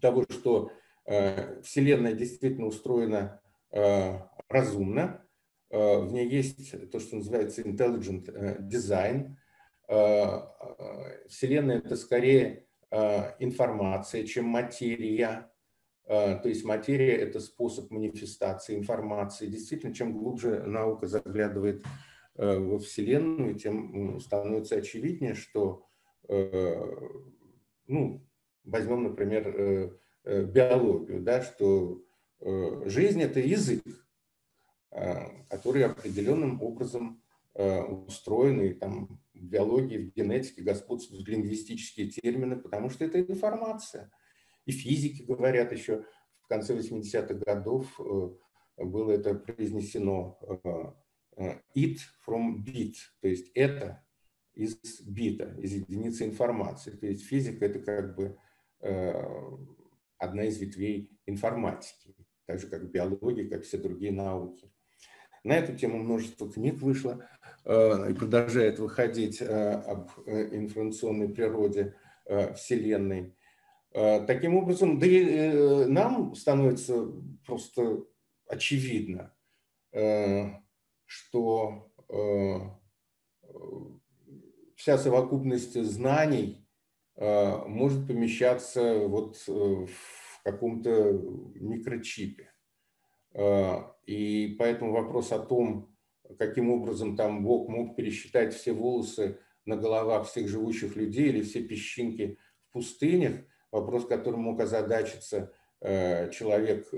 того, 0.00 0.24
что 0.30 0.70
э, 1.04 1.60
Вселенная 1.62 2.12
действительно 2.12 2.66
устроена 2.66 3.40
э, 3.72 4.20
разумно, 4.48 5.26
э, 5.70 5.98
в 5.98 6.12
ней 6.12 6.28
есть 6.28 6.90
то, 6.92 7.00
что 7.00 7.16
называется 7.16 7.62
intelligent 7.62 8.30
э, 8.30 8.60
design. 8.60 9.34
Э, 9.88 9.94
э, 9.96 11.26
Вселенная– 11.28 11.78
это 11.84 11.96
скорее 11.96 12.66
э, 12.92 13.32
информация, 13.40 14.24
чем 14.24 14.44
материя. 14.44 15.50
Э, 16.06 16.38
то 16.42 16.48
есть 16.48 16.64
материя– 16.64 17.16
это 17.18 17.40
способ 17.40 17.90
манифестации 17.90 18.76
информации. 18.76 19.46
Действительно, 19.46 19.94
чем 19.94 20.12
глубже 20.12 20.62
наука 20.64 21.06
заглядывает 21.06 21.84
Э, 22.34 22.58
во 22.58 22.78
Вселенную, 22.78 23.54
тем 23.56 24.18
становится 24.20 24.76
очевиднее, 24.76 25.34
что, 25.34 25.84
э, 26.28 27.08
ну, 27.86 28.26
возьмем, 28.64 29.02
например, 29.04 29.98
биологию, 30.24 31.20
да, 31.20 31.42
что 31.42 32.00
жизнь– 32.40 33.20
это 33.22 33.40
язык, 33.40 33.82
который 35.48 35.84
определенным 35.84 36.62
образом 36.62 37.20
устроен, 37.54 38.62
и 38.62 38.72
там 38.72 39.20
в 39.34 39.44
биологии, 39.44 39.98
в 39.98 40.14
генетике 40.14 40.62
господствуют 40.62 41.26
лингвистические 41.26 42.08
термины, 42.08 42.56
потому 42.56 42.88
что 42.88 43.04
это 43.04 43.20
информация. 43.20 44.12
И 44.66 44.72
физики 44.72 45.22
говорят 45.22 45.72
еще 45.72 46.04
в 46.42 46.48
конце 46.48 46.76
80-х 46.76 47.34
годов 47.34 47.98
было 48.76 49.12
это 49.12 49.34
произнесено 49.34 50.38
Э, 51.36 51.54
it 51.74 51.98
from 52.26 52.62
bit, 52.62 52.94
то 53.20 53.28
есть 53.28 53.50
это 53.54 54.04
из 54.54 54.76
бита, 55.06 55.54
из 55.58 55.72
единицы 55.72 56.24
информации. 56.24 56.90
То 56.90 57.06
есть 57.06 57.24
физика– 57.24 57.64
это 57.66 57.78
как 57.78 58.14
бы 58.14 58.36
э, 58.80 59.12
одна 60.18 60.44
из 60.44 60.58
ветвей 60.58 61.10
информатики, 61.24 62.14
так 62.46 62.60
же 62.60 62.68
как 62.68 62.90
биология, 62.90 63.48
как 63.48 63.62
все 63.62 63.78
другие 63.78 64.12
науки. 64.12 64.70
На 65.42 65.54
эту 65.54 65.76
тему 65.76 65.98
множество 65.98 66.52
книг 66.52 66.80
вышло 66.82 67.26
э, 67.64 68.10
и 68.10 68.14
продолжает 68.14 68.78
выходить 68.78 69.40
об 69.40 70.10
информационной 70.26 71.30
природе 71.30 71.96
Вселенной. 72.54 73.34
Таким 73.92 74.56
образом, 74.56 74.98
да 74.98 75.06
и 75.06 75.84
нам 75.86 76.34
становится 76.34 77.12
просто 77.44 78.04
очевидно, 78.46 79.34
что 81.12 81.92
э, 82.08 82.58
вся 84.76 84.96
совокупность 84.96 85.82
знаний 85.82 86.66
э, 87.16 87.56
может 87.66 88.06
помещаться 88.06 89.06
вот 89.06 89.42
э, 89.46 89.52
в 89.52 90.42
каком-то 90.42 91.12
микрочипе. 91.54 92.50
И 94.06 94.56
поэтому 94.58 94.92
вопрос 94.92 95.32
о 95.32 95.38
том, 95.38 95.96
каким 96.38 96.70
образом 96.70 97.16
там 97.16 97.44
Бог 97.44 97.68
мог 97.68 97.96
пересчитать 97.96 98.52
все 98.52 98.72
волосы 98.72 99.38
на 99.64 99.76
головах 99.76 100.28
всех 100.28 100.48
живущих 100.48 100.96
людей 100.96 101.28
или 101.28 101.42
все 101.42 101.62
песчинки 101.62 102.38
в 102.68 102.72
пустынях, 102.72 103.36
вопрос, 103.72 104.06
которым 104.06 104.40
мог 104.40 104.60
озадачиться 104.60 105.52
человек 105.80 106.88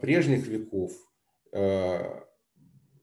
прежних 0.00 0.46
веков, 0.48 0.92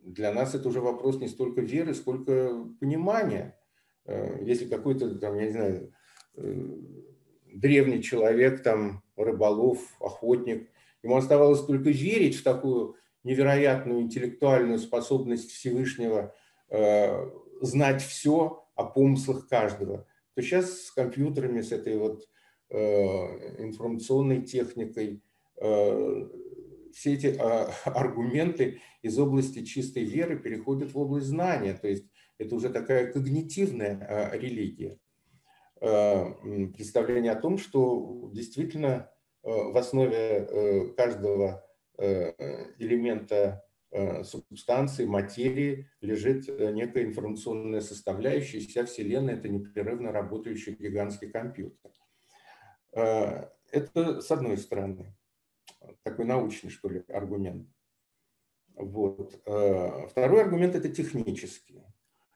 для 0.04 0.34
нас 0.34 0.54
это 0.54 0.68
уже 0.68 0.82
вопрос 0.82 1.20
не 1.20 1.28
столько 1.28 1.62
веры, 1.62 1.94
сколько 1.94 2.66
понимания. 2.80 3.58
Э, 4.06 4.44
если 4.44 4.68
какой-то, 4.68 5.16
там, 5.16 5.38
я 5.38 5.46
не 5.46 5.52
знаю, 5.52 5.94
э, 6.36 6.68
древний 7.54 8.04
человек, 8.04 8.64
там, 8.64 9.04
рыболов, 9.16 9.80
охотник, 10.00 10.70
ему 11.04 11.16
оставалось 11.16 11.66
только 11.66 11.90
верить 11.90 12.36
в 12.36 12.44
такую 12.44 12.96
невероятную 13.24 14.02
интеллектуальную 14.02 14.80
способность 14.80 15.52
Всевышнего 15.52 16.36
э, 16.70 17.30
знать 17.62 18.02
все 18.02 18.68
о 18.76 18.84
помыслах 18.84 19.48
каждого, 19.48 20.06
то 20.34 20.42
сейчас 20.42 20.88
с 20.88 20.92
компьютерами, 20.92 21.62
с 21.62 21.72
этой 21.72 21.98
вот 21.98 22.24
э, 22.24 22.26
информационной 22.74 24.42
техникой 24.42 25.22
э, 25.62 26.30
все 26.94 27.14
эти 27.14 27.36
а, 27.40 27.72
аргументы 27.86 28.82
из 29.02 29.18
области 29.20 29.66
чистой 29.66 30.04
веры 30.04 30.38
переходят 30.38 30.94
в 30.94 31.00
область 31.00 31.28
знания, 31.28 31.74
то 31.74 31.88
есть 31.88 32.06
это 32.38 32.56
уже 32.56 32.70
такая 32.70 33.12
когнитивная 33.12 34.08
а, 34.10 34.38
религия. 34.38 34.98
А, 35.82 36.32
представление 36.76 37.32
о 37.32 37.42
том, 37.42 37.58
что 37.58 38.30
действительно 38.34 39.10
в 39.44 39.78
основе 39.78 40.16
э, 40.18 40.88
каждого 40.96 41.66
э, 41.98 42.32
элемента 42.80 43.66
э, 43.92 44.24
субстанции, 44.24 45.06
материи 45.06 45.90
лежит 46.00 46.48
некая 46.48 47.04
информационная 47.04 47.82
составляющая, 47.82 48.60
вся 48.60 48.86
Вселенная– 48.86 49.36
это 49.36 49.50
непрерывно 49.50 50.14
работающий 50.14 50.76
гигантский 50.76 51.30
компьютер. 51.30 51.92
Это 52.94 54.22
с 54.22 54.32
одной 54.32 54.58
стороны 54.58 55.14
такой 56.04 56.26
научный, 56.26 56.70
что 56.70 56.90
ли, 56.90 57.04
аргумент. 57.10 57.68
Вот. 58.76 59.42
Э, 59.46 60.08
второй 60.08 60.42
аргумент– 60.42 60.76
это 60.76 60.90
технический. 60.90 61.84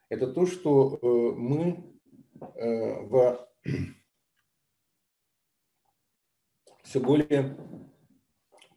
Это 0.09 0.27
то, 0.27 0.45
что 0.45 0.99
э, 1.01 1.07
мы 1.35 1.99
э, 2.39 3.01
в 3.01 3.49
все 6.83 6.99
более 6.99 7.57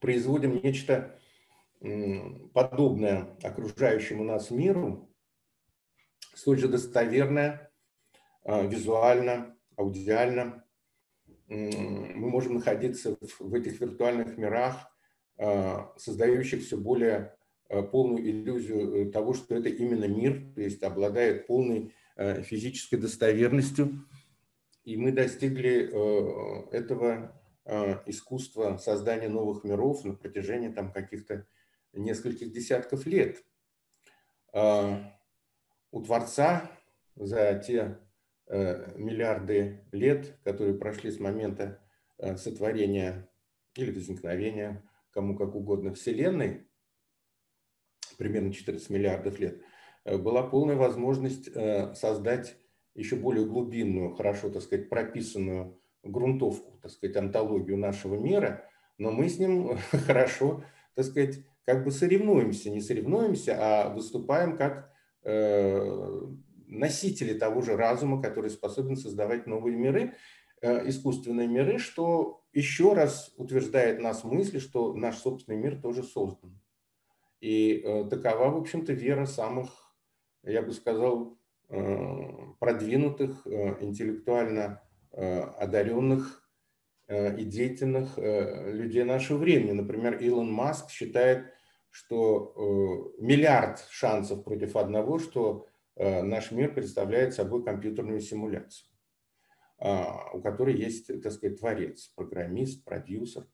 производим 0.00 0.60
нечто 0.62 1.16
подобное 2.52 3.38
окружающему 3.42 4.22
нас 4.22 4.50
миру, 4.50 5.10
столь 6.34 6.58
же 6.58 6.68
достоверное 6.68 7.72
визуально, 8.44 9.56
аудиально, 9.76 10.62
мы 11.50 12.28
можем 12.28 12.54
находиться 12.54 13.16
в 13.40 13.54
этих 13.54 13.80
виртуальных 13.80 14.38
мирах, 14.38 14.88
а, 15.36 15.92
создающих 15.96 16.62
все 16.62 16.76
более 16.76 17.34
а, 17.68 17.82
полную 17.82 18.22
иллюзию 18.22 19.08
э, 19.08 19.10
того, 19.10 19.34
что 19.34 19.56
это 19.56 19.68
именно 19.68 20.04
мир, 20.04 20.52
то 20.54 20.60
есть 20.60 20.82
обладает 20.84 21.48
полной 21.48 21.92
а, 22.16 22.42
физической 22.42 22.96
достоверностью. 22.96 24.06
И 24.84 24.96
мы 24.96 25.12
достигли 25.12 25.90
э, 25.92 26.76
этого 26.76 27.36
искусства 28.06 28.78
создания 28.78 29.28
новых 29.28 29.62
миров 29.62 30.04
на 30.04 30.14
протяжении 30.14 30.70
там 30.70 30.92
каких-то 30.92 31.46
нескольких 31.92 32.52
десятков 32.52 33.06
лет. 33.06 33.44
У 34.52 36.02
Творца 36.02 36.70
за 37.14 37.62
те 37.64 37.98
Э, 38.00 38.09
миллиарды 38.50 39.84
лет, 39.92 40.36
которые 40.42 40.76
прошли 40.76 41.10
с 41.10 41.20
момента 41.20 41.80
э, 42.18 42.36
сотворения 42.36 43.28
или 43.76 43.92
возникновения, 43.92 44.82
кому 45.12 45.36
как 45.36 45.54
угодно, 45.54 45.94
Вселенной, 45.94 46.66
примерно 48.18 48.52
14 48.52 48.90
миллиардов 48.90 49.38
лет, 49.38 49.62
э, 50.04 50.18
была 50.18 50.42
полная 50.42 50.76
возможность 50.76 51.48
создать 51.96 52.56
еще 52.94 53.16
более 53.16 53.46
глубинную, 53.46 54.14
хорошо, 54.14 54.50
так 54.50 54.62
сказать, 54.62 54.88
прописанную 54.88 55.80
грунтовку, 56.02 56.78
так 56.82 56.90
сказать, 56.90 57.16
антологию 57.16 57.76
нашего 57.76 58.16
мира, 58.16 58.64
но 58.98 59.12
мы 59.12 59.28
с 59.28 59.38
ним 59.38 59.78
хорошо, 60.06 60.64
так 60.94 61.04
сказать, 61.04 61.38
как 61.64 61.84
бы 61.84 61.92
соревнуемся, 61.92 62.70
не 62.70 62.80
соревнуемся, 62.80 63.56
а 63.58 63.90
выступаем 63.90 64.56
как 64.56 64.92
э, 65.22 66.26
носители 66.70 67.34
того 67.34 67.60
же 67.62 67.76
разума, 67.76 68.22
который 68.22 68.50
способен 68.50 68.96
создавать 68.96 69.46
новые 69.46 69.76
миры, 69.76 70.14
э, 70.62 70.88
искусственные 70.88 71.48
миры, 71.48 71.78
что 71.78 72.42
еще 72.52 72.92
раз 72.94 73.32
утверждает 73.36 74.00
нас 74.00 74.24
мысли, 74.24 74.58
что 74.58 74.94
наш 74.94 75.18
собственный 75.18 75.58
мир 75.58 75.80
тоже 75.80 76.02
создан. 76.02 76.58
И 77.40 77.82
э, 77.84 78.04
такова, 78.04 78.50
в 78.50 78.58
общем-то, 78.58 78.92
вера 78.92 79.26
самых, 79.26 79.70
я 80.42 80.62
бы 80.62 80.72
сказал, 80.72 81.36
э, 81.68 82.28
продвинутых, 82.58 83.46
интеллектуально 83.80 84.82
одаренных 85.12 86.48
и 87.08 87.44
деятельных 87.44 88.16
людей 88.16 89.02
нашего 89.02 89.38
времени. 89.38 89.72
Например, 89.72 90.16
Илон 90.16 90.52
Маск 90.52 90.88
считает, 90.90 91.52
что 91.90 93.12
миллиард 93.18 93.84
шансов 93.90 94.44
против 94.44 94.76
одного, 94.76 95.18
что 95.18 95.66
наш 96.02 96.50
мир 96.50 96.74
представляет 96.74 97.34
собой 97.34 97.64
компьютерную 97.64 98.20
симуляцию, 98.20 98.88
а, 99.78 100.30
у 100.32 100.40
которой 100.40 100.76
есть, 100.76 101.08
так 101.22 101.32
сказать, 101.32 101.60
творец, 101.60 102.08
программист, 102.16 102.84
продюсер. 102.84 103.46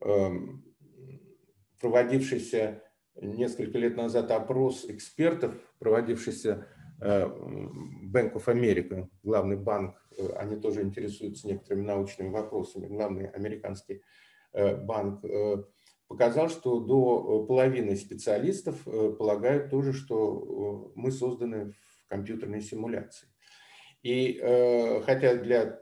Эм, 0.00 0.64
проводившийся 1.80 2.82
несколько 3.16 3.78
лет 3.78 3.96
назад 3.96 4.30
опрос 4.30 4.84
экспертов, 4.88 5.54
проводившийся 5.78 6.68
Bank 7.00 8.34
of 8.34 8.44
America, 8.46 9.08
главный 9.22 9.56
банк 9.56 10.00
Э, 10.16 10.32
они 10.36 10.56
тоже 10.56 10.82
интересуются 10.82 11.46
некоторыми 11.46 11.86
научными 11.86 12.30
вопросами. 12.30 12.86
Главный 12.86 13.28
американский 13.28 14.02
э, 14.52 14.76
банк 14.76 15.24
э, 15.24 15.62
показал, 16.10 16.50
что 16.50 16.80
до 16.80 17.44
половины 17.44 17.96
специалистов 17.96 18.82
полагают 18.84 19.70
тоже, 19.70 19.92
что 19.92 20.92
мы 20.96 21.12
созданы 21.12 21.70
в 21.70 22.08
компьютерной 22.08 22.60
симуляции. 22.60 23.28
И 24.02 24.38
хотя 25.06 25.36
для 25.36 25.80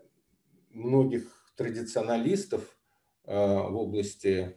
многих 0.71 1.25
традиционалистов 1.57 2.77
в 3.25 3.75
области 3.75 4.55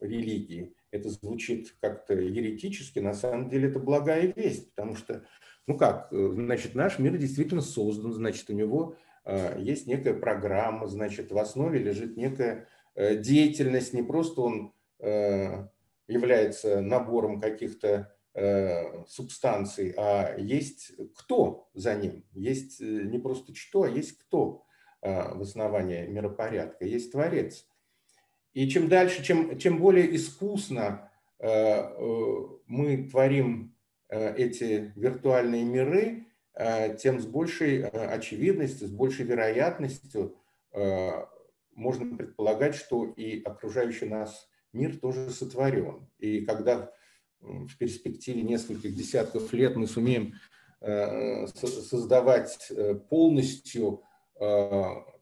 религии 0.00 0.74
это 0.90 1.10
звучит 1.10 1.76
как-то 1.80 2.14
еретически, 2.14 2.98
на 2.98 3.12
самом 3.12 3.50
деле 3.50 3.68
это 3.68 3.78
благая 3.78 4.32
весть, 4.34 4.70
потому 4.70 4.96
что 4.96 5.22
ну 5.66 5.78
как, 5.78 6.12
э, 6.12 6.30
значит, 6.34 6.74
наш 6.74 6.98
мир 6.98 7.16
действительно 7.16 7.62
создан, 7.62 8.12
значит, 8.12 8.50
у 8.50 8.52
него 8.52 8.96
э, 9.24 9.58
есть 9.60 9.86
некая 9.86 10.14
программа, 10.14 10.86
значит, 10.86 11.32
в 11.32 11.38
основе 11.38 11.78
лежит 11.78 12.16
некая 12.16 12.52
э, 12.54 12.66
деятельность, 12.96 13.92
не 13.92 14.02
просто 14.02 14.40
он 14.40 14.72
является 16.06 16.80
набором 16.80 17.40
каких-то 17.40 18.14
субстанций, 19.06 19.94
а 19.96 20.36
есть 20.38 20.92
кто 21.16 21.68
за 21.74 21.94
ним, 21.94 22.24
есть 22.32 22.80
не 22.80 23.18
просто 23.18 23.54
что, 23.54 23.82
а 23.82 23.88
есть 23.88 24.18
кто 24.18 24.64
в 25.02 25.42
основании 25.42 26.06
миропорядка, 26.06 26.84
есть 26.84 27.12
Творец. 27.12 27.66
И 28.54 28.68
чем 28.68 28.88
дальше, 28.88 29.22
чем, 29.22 29.58
чем 29.58 29.78
более 29.78 30.14
искусно 30.14 31.10
мы 31.38 33.08
творим 33.10 33.74
Э, 34.14 34.34
эти 34.36 34.92
виртуальные 34.94 35.64
миры, 35.64 36.26
э, 36.54 36.96
тем 36.96 37.18
с 37.20 37.26
большей 37.26 37.80
э, 37.80 37.88
очевидностью, 37.88 38.86
с 38.86 38.90
большей 38.90 39.24
вероятностью 39.24 40.36
можно 41.76 42.16
предполагать, 42.16 42.74
что 42.74 43.04
и 43.04 43.42
окружающий 43.42 44.06
нас 44.06 44.48
мир 44.72 44.96
тоже 44.98 45.30
сотворен. 45.30 46.08
И 46.18 46.44
когда 46.44 46.90
в 47.40 47.76
перспективе 47.78 48.42
нескольких 48.42 48.94
десятков 48.94 49.52
лет 49.52 49.76
мы 49.76 49.86
сумеем 49.86 50.34
создавать 50.80 52.72
полностью 53.08 54.02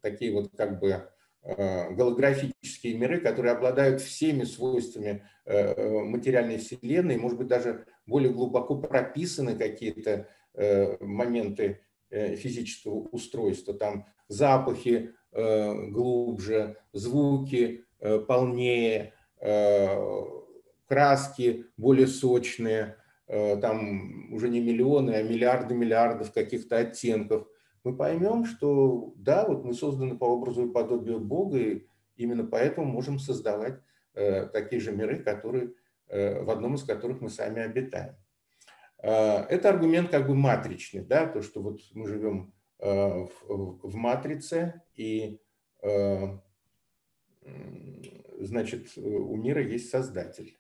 такие 0.01 0.33
вот 0.33 0.57
как 0.57 0.81
бы 0.81 1.09
голографические 1.43 2.97
миры, 2.97 3.21
которые 3.21 3.53
обладают 3.53 4.01
всеми 4.01 4.45
свойствами 4.45 5.27
материальной 5.45 6.59
вселенной, 6.59 7.17
может 7.17 7.39
быть, 7.39 7.49
даже 7.49 7.87
более 8.07 8.33
глубоко 8.33 8.77
прописаны 8.77 9.57
какие-то 9.57 10.29
э, 10.55 10.97
моменты 11.05 11.81
э, 12.11 12.37
физического 12.37 12.95
устройства, 12.95 13.75
там 13.75 14.07
запахи 14.29 14.91
э, 14.91 15.13
глубже, 15.33 16.77
звуки 16.93 17.85
полнее, 18.29 19.15
краски 20.87 21.67
более 21.77 22.07
сочные, 22.07 22.97
там 23.27 24.33
уже 24.33 24.49
не 24.49 24.61
миллионы, 24.61 25.13
а 25.13 25.23
миллиарды 25.23 25.75
миллиардов 25.75 26.33
каких-то 26.33 26.77
оттенков, 26.79 27.49
мы 27.83 27.97
поймем, 27.97 28.45
что 28.45 29.15
да, 29.17 29.47
вот 29.47 29.65
мы 29.65 29.73
созданы 29.73 30.19
по 30.19 30.25
образу 30.25 30.67
и 30.67 30.73
подобию 30.73 31.19
Бога, 31.19 31.59
и 31.59 31.87
именно 32.17 32.45
поэтому 32.45 32.87
можем 32.87 33.19
создавать 33.19 33.81
такие 34.13 34.81
же 34.81 34.93
миры, 34.93 35.23
которые 35.23 35.73
Э, 36.13 36.43
в 36.43 36.51
одном 36.51 36.75
из 36.75 36.85
которых 36.85 37.23
мы 37.23 37.31
сами 37.31 37.63
обитаем. 37.63 38.15
Э, 38.99 39.45
это 39.49 39.71
аргумент 39.71 40.11
как 40.11 40.27
бы 40.27 40.35
матричный, 40.35 41.01
да, 41.01 41.27
то, 41.27 41.41
что 41.41 41.63
вот 41.63 41.81
мы 41.95 42.07
живем 42.07 42.53
э, 42.83 43.27
в 43.49 43.95
матрице, 43.95 44.83
и 44.95 45.41
значит, 48.39 48.93
у 48.97 49.37
мира 49.37 49.63
есть 49.63 49.91
создатель. 49.91 50.59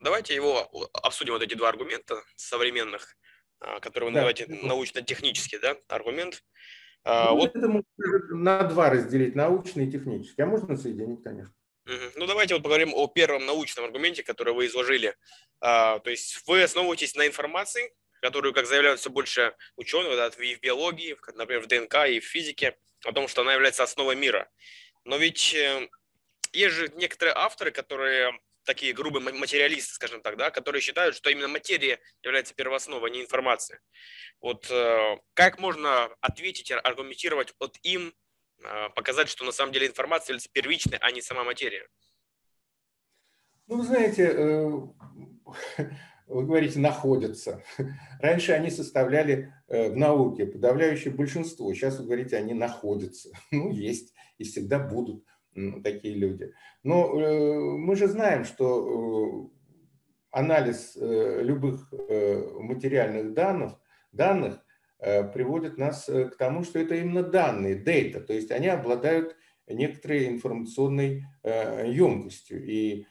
Давайте 0.00 0.34
его 0.34 0.68
обсудим, 0.92 1.34
вот 1.34 1.42
эти 1.42 1.54
два 1.54 1.68
аргумента 1.68 2.22
современных, 2.36 3.16
которые 3.80 4.10
вы 4.10 4.14
да. 4.14 4.22
называете 4.22 4.46
научно-технический 4.66 5.58
да, 5.58 5.76
аргумент. 5.88 6.44
Ну, 7.04 7.36
вот... 7.36 7.54
Это 7.56 7.68
можно 7.68 7.86
на 8.30 8.64
два 8.64 8.90
разделить, 8.90 9.34
научный 9.34 9.86
и 9.86 9.90
технический, 9.90 10.42
а 10.42 10.46
можно 10.46 10.76
соединить, 10.76 11.22
конечно. 11.22 11.54
Ну, 12.16 12.26
давайте 12.26 12.54
вот 12.54 12.62
поговорим 12.62 12.92
о 12.94 13.08
первом 13.08 13.46
научном 13.46 13.86
аргументе, 13.86 14.22
который 14.22 14.54
вы 14.54 14.66
изложили. 14.66 15.16
А, 15.60 15.98
то 15.98 16.10
есть 16.10 16.46
вы 16.46 16.62
основываетесь 16.62 17.16
на 17.16 17.26
информации, 17.26 17.92
которую, 18.22 18.54
как 18.54 18.66
заявляют 18.66 19.00
все 19.00 19.10
больше 19.10 19.54
ученых, 19.76 20.16
да, 20.16 20.28
и 20.42 20.54
в 20.54 20.60
биологии, 20.60 21.16
например, 21.34 21.62
в 21.62 21.66
ДНК 21.66 22.06
и 22.08 22.20
в 22.20 22.24
физике, 22.24 22.78
о 23.04 23.12
том, 23.12 23.26
что 23.26 23.42
она 23.42 23.52
является 23.52 23.82
основой 23.82 24.14
мира. 24.14 24.48
Но 25.04 25.16
ведь 25.16 25.52
э, 25.54 25.88
есть 26.52 26.74
же 26.74 26.88
некоторые 26.94 27.34
авторы, 27.34 27.72
которые 27.72 28.32
такие 28.64 28.92
грубые 28.92 29.32
материалисты, 29.34 29.94
скажем 29.94 30.22
так, 30.22 30.36
да, 30.36 30.50
которые 30.50 30.80
считают, 30.80 31.16
что 31.16 31.30
именно 31.30 31.48
материя 31.48 31.98
является 32.22 32.54
первоосновой, 32.54 33.10
а 33.10 33.12
не 33.12 33.22
информация. 33.22 33.80
Вот 34.40 34.70
э, 34.70 35.16
как 35.34 35.58
можно 35.58 36.04
ответить, 36.20 36.70
аргументировать 36.70 37.52
от 37.58 37.76
им 37.82 38.14
а, 38.64 38.90
показать, 38.90 39.28
что 39.28 39.44
на 39.44 39.50
самом 39.50 39.72
деле 39.72 39.88
информация 39.88 40.34
является 40.34 40.50
первичной, 40.52 40.98
а 40.98 41.10
не 41.10 41.20
сама 41.20 41.42
материя? 41.42 41.88
Ну, 43.66 43.78
вы 43.78 43.82
знаете, 43.82 44.32
э, 44.32 45.82
вы 46.32 46.46
говорите, 46.46 46.78
находятся. 46.78 47.62
Раньше 48.20 48.52
они 48.52 48.70
составляли 48.70 49.52
э, 49.68 49.90
в 49.90 49.96
науке 49.96 50.46
подавляющее 50.46 51.12
большинство. 51.12 51.72
Сейчас 51.74 51.98
вы 51.98 52.06
говорите, 52.06 52.36
они 52.36 52.54
находятся. 52.54 53.30
Ну, 53.50 53.70
есть 53.70 54.14
и 54.38 54.44
всегда 54.44 54.78
будут 54.78 55.24
такие 55.84 56.14
люди. 56.14 56.52
Но 56.82 57.20
э, 57.20 57.60
мы 57.60 57.96
же 57.96 58.08
знаем, 58.08 58.44
что 58.44 59.50
анализ 60.30 60.96
любых 60.96 61.92
материальных 61.92 63.34
данных, 63.34 63.78
данных 64.12 64.62
Э, 65.02 65.24
приводит 65.24 65.78
нас 65.78 66.08
э, 66.08 66.26
к 66.26 66.36
тому, 66.36 66.62
что 66.62 66.78
это 66.78 66.94
именно 66.94 67.24
данные, 67.24 67.74
data, 67.74 68.20
то 68.20 68.32
есть 68.32 68.52
они 68.52 68.68
обладают 68.68 69.36
некоторой 69.66 70.28
информационной 70.28 71.24
емкостью. 71.42 72.62
Э, 72.62 72.64
и 72.64 73.06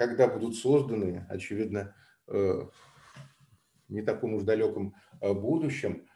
когда 0.00 0.28
будут 0.28 0.56
созданы, 0.56 1.26
очевидно, 1.28 1.94
в 2.26 2.72
не 3.88 4.02
таком 4.02 4.34
уж 4.34 4.44
далеком 4.44 4.94
будущем, 5.20 6.06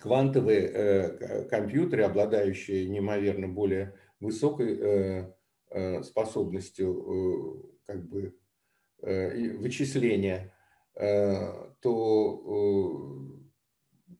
квантовые 0.00 1.44
компьютеры, 1.48 2.04
обладающие 2.04 2.88
неимоверно 2.88 3.48
более 3.48 3.96
высокой 4.20 5.34
способностью 6.02 7.76
как 7.86 8.08
бы, 8.08 8.34
вычисления 9.02 10.54
Э, 10.98 11.72
то 11.80 13.28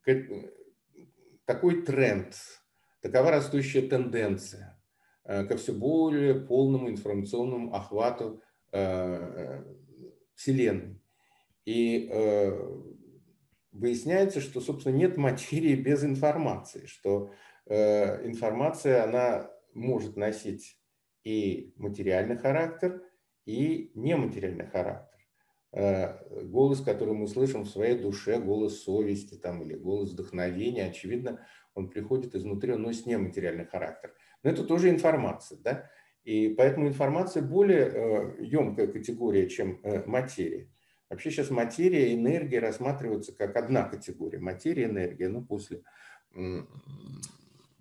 э, 0.07 0.22
такой 1.47 1.82
тренд, 1.84 2.36
такова 3.01 3.30
растущая 3.30 3.80
тенденция. 3.80 4.76
э, 4.76 4.76
ко 5.27 5.57
все 5.57 5.72
более 5.72 6.35
полному 6.35 6.89
информационному 6.89 7.74
охвату 7.74 8.43
Вселенной. 10.35 11.01
И 11.64 12.11
выясняется, 13.72 14.41
что, 14.41 14.61
собственно, 14.61 14.95
нет 14.95 15.16
материи 15.16 15.74
без 15.74 16.05
информации, 16.05 16.87
что 16.87 17.31
информация, 17.66 19.03
она 19.05 19.51
может 19.74 20.16
носить 20.16 20.81
и 21.24 21.74
материальный 21.77 22.37
характер, 22.37 23.03
и 23.45 23.91
нематериальный 23.95 24.66
характер. 24.66 25.18
Голос, 25.72 26.81
который 26.81 27.14
мы 27.14 27.27
слышим 27.27 27.64
в 27.64 27.68
своей 27.68 27.99
душе, 27.99 28.39
голос 28.41 28.81
совести 28.83 29.35
там, 29.35 29.62
или 29.62 29.74
голос 29.74 30.12
вдохновения, 30.12 30.87
очевидно, 30.87 31.45
он 31.74 31.91
приходит 31.91 32.35
изнутри, 32.35 32.72
он 32.72 32.83
носит 32.83 33.07
нематериальный 33.07 33.66
характер. 33.66 34.14
Но 34.47 34.53
это 34.53 34.62
тоже 34.62 34.90
информация. 34.90 35.59
Да? 35.59 35.90
И 36.22 36.55
поэтому 36.57 36.86
информация 36.86 37.42
более 37.42 38.36
емкая 38.38 38.86
категория, 38.86 39.49
чем 39.49 39.80
материя. 40.07 40.70
Вообще 41.11 41.32
сейчас 41.32 41.51
материя 41.51 42.12
и 42.12 42.14
энергия 42.14 42.61
рассматриваются 42.61 43.34
как 43.34 43.57
одна 43.57 43.88
категория. 43.88 44.38
Материя 44.38 44.84
и 44.84 44.86
энергия, 44.86 45.28
ну, 45.28 45.44
после 45.44 45.82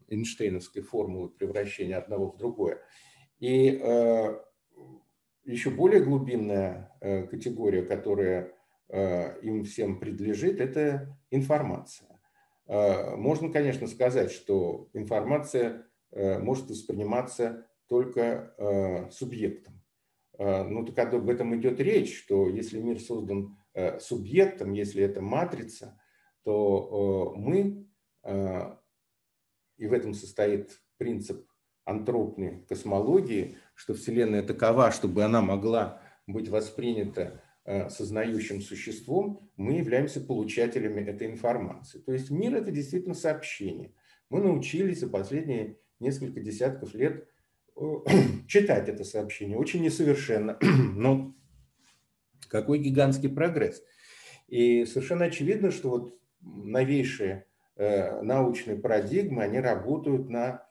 Эйнштейновской 0.09 0.82
формулы 0.82 1.30
превращения 1.30 1.97
одного 1.97 2.32
в 2.32 2.38
другое. 2.38 2.82
И 3.39 3.80
э, 3.80 4.39
еще 5.43 5.70
более 5.70 6.03
глубинная 6.03 6.91
э, 7.01 7.28
категория, 7.28 7.84
которая 7.84 8.53
э, 8.89 9.39
им 9.41 9.66
всем 9.66 9.99
предлежит, 9.99 10.59
это 10.59 11.16
информация. 11.30 12.20
Э, 12.68 13.16
можно, 13.16 13.51
конечно, 13.51 13.88
сказать, 13.88 14.32
что 14.32 14.89
информация 14.93 15.70
э, 15.72 15.95
может 16.16 16.70
восприниматься 16.70 17.68
только 17.88 18.53
э, 18.57 19.11
субъектом. 19.11 19.82
Ну, 20.38 20.86
так 20.88 21.13
об 21.13 21.30
этом 21.30 21.55
идет 21.55 21.80
речь, 21.80 22.18
что 22.18 22.49
если 22.49 22.78
мир 22.78 22.99
создан 22.99 23.57
субъектом, 24.01 24.74
если 24.74 25.01
это 25.01 25.22
матрица, 25.22 25.97
то 26.43 27.34
мы, 27.38 27.88
и 29.78 29.88
в 29.88 29.93
этом 29.93 30.13
состоит 30.13 30.82
принцип 30.97 31.47
антропной 31.86 32.66
космологии, 32.68 33.55
что 33.76 33.93
Вселенная 33.93 34.43
такова, 34.43 34.91
чтобы 34.91 35.24
она 35.24 35.41
могла 35.41 36.01
быть 36.28 36.49
воспринята 36.49 37.41
Э, 37.68 37.89
сознающим 37.89 38.61
существом, 38.61 39.49
мы 39.57 39.80
являемся 39.80 40.22
получателями 40.22 41.01
этой 41.01 41.26
информации. 41.26 41.97
То 41.97 42.13
есть 42.13 42.30
мир– 42.30 42.53
это 42.57 42.70
действительно 42.70 43.16
сообщение. 43.16 43.91
Мы 44.30 44.39
научились 44.41 44.99
за 44.99 45.09
последние 45.09 45.80
несколько 46.00 46.41
десятков 46.41 46.93
лет 46.93 47.28
э, 47.76 47.82
читать 48.48 48.89
это 48.89 49.04
сообщение. 49.04 49.58
Очень 49.58 49.84
несовершенно, 49.84 50.58
но 50.62 51.36
какой 52.48 52.80
гигантский 52.80 53.30
прогресс. 53.30 53.82
И 54.48 54.86
совершенно 54.86 55.26
очевидно, 55.26 55.72
что 55.72 55.89
вот 55.89 56.20
новейшие 56.41 57.48
э, 57.76 58.22
научные 58.22 58.78
парадигмы, 58.78 59.43
они 59.43 59.60
работают 59.60 60.30
на 60.30 60.66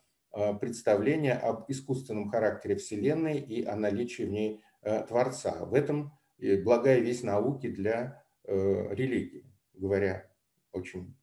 представление 0.60 1.34
об 1.34 1.70
искусственном 1.70 2.28
характере 2.28 2.74
Вселенной 2.74 3.38
и 3.38 3.64
о 3.64 3.76
наличии 3.76 4.24
в 4.24 4.32
ней 4.32 4.62
Творца. 5.06 5.64
В 5.64 5.74
этом 5.74 6.12
благая 6.38 6.98
весть 7.00 7.24
науки 7.24 7.68
для 7.68 8.22
э, 8.44 8.94
религии, 8.94 9.44
говоря 9.74 10.28
очень 10.72 11.16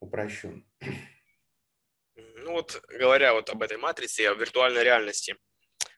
упрощенно. 0.00 0.62
Ну 2.46 2.52
вот, 2.52 2.80
говоря 2.88 3.34
вот 3.34 3.50
об 3.50 3.60
этой 3.60 3.76
матрице, 3.76 4.20
о 4.20 4.34
виртуальной 4.34 4.84
реальности, 4.84 5.36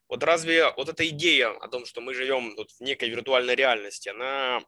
вот 0.09 0.23
разве 0.25 0.73
вот 0.79 0.89
эта 0.89 1.07
идея 1.11 1.51
о 1.51 1.69
том, 1.69 1.85
что 1.85 2.01
мы 2.01 2.15
живем 2.15 2.57
вот 2.57 2.71
в 2.71 2.81
некой 2.81 3.11
виртуальной 3.11 3.55
реальности, 3.55 4.09
она 4.09 4.65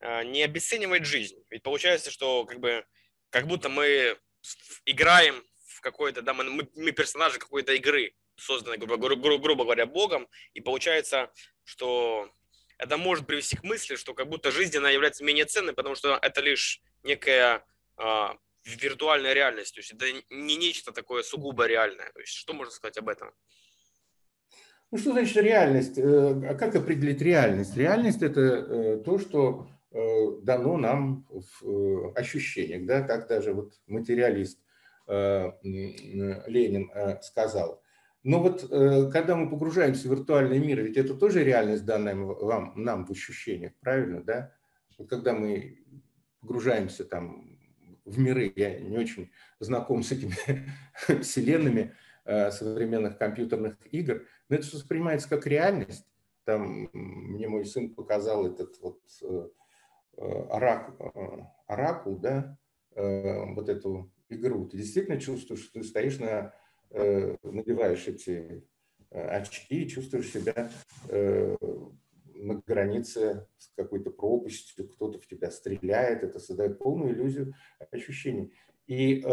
э, 0.00 0.24
не 0.24 0.42
обесценивает 0.42 1.06
жизнь? 1.06 1.42
Ведь 1.48 1.62
получается, 1.62 2.10
что 2.10 2.44
как 2.44 2.60
бы 2.60 2.84
как 3.30 3.46
будто 3.46 3.70
мы 3.70 4.18
играем 4.84 5.42
в 5.68 5.80
какой-то, 5.80 6.20
да, 6.20 6.34
мы, 6.34 6.68
мы 6.74 6.92
персонажи 6.92 7.38
какой-то 7.38 7.72
игры, 7.72 8.14
созданной, 8.36 8.76
грубо, 8.76 8.98
грубо, 8.98 9.38
грубо 9.38 9.64
говоря, 9.64 9.86
Богом, 9.86 10.28
и 10.52 10.60
получается, 10.60 11.32
что 11.64 12.30
это 12.76 12.98
может 12.98 13.26
привести 13.26 13.56
к 13.56 13.64
мысли, 13.64 13.96
что 13.96 14.12
как 14.12 14.28
будто 14.28 14.50
жизнь 14.50 14.76
она 14.76 14.90
является 14.90 15.24
менее 15.24 15.46
ценной, 15.46 15.72
потому 15.72 15.94
что 15.94 16.18
это 16.20 16.42
лишь 16.42 16.82
некая 17.04 17.64
а, 17.96 18.36
виртуальная 18.64 19.32
реальность, 19.32 19.74
то 19.74 19.80
есть 19.80 19.92
это 19.92 20.06
не 20.30 20.56
нечто 20.56 20.92
такое 20.92 21.22
сугубо 21.22 21.66
реальное. 21.66 22.10
То 22.12 22.20
есть 22.20 22.32
что 22.32 22.52
можно 22.52 22.72
сказать 22.72 22.98
об 22.98 23.08
этом? 23.08 23.32
Ну 24.90 24.98
что 24.98 25.12
значит 25.12 25.36
реальность? 25.36 25.98
Э, 25.98 26.48
а 26.48 26.54
как 26.54 26.74
определить 26.74 27.22
реальность? 27.22 27.76
Реальность 27.76 28.22
это 28.22 28.40
э, 28.40 29.02
то, 29.04 29.18
что 29.18 29.68
э, 29.92 30.40
дано 30.42 30.76
нам 30.76 31.26
в 31.30 32.12
ощущениях, 32.16 32.86
да, 32.86 33.02
как 33.02 33.28
даже 33.28 33.52
вот 33.52 33.74
материалист 33.86 34.58
Ленин 35.06 36.88
сказал. 37.20 37.82
Но 38.22 38.40
вот 38.40 38.62
когда 39.12 39.34
мы 39.34 39.50
погружаемся 39.50 40.06
в 40.06 40.12
виртуальный 40.12 40.60
мир, 40.60 40.82
ведь 40.82 40.96
это 40.96 41.14
тоже 41.14 41.42
реальность, 41.42 41.84
данная 41.84 42.14
вам, 42.14 42.74
нам 42.76 43.06
в 43.06 43.10
ощущениях, 43.10 43.72
правильно, 43.80 44.22
да? 44.22 44.54
Вот 44.98 45.08
когда 45.08 45.32
мы 45.32 45.84
погружаемся 46.40 47.04
там 47.04 47.49
в 48.10 48.18
миры, 48.18 48.52
я 48.56 48.78
не 48.80 48.98
очень 48.98 49.30
знаком 49.58 50.02
с 50.02 50.12
этими 50.12 50.34
вселенными 51.22 51.94
э, 52.24 52.50
современных 52.50 53.18
компьютерных 53.18 53.76
игр, 53.90 54.26
но 54.48 54.56
это 54.56 54.66
воспринимается 54.72 55.28
как 55.28 55.46
реальность. 55.46 56.06
Там 56.44 56.88
мне 56.92 57.48
мой 57.48 57.64
сын 57.64 57.94
показал 57.94 58.46
этот 58.46 58.78
вот 58.80 59.00
э, 59.22 59.48
орак, 60.50 60.94
оракул, 61.66 62.18
да, 62.18 62.58
вот 62.94 63.68
эту 63.68 64.12
игру. 64.28 64.66
Ты 64.66 64.78
действительно 64.78 65.20
чувствуешь, 65.20 65.62
что 65.62 65.80
ты 65.80 65.84
стоишь 65.84 66.18
на 66.18 66.52
Э, 66.92 67.36
надеваешь 67.44 68.08
эти 68.08 68.64
э, 69.10 69.28
очки 69.28 69.84
и 69.84 69.88
чувствуешь 69.88 70.32
себя 70.32 70.70
э, 71.08 71.56
на 72.40 72.62
границе 72.66 73.46
с 73.58 73.70
какой-то 73.76 74.10
пропастью, 74.10 74.88
кто-то 74.88 75.18
в 75.18 75.26
тебя 75.26 75.50
стреляет, 75.50 76.22
это 76.22 76.38
создает 76.38 76.78
полную 76.78 77.14
иллюзию 77.14 77.54
ощущений. 77.90 78.52
И 78.86 79.24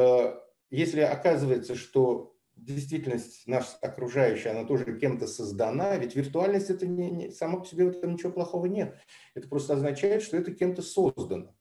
если 0.70 1.02
оказывается, 1.02 1.76
что 1.76 2.36
действительность 2.56 3.48
наша 3.48 3.78
окружающая, 3.82 4.52
она 4.52 4.66
тоже 4.66 4.98
кем-то 4.98 5.28
создана, 5.28 5.96
ведь 5.98 6.16
виртуальность 6.16 6.70
это 6.70 6.88
не, 6.88 7.10
не 7.12 7.32
само 7.32 7.60
по 7.62 7.66
себе 7.66 7.86
в 7.86 7.90
этом 7.90 8.14
ничего 8.14 8.32
плохого 8.32 8.66
нет. 8.66 8.98
Это 9.36 9.48
просто 9.48 9.74
означает, 9.74 10.22
что 10.24 10.38
это 10.38 10.52
кем-то 10.54 10.82
создано. 10.82 11.56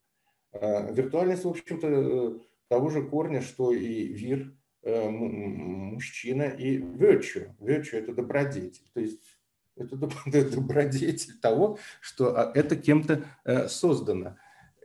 Виртуальность, 0.53 1.45
в 1.45 1.49
общем-то, 1.49 2.41
того 2.69 2.89
же 2.89 3.07
корня, 3.07 3.43
что 3.43 3.73
и 3.73 4.07
вир, 4.07 4.57
Э, 4.87 5.09
мужчина 5.09 6.45
и 6.45 6.79
virtue. 6.79 7.51
Virtue– 7.59 7.91
это 7.99 8.13
добродетель. 8.13 8.89
То 8.95 9.01
есть 9.01 9.21
это 10.27 10.51
добродетель 10.51 11.39
того, 11.41 11.79
что 12.01 12.37
а, 12.37 12.53
это 12.55 12.77
кем-то 12.77 13.25
э, 13.45 13.69
создано. 13.69 14.37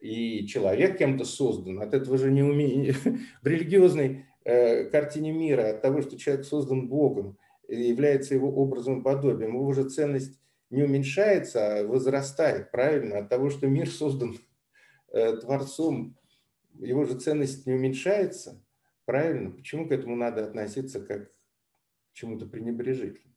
И 0.01 0.47
человек 0.47 0.97
кем-то 0.97 1.25
создан. 1.25 1.81
От 1.81 1.93
этого 1.93 2.17
же 2.17 2.31
не 2.31 2.43
умеет. 2.43 2.97
В 3.41 3.47
религиозной 3.47 4.25
э, 4.43 4.85
картине 4.85 5.31
мира, 5.31 5.69
от 5.69 5.81
того, 5.81 6.01
что 6.01 6.17
человек 6.17 6.45
создан 6.45 6.87
Богом, 6.87 7.37
является 7.67 8.33
его 8.33 8.53
образом 8.53 9.03
подобием, 9.03 9.53
его 9.53 9.71
же 9.73 9.87
ценность 9.87 10.39
не 10.69 10.83
уменьшается, 10.83 11.79
а 11.79 11.87
возрастает, 11.87 12.71
правильно? 12.71 13.19
От 13.19 13.29
того, 13.29 13.49
что 13.49 13.67
мир 13.67 13.89
создан 13.89 14.37
Творцом, 15.11 16.17
его 16.79 17.05
же 17.05 17.17
ценность 17.17 17.65
не 17.65 17.73
уменьшается– 17.73 18.61
Правильно? 19.11 19.51
Почему 19.51 19.87
к 19.87 19.91
этому 19.91 20.15
надо 20.15 20.45
относиться 20.45 21.01
как 21.01 21.29
к 21.31 22.13
чему-то 22.13 22.45
пренебрежительному? 22.45 23.30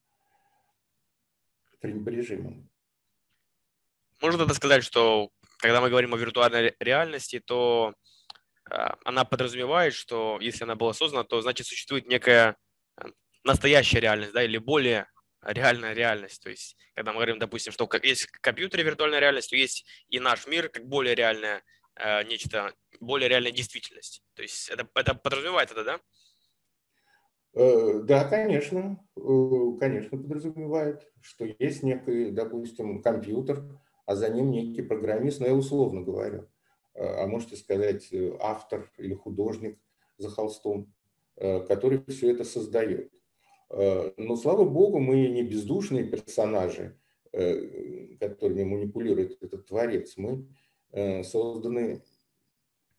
Пренебрежимому. 1.80 2.68
Можно 4.20 4.42
это 4.42 4.54
сказать, 4.54 4.84
что 4.84 5.30
когда 5.58 5.80
мы 5.80 5.90
говорим 5.90 6.14
о 6.14 6.16
виртуальной 6.16 6.74
реальности, 6.78 7.40
то 7.40 7.94
а, 8.70 8.96
она 9.04 9.24
подразумевает, 9.24 9.94
что 9.94 10.38
если 10.40 10.64
она 10.64 10.74
была 10.76 10.92
создана, 10.92 11.24
то 11.24 11.40
значит 11.40 11.66
существует 11.66 12.06
некая 12.06 12.56
а, 12.96 13.06
настоящая 13.44 14.00
реальность, 14.00 14.32
да, 14.32 14.42
или 14.42 14.58
более 14.58 15.06
реальная 15.42 15.92
реальность. 15.92 16.42
То 16.42 16.50
есть, 16.50 16.76
когда 16.94 17.12
мы 17.12 17.16
говорим, 17.16 17.38
допустим, 17.38 17.72
что 17.72 17.88
есть 18.02 18.26
в 18.26 18.40
компьютере 18.40 18.84
виртуальная 18.84 19.20
реальность, 19.20 19.50
то 19.50 19.56
есть 19.56 19.84
и 20.08 20.20
наш 20.20 20.46
мир 20.46 20.68
как 20.68 20.86
более 20.86 21.14
реальная 21.14 21.62
нечто 22.26 22.74
более 22.98 23.28
реальная 23.28 23.52
действительность. 23.52 24.22
То 24.34 24.42
есть 24.42 24.68
это, 24.68 24.88
это 24.96 25.14
подразумевает 25.14 25.70
это, 25.70 25.84
да? 25.84 26.00
Э, 27.54 28.00
да, 28.02 28.24
конечно, 28.24 28.98
э, 29.16 29.76
конечно 29.78 30.18
подразумевает, 30.18 31.08
что 31.20 31.44
есть 31.44 31.84
некий, 31.84 32.30
допустим, 32.30 33.00
компьютер, 33.00 33.62
а 34.06 34.16
за 34.16 34.28
ним 34.28 34.50
некий 34.50 34.82
программист, 34.82 35.40
но 35.40 35.46
я 35.46 35.54
условно 35.54 36.02
говорю, 36.02 36.48
э, 36.94 37.04
а 37.04 37.26
можете 37.28 37.56
сказать 37.56 38.12
автор 38.40 38.90
или 38.98 39.14
художник 39.14 39.78
за 40.18 40.30
холстом, 40.30 40.92
который 41.36 42.04
все 42.06 42.30
это 42.30 42.44
создает. 42.44 43.10
Но, 43.68 44.36
слава 44.36 44.64
богу, 44.64 45.00
мы 45.00 45.26
не 45.26 45.42
бездушные 45.42 46.04
персонажи, 46.04 46.96
которыми 47.32 48.62
манипулирует 48.62 49.42
этот 49.42 49.66
творец, 49.66 50.14
мы 50.16 50.46
созданы 51.24 52.04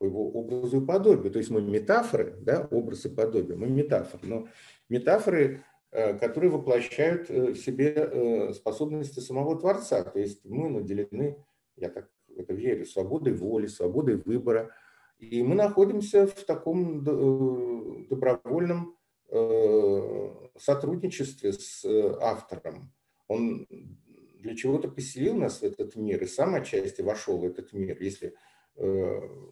по 0.06 0.10
его 0.10 0.30
образу 0.30 0.82
и 0.82 0.86
подобию. 0.86 1.32
То 1.32 1.40
есть 1.40 1.50
мы 1.50 1.62
метафоры, 1.62 2.36
да, 2.42 2.68
образ 2.72 3.06
и 3.06 3.10
подобие, 3.10 3.58
мы 3.58 3.68
метафоры, 3.68 4.24
но 4.28 4.48
метафоры, 4.90 5.64
которые 5.92 6.52
воплощают 6.52 7.30
в 7.30 7.56
себе 7.56 8.54
способности 8.54 9.20
самого 9.20 9.58
Творца. 9.58 10.04
То 10.04 10.20
есть 10.20 10.46
мы 10.46 10.70
наделены, 10.70 11.38
я 11.76 11.90
так 11.90 12.10
это 12.38 12.54
верю, 12.54 12.86
свободой 12.86 13.34
воли, 13.34 13.68
свободой 13.68 14.18
выбора. 14.18 14.72
И 15.18 15.42
мы 15.44 15.56
находимся 15.56 16.28
в 16.28 16.44
таком 16.44 17.04
добровольном 17.04 18.98
сотрудничестве 20.58 21.54
с 21.54 21.86
автором. 22.22 22.92
Он 23.28 23.66
для 24.40 24.56
чего-то 24.56 24.90
поселил 24.90 25.36
нас 25.36 25.62
в 25.62 25.64
этот 25.64 25.96
мир 25.96 26.22
и 26.22 26.28
сам 26.28 26.54
отчасти 26.54 27.02
вошел 27.02 27.40
в 27.40 27.46
этот 27.46 27.74
мир, 27.74 27.98
если 28.00 28.28
э, 28.28 28.34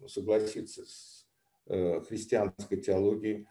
согласиться 0.08 0.84
с 0.84 1.26
э, 1.66 2.00
христианской 2.02 2.80
теологией 2.80 3.46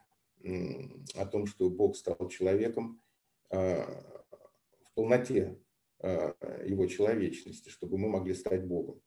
о 1.16 1.26
том, 1.26 1.46
что 1.46 1.70
Бог 1.70 1.96
стал 1.96 2.28
человеком 2.30 3.02
э, 3.50 3.84
в 3.84 4.94
полноте 4.94 5.58
его 6.66 6.86
человечности, 6.88 7.70
чтобы 7.70 7.98
мы 7.98 8.10
могли 8.10 8.34
стать 8.34 8.66
Богом. 8.66 9.02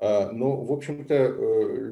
Но, 0.00 0.64
в 0.64 0.72
общем-то, 0.72 1.28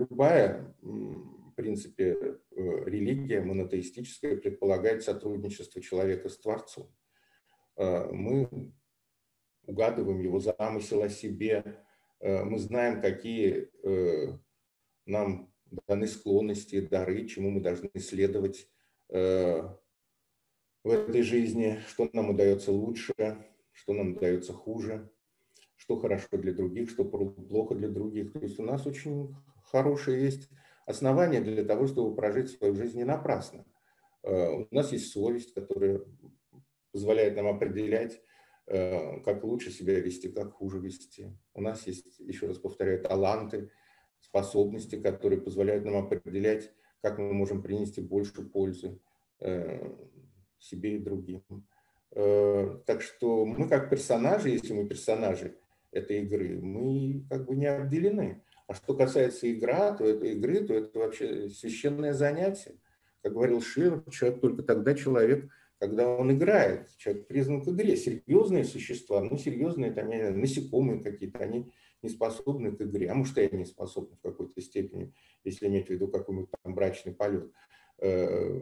любая, 0.00 0.74
в 0.82 1.52
принципе, 1.54 2.40
религия 2.50 3.42
монотеистическая 3.42 4.36
предполагает 4.38 5.04
сотрудничество 5.04 5.80
человека 5.80 6.28
с 6.28 6.36
Творцом. 6.36 6.92
Мы 7.76 8.72
угадываем 9.70 10.20
его 10.20 10.40
замысел 10.40 11.02
о 11.02 11.08
себе, 11.08 11.62
э, 11.64 11.74
мы 12.20 12.58
знаем, 12.58 13.00
какие 13.00 13.70
э, 13.82 14.38
нам 15.06 15.50
даны 15.86 16.06
склонности, 16.06 16.80
дары, 16.80 17.26
чему 17.26 17.50
мы 17.50 17.60
должны 17.60 17.90
следовать 17.94 18.68
э, 19.08 19.62
в 20.84 20.90
этой 20.90 21.22
жизни, 21.22 21.80
что 21.88 22.10
нам 22.12 22.30
удается 22.30 22.72
лучше, 22.72 23.14
что 23.72 23.94
нам 23.94 24.12
удается 24.12 24.52
хуже, 24.52 25.10
что 25.76 25.96
хорошо 25.96 26.28
для 26.32 26.52
других, 26.52 26.90
что 26.90 27.04
плохо 27.04 27.74
для 27.74 27.88
других. 27.88 28.32
То 28.32 28.40
есть 28.40 28.58
у 28.58 28.64
нас 28.64 28.86
очень 28.86 29.34
хорошие 29.70 30.22
есть 30.22 30.50
основания 30.86 31.40
для 31.40 31.64
того, 31.64 31.86
чтобы 31.86 32.14
прожить 32.14 32.50
свою 32.50 32.74
жизнь 32.74 32.98
не 32.98 33.04
напрасно. 33.04 33.64
У 34.22 34.66
нас 34.70 34.92
есть 34.92 35.12
совесть, 35.12 35.54
которая 35.54 36.02
позволяет 36.92 37.36
нам 37.36 37.46
определять, 37.46 38.20
Э, 38.20 38.29
как 38.66 39.42
лучше 39.42 39.70
себя 39.70 39.98
вести, 39.98 40.28
как 40.28 40.52
хуже 40.52 40.78
вести. 40.78 41.36
У 41.54 41.60
нас 41.60 41.86
есть, 41.86 42.18
еще 42.20 42.46
раз 42.46 42.58
повторяю, 42.58 43.02
таланты, 43.02 43.70
способности, 44.20 45.00
которые 45.00 45.40
позволяют 45.40 45.84
нам 45.84 45.96
определять, 45.96 46.72
как 47.02 47.18
мы 47.18 47.32
можем 47.32 47.62
принести 47.62 48.00
больше 48.00 48.42
пользы 48.42 49.00
э, 49.40 49.92
себе 50.58 50.96
и 50.96 50.98
другим. 50.98 51.42
Э, 52.12 52.78
так 52.86 53.02
что 53.02 53.44
мы 53.44 53.68
как 53.68 53.90
персонажи, 53.90 54.50
если 54.50 54.72
мы 54.72 54.86
персонажи 54.86 55.56
этой 55.90 56.22
игры, 56.22 56.60
мы 56.60 57.26
как 57.28 57.46
бы 57.46 57.56
не 57.56 57.66
обделены. 57.66 58.42
А 58.66 58.74
что 58.74 58.94
касается 58.94 59.50
игра, 59.50 59.92
то 59.92 60.04
это 60.04 60.26
игры, 60.26 60.60
то 60.60 60.74
это 60.74 60.98
вообще 60.98 61.48
священное 61.48 62.12
занятие. 62.12 62.78
Как 63.22 63.32
говорил 63.32 63.60
Шиллер, 63.60 64.02
человек 64.10 64.40
только 64.40 64.62
тогда 64.62 64.94
человек, 64.94 65.50
когда 65.80 66.14
он 66.14 66.30
играет. 66.30 66.94
Человек 66.98 67.26
признан 67.26 67.64
к 67.64 67.68
игре. 67.68 67.96
Серьезные 67.96 68.64
существа, 68.64 69.22
ну, 69.22 69.38
серьезные, 69.38 69.90
там, 69.90 70.10
насекомые 70.38 71.00
какие-то, 71.00 71.38
они 71.38 71.72
не 72.02 72.10
способны 72.10 72.72
к 72.72 72.82
игре. 72.82 73.10
А 73.10 73.14
может, 73.14 73.38
и 73.38 73.48
они 73.50 73.64
способны 73.64 74.14
в 74.16 74.20
какой-то 74.20 74.60
степени, 74.60 75.14
если 75.42 75.68
иметь 75.68 75.86
в 75.86 75.90
виду 75.90 76.08
какой-нибудь 76.08 76.50
там 76.62 76.74
брачный 76.74 77.14
полет. 77.14 77.50
Э, 77.98 78.60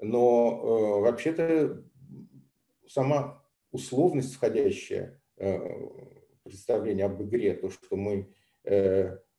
но 0.00 0.60
э, 0.62 1.00
вообще-то 1.02 1.84
сама 2.86 3.44
условность, 3.72 4.34
входящая 4.34 5.20
э, 5.38 5.58
представление 6.44 7.06
об 7.06 7.20
игре, 7.22 7.54
то, 7.54 7.70
что 7.70 7.96
мы 7.96 8.32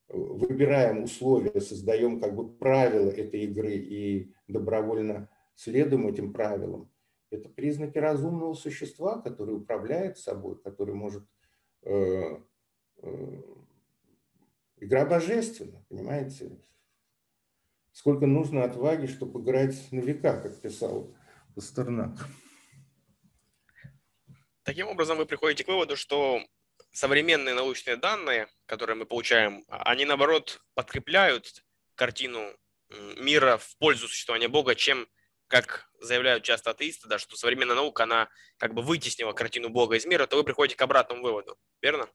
выбираем 0.10 1.03
условия, 1.03 1.60
создаем 1.60 2.22
как 2.22 2.34
бы 2.34 2.49
правила 2.49 3.10
этой 3.10 3.41
игры 3.41 3.74
и 3.74 4.32
добровольно 4.47 5.30
следуем 5.55 6.08
этим 6.08 6.32
правилам, 6.32 6.89
это 7.30 7.49
признаки 7.49 7.97
разумного 7.97 8.53
существа, 8.53 9.21
который 9.21 9.55
управляет 9.55 10.17
собой, 10.17 10.59
который 10.61 10.95
может... 10.95 11.23
Э, 11.84 12.41
э, 12.97 13.41
игра 14.78 15.05
божественна, 15.05 15.84
понимаете? 15.89 16.57
Сколько 17.91 18.28
нужно 18.28 18.63
отваги, 18.63 19.07
чтобы 19.07 19.41
играть 19.41 19.91
на 19.91 19.99
века, 19.99 20.39
как 20.41 20.61
писал 20.61 21.15
Пастернак. 21.55 22.28
Таким 24.63 24.88
образом, 24.88 25.17
вы 25.17 25.25
приходите 25.25 25.63
к 25.63 25.67
выводу, 25.67 25.95
что 25.95 26.39
современные 26.91 27.55
научные 27.55 27.95
данные, 27.95 28.47
которые 28.65 28.95
мы 28.95 29.05
получаем, 29.05 29.63
они, 29.67 30.05
наоборот, 30.05 30.61
подкрепляют 30.75 31.63
картину 31.95 32.53
мира 33.17 33.57
в 33.57 33.78
пользу 33.78 34.07
существования 34.07 34.47
Бога, 34.47 34.75
чем 34.75 35.07
как 35.48 35.89
заявляют 36.02 36.43
часто 36.43 36.72
атеисты, 36.72 37.08
да, 37.08 37.18
что 37.18 37.36
современная 37.36 37.76
наука, 37.76 38.04
она 38.04 38.30
как 38.58 38.74
бы 38.74 38.82
вытеснила 38.82 39.34
картину 39.34 39.70
Бога 39.70 39.95
из 39.95 40.06
мира, 40.06 40.28
то 40.28 40.38
вы 40.38 40.43
приходите 40.43 40.78
к 40.78 40.82
обратному 40.82 41.24
выводу, 41.24 41.58
верно? 41.82 42.08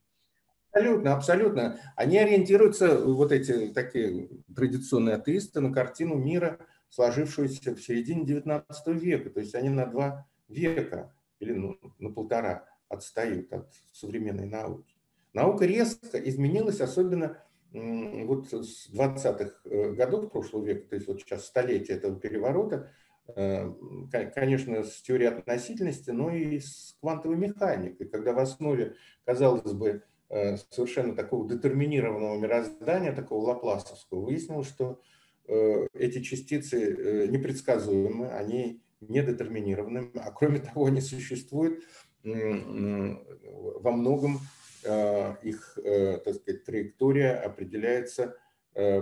Абсолютно, 0.72 1.14
абсолютно. 1.14 1.80
Они 1.96 2.18
ориентируются, 2.18 2.98
вот 2.98 3.30
эти 3.32 3.68
такие 3.68 4.30
традиционные 4.54 5.16
атеисты, 5.16 5.60
на 5.60 5.72
картину 5.72 6.14
мира, 6.14 6.66
сложившуюся 6.88 7.74
в 7.74 7.82
середине 7.82 8.24
XIX 8.24 8.64
века. 8.98 9.30
То 9.30 9.40
есть 9.40 9.54
они 9.54 9.68
на 9.68 9.86
два 9.86 10.26
века 10.48 11.14
или 11.40 11.52
ну, 11.52 11.78
на 11.98 12.10
полтора 12.10 12.68
отстают 12.88 13.52
от 13.52 13.72
современной 13.92 14.46
науки. 14.46 14.94
Наука 15.32 15.66
резко 15.66 16.18
изменилась, 16.18 16.80
особенно 16.80 17.42
вот 17.72 18.52
с 18.52 18.90
20-х 18.90 19.54
э, 19.64 19.92
годов 19.92 20.30
прошлого 20.30 20.64
века, 20.66 20.88
то 20.90 20.96
есть 20.96 21.08
вот 21.08 21.20
сейчас 21.20 21.46
столетие 21.46 21.96
этого 21.96 22.20
переворота, 22.20 22.90
конечно, 23.34 24.82
с 24.82 25.00
теорией 25.02 25.28
относительности, 25.28 26.10
но 26.10 26.34
и 26.34 26.58
с 26.58 26.96
квантовой 27.00 27.36
механикой, 27.36 28.08
когда 28.08 28.32
в 28.32 28.38
основе, 28.38 28.96
казалось 29.24 29.72
бы, 29.72 30.02
э, 30.28 30.56
совершенно 30.70 31.14
такого 31.14 31.48
детерминированного 31.48 32.38
мироздания, 32.38 33.14
такого 33.14 33.46
лапласовского, 33.48 34.22
выяснилось, 34.22 34.68
что 34.68 35.00
э, 35.46 35.86
эти 35.94 36.20
частицы 36.22 37.28
непредсказуемы, 37.28 38.28
они 38.28 38.82
недетерминированы, 39.00 40.10
а 40.16 40.30
кроме 40.32 40.58
того, 40.60 40.86
они 40.86 41.00
существуют 41.00 41.82
во 42.24 43.90
многом 43.90 44.38
их, 44.84 45.76
так 45.84 46.34
сказать, 46.36 46.64
траектория 46.64 47.32
определяется 47.32 48.36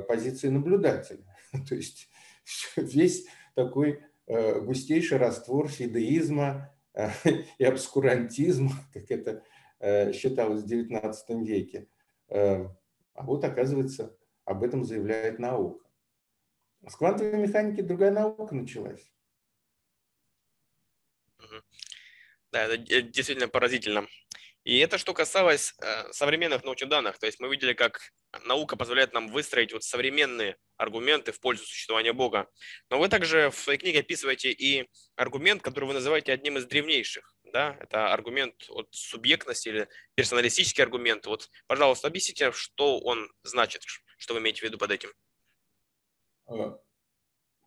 позицией 0.09 0.53
наблюдателя. 0.53 1.27
То 1.69 1.75
есть 1.75 2.09
весь 2.77 3.27
такой 3.55 4.01
Э, 4.01 4.10
густейший 4.61 5.19
раствор 5.19 5.69
фидеизма 5.69 6.75
э, 6.95 7.11
и 7.59 7.65
обскурантизма, 7.65 8.73
как 8.93 9.11
это 9.11 9.45
э, 9.79 10.13
считалось 10.13 10.63
в 10.63 10.67
XIX 10.67 11.45
веке. 11.45 11.89
А 12.29 13.25
вот, 13.25 13.45
оказывается, 13.45 14.17
об 14.45 14.63
этом 14.63 14.85
заявляет 14.85 15.41
наука. 15.41 15.85
С 16.87 16.95
квантовой 16.95 17.39
механики 17.39 17.81
другая 17.81 18.13
наука 18.13 18.55
началась. 18.55 19.11
Да, 22.53 22.65
это 22.65 22.79
действительно 22.79 23.49
поразительно. 23.49 24.07
И 24.65 24.79
это 24.79 24.99
что 24.99 25.15
касалось 25.15 25.75
э, 25.83 26.13
современных 26.13 26.65
научных 26.65 26.91
данных. 26.91 27.19
То 27.19 27.27
есть 27.27 27.41
мы 27.41 27.49
видели, 27.49 27.73
как 27.73 28.13
наука 28.45 28.77
позволяет 28.77 29.15
нам 29.15 29.29
выстроить 29.29 29.73
вот 29.73 29.85
современные 29.85 30.57
аргументы 30.77 31.33
в 31.33 31.41
пользу 31.41 31.65
существования 31.65 32.13
Бога. 32.13 32.49
Но 32.91 32.99
вы 32.99 33.09
также 33.09 33.51
в 33.51 33.55
своей 33.55 33.79
книге 33.79 34.01
описываете 34.01 34.51
и 34.51 34.87
аргумент, 35.17 35.63
который 35.63 35.87
вы 35.87 35.95
называете 35.95 36.33
одним 36.33 36.59
из 36.59 36.67
древнейших. 36.67 37.35
Да? 37.53 37.77
Это 37.81 38.13
аргумент 38.13 38.55
от 38.69 38.89
субъектности 38.91 39.69
или 39.71 39.89
персоналистический 40.15 40.85
аргумент. 40.85 41.27
Вот, 41.27 41.49
пожалуйста, 41.67 42.09
объясните, 42.09 42.53
что 42.53 42.99
он 43.01 43.31
значит, 43.43 43.83
что 44.19 44.35
вы 44.35 44.41
имеете 44.41 44.61
в 44.61 44.65
виду 44.65 44.77
под 44.77 44.91
этим. 44.91 45.11
А, 46.47 46.79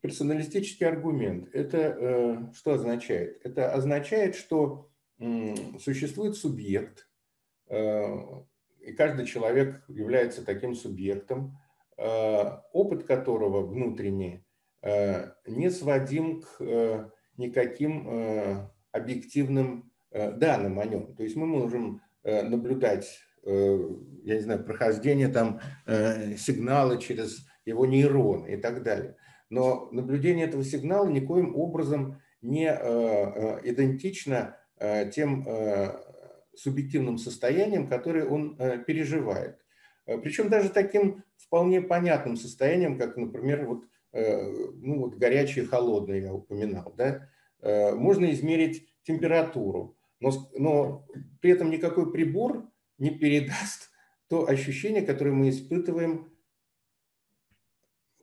персоналистический 0.01 0.85
аргумент– 0.85 1.49
это 1.53 1.77
э, 1.77 2.53
что 2.53 2.73
означает? 2.73 3.43
Это 3.43 3.73
означает, 3.73 4.35
что 4.35 4.92
существует 5.79 6.35
субъект, 6.35 7.07
э, 7.69 8.05
и 8.79 8.91
каждый 8.93 9.25
человек 9.25 9.83
является 9.87 10.45
таким 10.45 10.75
субъектом, 10.75 11.57
э, 11.97 12.03
опыт 12.73 13.03
которого 13.03 13.65
внутренний 13.65 14.45
э, 14.81 15.31
не 15.47 15.69
сводим 15.69 16.41
к 16.41 17.11
никаким 17.37 18.69
объективным 18.91 19.91
данным 20.11 20.79
о 20.79 20.85
нем. 20.85 21.15
То 21.15 21.23
есть 21.23 21.35
мы 21.35 21.47
можем 21.47 22.03
наблюдать, 22.23 23.21
я 23.43 24.35
не 24.35 24.39
знаю, 24.39 24.63
прохождение 24.63 25.29
там 25.29 25.59
сигнала 26.37 27.01
через 27.01 27.47
его 27.65 27.87
нейроны 27.87 28.53
и 28.53 28.57
так 28.57 28.83
далее. 28.83 29.17
Но 29.49 29.89
наблюдение 29.91 30.45
этого 30.45 30.63
сигнала 30.63 31.07
никоим 31.07 31.55
образом 31.55 32.21
не 32.43 32.67
идентично 32.67 34.55
тем 35.13 35.47
субъективным 36.55 37.17
состоянием, 37.17 37.87
которое 37.87 38.25
он 38.25 38.57
переживает. 38.85 39.57
Причем 40.05 40.49
даже 40.49 40.69
таким 40.69 41.23
вполне 41.37 41.81
понятным 41.81 42.35
состоянием, 42.35 42.97
как, 42.97 43.15
например, 43.17 43.65
вот, 43.65 43.83
ну, 44.11 44.99
вот 44.99 45.15
горячее 45.15 45.65
и 45.65 45.67
холодное 45.67 46.19
я 46.19 46.33
упоминал. 46.33 46.93
Да? 46.97 47.29
Можно 47.95 48.31
измерить 48.31 48.87
температуру, 49.03 49.97
но, 50.19 50.31
но 50.57 51.07
при 51.41 51.51
этом 51.51 51.69
никакой 51.69 52.11
прибор 52.11 52.69
не 52.97 53.11
передаст 53.11 53.91
то 54.27 54.47
ощущение, 54.47 55.03
которое 55.03 55.31
мы 55.31 55.49
испытываем 55.49 56.31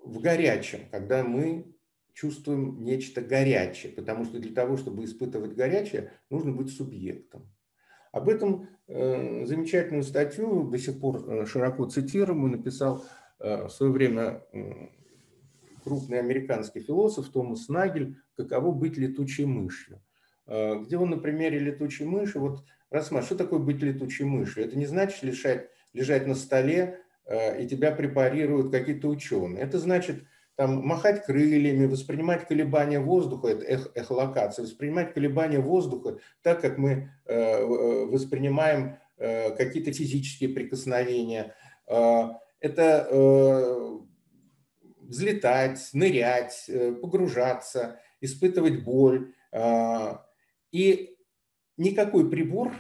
в 0.03 0.21
горячем, 0.21 0.89
когда 0.91 1.23
мы 1.23 1.75
чувствуем 2.21 2.85
нечто 2.85 3.23
горячее, 3.23 3.93
потому 3.93 4.27
что 4.27 4.39
для 4.39 4.53
того, 4.53 4.77
чтобы 4.77 5.05
испытывать 5.05 5.55
горячее, 5.55 6.13
нужно 6.29 6.53
быть 6.53 6.71
субъектом. 6.71 7.51
Об 8.13 8.29
этом 8.29 8.69
э, 8.89 9.47
замечательную 9.47 10.03
статью, 10.03 10.65
до 10.65 10.77
сих 10.79 11.01
пор 11.01 11.25
э, 11.27 11.47
широко 11.47 11.87
цитируемую, 11.87 12.53
написал 12.53 13.05
э, 13.39 13.65
в 13.67 13.71
свое 13.71 13.91
время 13.91 14.43
крупный 15.83 16.19
американский 16.19 16.81
философ 16.81 17.31
Томас 17.31 17.69
Нагель 17.69 18.17
«Каково 18.37 18.71
быть 18.73 18.99
летучей 18.99 19.47
мышью», 19.47 20.03
где 20.47 20.99
он 20.99 21.09
на 21.09 21.17
примере 21.17 21.59
летучей 21.59 22.05
мыши 22.05 22.39
вот 22.39 22.65
рассматривает, 22.91 23.27
что 23.27 23.37
такое 23.37 23.61
быть 23.61 23.81
летучей 23.81 24.27
мышью. 24.27 24.63
Это 24.63 24.77
не 24.77 24.85
значит 24.85 25.23
лежать, 25.23 25.71
лежать 25.95 26.27
на 26.27 26.35
столе 26.35 27.01
и 27.59 27.67
тебя 27.67 27.93
препарируют 27.93 28.71
какие-то 28.71 29.09
ученые. 29.09 29.63
Это 29.63 29.79
значит 29.79 30.25
там, 30.61 30.87
махать 30.87 31.25
крыльями, 31.25 31.87
воспринимать 31.87 32.47
колебания 32.47 33.01
воздуха, 33.01 33.49
это 33.49 33.65
эх, 33.65 33.91
эхолокация, 33.95 34.65
воспринимать 34.65 35.15
колебания 35.15 35.59
воздуха 35.59 36.19
так, 36.43 36.61
как 36.61 36.77
мы 36.77 37.11
э, 37.25 37.35
э 37.35 38.05
воспринимаем 38.05 38.99
э, 39.17 39.57
какие-то 39.57 39.91
физические 39.91 40.51
прикосновения. 40.51 41.55
Э, 41.87 42.33
это 42.61 43.09
э, 43.11 44.01
взлетать, 45.01 45.81
нырять, 45.95 46.67
э, 46.69 46.93
погружаться, 46.93 47.99
испытывать 48.21 48.85
боль. 48.85 49.33
Э, 49.53 50.19
и 50.73 51.17
никакой 51.79 52.29
прибор 52.29 52.75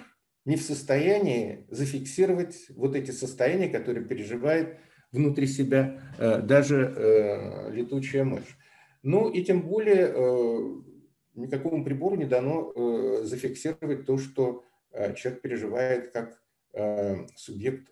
не 0.45 0.57
в 0.57 0.63
состоянии 0.63 1.67
зафиксировать 1.71 2.57
вот 2.77 2.95
эти 2.95 3.11
состояния, 3.11 3.71
которые 3.71 4.05
переживает 4.05 4.77
внутри 5.13 5.47
себя 5.47 6.01
э, 6.19 6.41
даже 6.41 6.95
э, 6.97 7.71
летучая 7.73 8.25
мышь. 8.25 8.59
Ну 9.03 9.31
и 9.31 9.43
тем 9.43 9.63
более 9.63 10.13
э, 10.15 10.75
никакому 11.35 11.85
прибору 11.85 12.17
не 12.17 12.27
дано 12.27 12.73
зафиксировать 13.25 14.05
то, 14.05 14.19
что 14.19 14.65
человек 15.15 15.41
переживает 15.43 16.11
как 16.13 16.43
субъект 17.37 17.89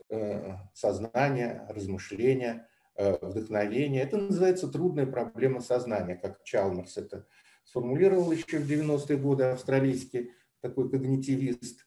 сознания, 0.74 1.66
размышления, 1.68 2.68
вдохновения. 2.96 4.02
Это 4.02 4.18
называется 4.18 4.68
трудная 4.68 5.06
проблема 5.06 5.60
сознания, 5.60 6.16
как 6.16 6.42
Чалмерс 6.42 6.96
это 6.96 7.26
сформулировал 7.64 8.32
еще 8.32 8.58
в 8.58 8.70
90-е 8.70 9.16
годы, 9.16 9.44
австралийский 9.44 10.32
такой 10.60 10.90
когнитивист. 10.90 11.86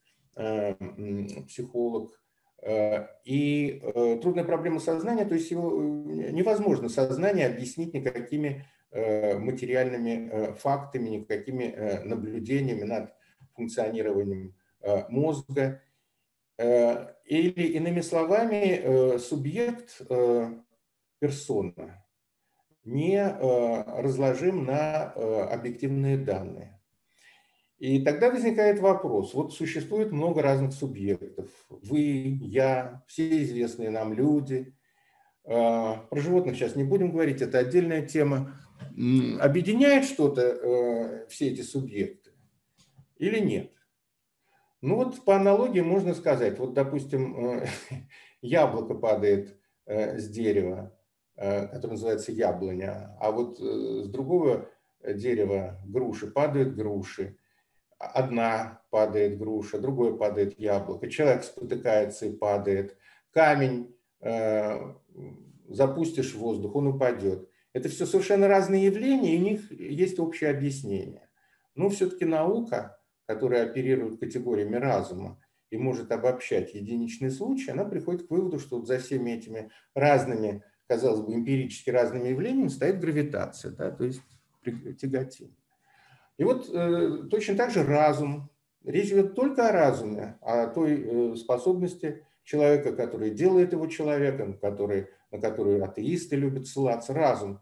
Психолог. 1.47 2.20
Э, 2.61 3.07
и 3.25 3.81
э, 3.81 4.19
трудная 4.21 4.43
проблема 4.43 4.79
сознания, 4.79 5.25
то 5.25 5.33
есть 5.33 5.49
его 5.49 5.81
невозможно 5.81 6.89
сознание 6.89 7.47
объяснить 7.47 7.93
никакими 7.93 8.65
материальными 8.93 10.53
фактами, 10.57 11.07
никакими 11.07 12.03
наблюдениями 12.03 12.83
над 12.83 13.13
функционированием 13.55 14.53
мозга. 15.07 15.81
Или, 16.57 17.67
иными 17.71 18.01
словами, 18.01 19.17
субъект 19.17 20.01
персона 21.19 22.05
не 22.83 23.25
разложим 23.25 24.65
на 24.65 25.13
объективные 25.13 26.17
данные. 26.17 26.80
И 27.81 27.99
тогда 27.99 28.29
возникает 28.29 28.79
вопрос. 28.79 29.33
Вот 29.33 29.55
существует 29.55 30.11
много 30.11 30.43
разных 30.43 30.71
субъектов. 30.71 31.49
Вы, 31.67 32.37
я, 32.39 33.03
все 33.07 33.41
известные 33.41 33.89
нам 33.89 34.13
люди. 34.13 34.75
А, 35.45 36.05
про 36.11 36.19
животных 36.19 36.55
сейчас 36.55 36.75
не 36.75 36.83
будем 36.83 37.11
говорить, 37.11 37.41
это 37.41 37.57
отдельная 37.57 38.05
тема. 38.05 38.53
Объединяет 39.39 40.05
что-то 40.05 40.41
э, 40.41 41.27
все 41.29 41.47
эти 41.47 41.61
субъекты 41.61 42.29
или 43.17 43.39
нет? 43.39 43.71
Ну 44.81 44.97
вот 44.97 45.25
по 45.25 45.35
аналогии 45.35 45.81
можно 45.81 46.13
сказать, 46.13 46.59
вот 46.59 46.75
допустим, 46.75 47.61
э, 47.61 47.67
яблоко 48.43 48.93
падает 48.93 49.59
э, 49.87 50.19
с 50.19 50.29
дерева, 50.29 50.95
которое 51.35 51.93
называется 51.93 52.31
яблоня, 52.31 53.17
а 53.19 53.31
вот 53.31 53.57
с 53.57 54.07
другого 54.07 54.69
дерева 55.03 55.81
груши 55.87 56.27
падают 56.27 56.75
груши 56.75 57.39
одна 58.01 58.81
падает 58.89 59.37
груша, 59.37 59.79
другой 59.79 60.17
падает 60.17 60.59
яблоко, 60.59 61.09
человек 61.09 61.43
спотыкается 61.43 62.25
и 62.25 62.35
падает, 62.35 62.97
камень 63.31 63.95
э, 64.21 64.93
запустишь 65.69 66.33
в 66.33 66.39
воздух, 66.39 66.75
он 66.75 66.87
упадет. 66.87 67.49
Это 67.73 67.87
все 67.89 68.05
совершенно 68.05 68.47
разные 68.47 68.85
явления, 68.85 69.35
и 69.35 69.39
у 69.39 69.43
них 69.43 69.71
есть 69.71 70.19
общее 70.19 70.49
объяснение. 70.49 71.29
Но 71.75 71.89
все-таки 71.89 72.25
наука, 72.25 72.99
которая 73.25 73.65
оперирует 73.65 74.19
категориями 74.19 74.75
разума 74.75 75.41
и 75.69 75.77
может 75.77 76.11
обобщать 76.11 76.73
единичные 76.73 77.31
случаи, 77.31 77.71
она 77.71 77.85
приходит 77.85 78.27
к 78.27 78.31
выводу, 78.31 78.59
что 78.59 78.77
вот 78.77 78.87
за 78.87 78.99
всеми 78.99 79.31
этими 79.31 79.71
разными, 79.95 80.63
казалось 80.87 81.21
бы, 81.21 81.33
эмпирически 81.33 81.89
разными 81.91 82.27
явлениями 82.29 82.67
стоит 82.67 82.99
гравитация, 82.99 83.71
да, 83.71 83.89
то 83.91 84.03
есть 84.03 84.21
тяготение. 84.99 85.55
И 86.37 86.43
вот 86.43 86.69
э, 86.73 87.27
точно 87.29 87.55
так 87.55 87.71
же 87.71 87.83
разум. 87.83 88.49
Речь 88.83 89.09
идет 89.09 89.35
только 89.35 89.69
о 89.69 89.71
разуме, 89.71 90.37
о 90.41 90.67
той 90.67 90.93
э, 90.93 91.35
способности 91.35 92.25
человека, 92.43 92.93
который 92.93 93.29
делает 93.29 93.73
его 93.73 93.87
человеком, 93.87 94.57
который, 94.57 95.07
на 95.31 95.39
которую 95.39 95.83
атеисты 95.83 96.35
любят 96.35 96.67
ссылаться, 96.67 97.13
разум. 97.13 97.61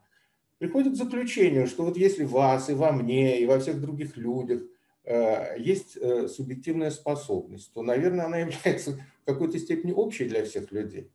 Приходит 0.59 0.93
к 0.93 0.97
заключению, 0.97 1.67
что 1.67 1.83
вот 1.83 1.97
если 1.97 2.23
в 2.23 2.31
вас 2.31 2.69
и 2.69 2.73
во 2.73 2.91
мне, 2.91 3.41
и 3.41 3.45
во 3.45 3.59
всех 3.59 3.79
других 3.81 4.17
людях 4.17 4.61
э, 5.03 5.57
есть 5.57 5.97
э, 5.97 6.27
субъективная 6.27 6.91
способность, 6.91 7.73
то, 7.73 7.81
наверное, 7.81 8.25
она 8.25 8.37
является 8.39 8.91
в 8.91 9.25
какой-то 9.25 9.57
степени 9.59 9.91
общей 9.91 10.25
для 10.25 10.43
всех 10.45 10.71
людей. 10.71 11.11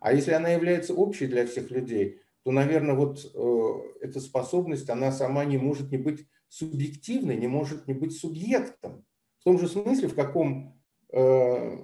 А 0.00 0.12
если 0.12 0.32
она 0.32 0.50
является 0.50 0.94
общей 0.94 1.26
для 1.26 1.46
всех 1.46 1.70
людей, 1.70 2.20
то, 2.44 2.52
наверное, 2.52 2.94
вот 2.94 3.18
э, 3.34 4.04
эта 4.06 4.20
способность, 4.20 4.88
она 4.90 5.10
сама 5.10 5.44
не 5.44 5.58
может 5.58 5.90
не 5.90 5.98
быть 5.98 6.26
субъективный 6.48 7.36
не 7.36 7.46
может 7.46 7.86
не 7.86 7.94
быть 7.94 8.16
субъектом. 8.16 9.04
В 9.40 9.44
том 9.44 9.58
же 9.58 9.68
смысле, 9.68 10.08
в 10.08 10.14
каком 10.14 10.80
э, 11.12 11.76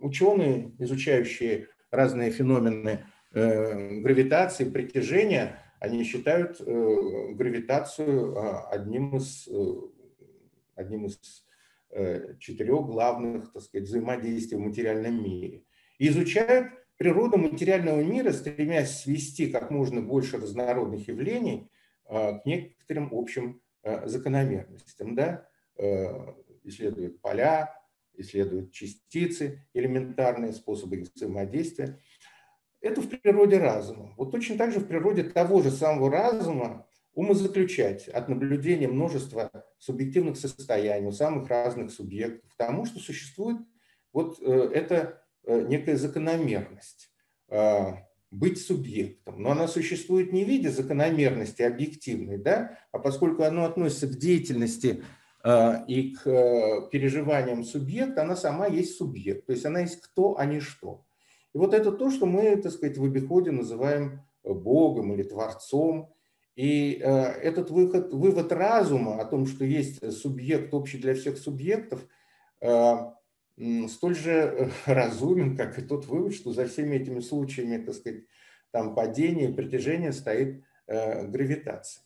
ученые, 0.00 0.72
изучающие 0.78 1.68
разные 1.90 2.30
феномены 2.30 3.04
э, 3.32 4.00
гравитации, 4.00 4.68
притяжения, 4.68 5.58
они 5.80 6.04
считают 6.04 6.60
э, 6.60 7.32
гравитацию 7.32 8.34
э, 8.34 8.58
одним 8.70 9.16
из, 9.16 9.48
э, 9.48 9.74
одним 10.76 11.06
из 11.06 11.18
э, 11.90 12.36
четырех 12.38 12.86
главных 12.86 13.52
так 13.52 13.62
сказать, 13.62 13.88
взаимодействий 13.88 14.58
в 14.58 14.60
материальном 14.60 15.22
мире. 15.22 15.64
И 15.98 16.08
изучают 16.08 16.68
природу 16.96 17.36
материального 17.36 18.00
мира, 18.00 18.32
стремясь 18.32 19.02
свести 19.02 19.48
как 19.48 19.70
можно 19.70 20.00
больше 20.00 20.38
разнородных 20.38 21.08
явлений 21.08 21.68
э, 22.08 22.38
к 22.38 22.46
некоторым 22.46 23.08
общим 23.12 23.61
закономерностям. 24.06 25.14
Да? 25.14 25.48
Э, 25.76 26.34
исследуют 26.64 27.20
поля, 27.20 27.74
исследуют 28.14 28.72
частицы, 28.72 29.66
элементарные 29.74 30.52
способы 30.52 30.96
их 30.96 31.08
взаимодействия. 31.14 31.98
Это 32.80 33.00
в 33.00 33.08
природе 33.08 33.58
разума. 33.58 34.14
Вот 34.16 34.30
точно 34.30 34.56
так 34.58 34.72
же 34.72 34.80
в 34.80 34.86
природе 34.86 35.24
того 35.24 35.62
же 35.62 35.70
самого 35.70 36.10
разума 36.10 36.86
умозаключать 37.14 38.08
от 38.08 38.28
наблюдения 38.28 38.88
множества 38.88 39.50
субъективных 39.78 40.36
состояний 40.36 41.06
у 41.06 41.12
самых 41.12 41.48
разных 41.48 41.90
субъектов, 41.90 42.50
тому, 42.56 42.86
что 42.86 42.98
существует 43.00 43.58
вот 44.12 44.38
э, 44.40 44.70
это 44.74 45.24
некая 45.44 45.96
закономерность 45.96 47.10
быть 48.32 48.60
субъектом. 48.60 49.40
Но 49.40 49.52
она 49.52 49.68
существует 49.68 50.32
не 50.32 50.44
в 50.44 50.48
виде 50.48 50.70
закономерности 50.70 51.62
объективной, 51.62 52.38
да, 52.38 52.78
а 52.90 52.98
поскольку 52.98 53.44
оно 53.44 53.64
относится 53.64 54.08
к 54.08 54.18
деятельности 54.18 55.04
и 55.86 56.16
к 56.16 56.88
переживаниям 56.90 57.62
субъекта, 57.62 58.22
она 58.22 58.34
сама 58.34 58.66
есть 58.66 58.96
субъект, 58.96 59.46
то 59.46 59.52
есть 59.52 59.64
она 59.66 59.80
есть 59.80 60.00
кто, 60.00 60.36
а 60.38 60.46
не 60.46 60.58
что. 60.60 61.04
И 61.54 61.58
вот 61.58 61.74
это 61.74 61.92
то, 61.92 62.10
что 62.10 62.26
мы, 62.26 62.56
так 62.56 62.72
сказать, 62.72 62.96
в 62.98 63.04
обиходе 63.04 63.50
называем 63.50 64.22
Богом 64.42 65.12
или 65.12 65.22
Творцом. 65.22 66.12
И 66.56 66.92
этот 66.92 67.70
выход, 67.70 68.12
вывод 68.12 68.52
разума 68.52 69.20
о 69.20 69.24
том, 69.24 69.46
что 69.46 69.64
есть 69.64 70.12
субъект 70.12 70.72
общий 70.74 70.98
для 70.98 71.14
всех 71.14 71.38
субъектов, 71.38 72.06
столь 73.88 74.14
же 74.14 74.70
разумен, 74.86 75.56
как 75.56 75.78
и 75.78 75.82
тот 75.82 76.06
вывод, 76.06 76.34
что 76.34 76.52
за 76.52 76.66
всеми 76.66 76.96
этими 76.96 77.20
случаями, 77.20 77.82
так 77.82 77.94
сказать, 77.94 78.24
там 78.70 78.94
падения 78.94 79.48
притяжения 79.48 80.12
стоит 80.12 80.64
гравитация. 80.86 82.02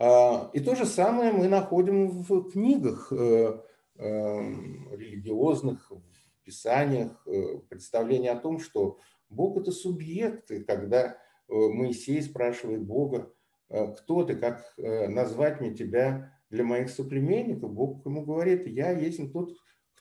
А, 0.00 0.50
и 0.54 0.60
то 0.60 0.74
же 0.74 0.86
самое 0.86 1.30
мы 1.30 1.46
находим 1.46 2.08
в 2.08 2.50
книгах 2.50 3.12
э, 3.12 3.60
религиозных, 3.98 5.90
в 5.90 6.42
писаниях, 6.42 7.22
э, 7.26 7.58
представление 7.68 8.30
о 8.30 8.40
том, 8.40 8.60
что 8.60 8.98
Бог– 9.28 9.58
это 9.60 9.72
субъект. 9.72 10.50
И 10.50 10.64
когда 10.64 11.04
э, 11.04 11.14
Моисей 11.48 12.22
спрашивает 12.22 12.82
Бога, 12.82 13.30
кто 13.68 14.24
ты, 14.24 14.34
как 14.34 14.74
назвать 14.76 15.60
мне 15.60 15.72
тебя 15.72 16.36
для 16.48 16.64
моих 16.64 16.90
соплеменников, 16.90 17.72
Бог 17.72 18.04
ему 18.04 18.24
говорит, 18.24 18.66
я 18.66 18.90
есть 18.90 19.32
тот, 19.32 19.52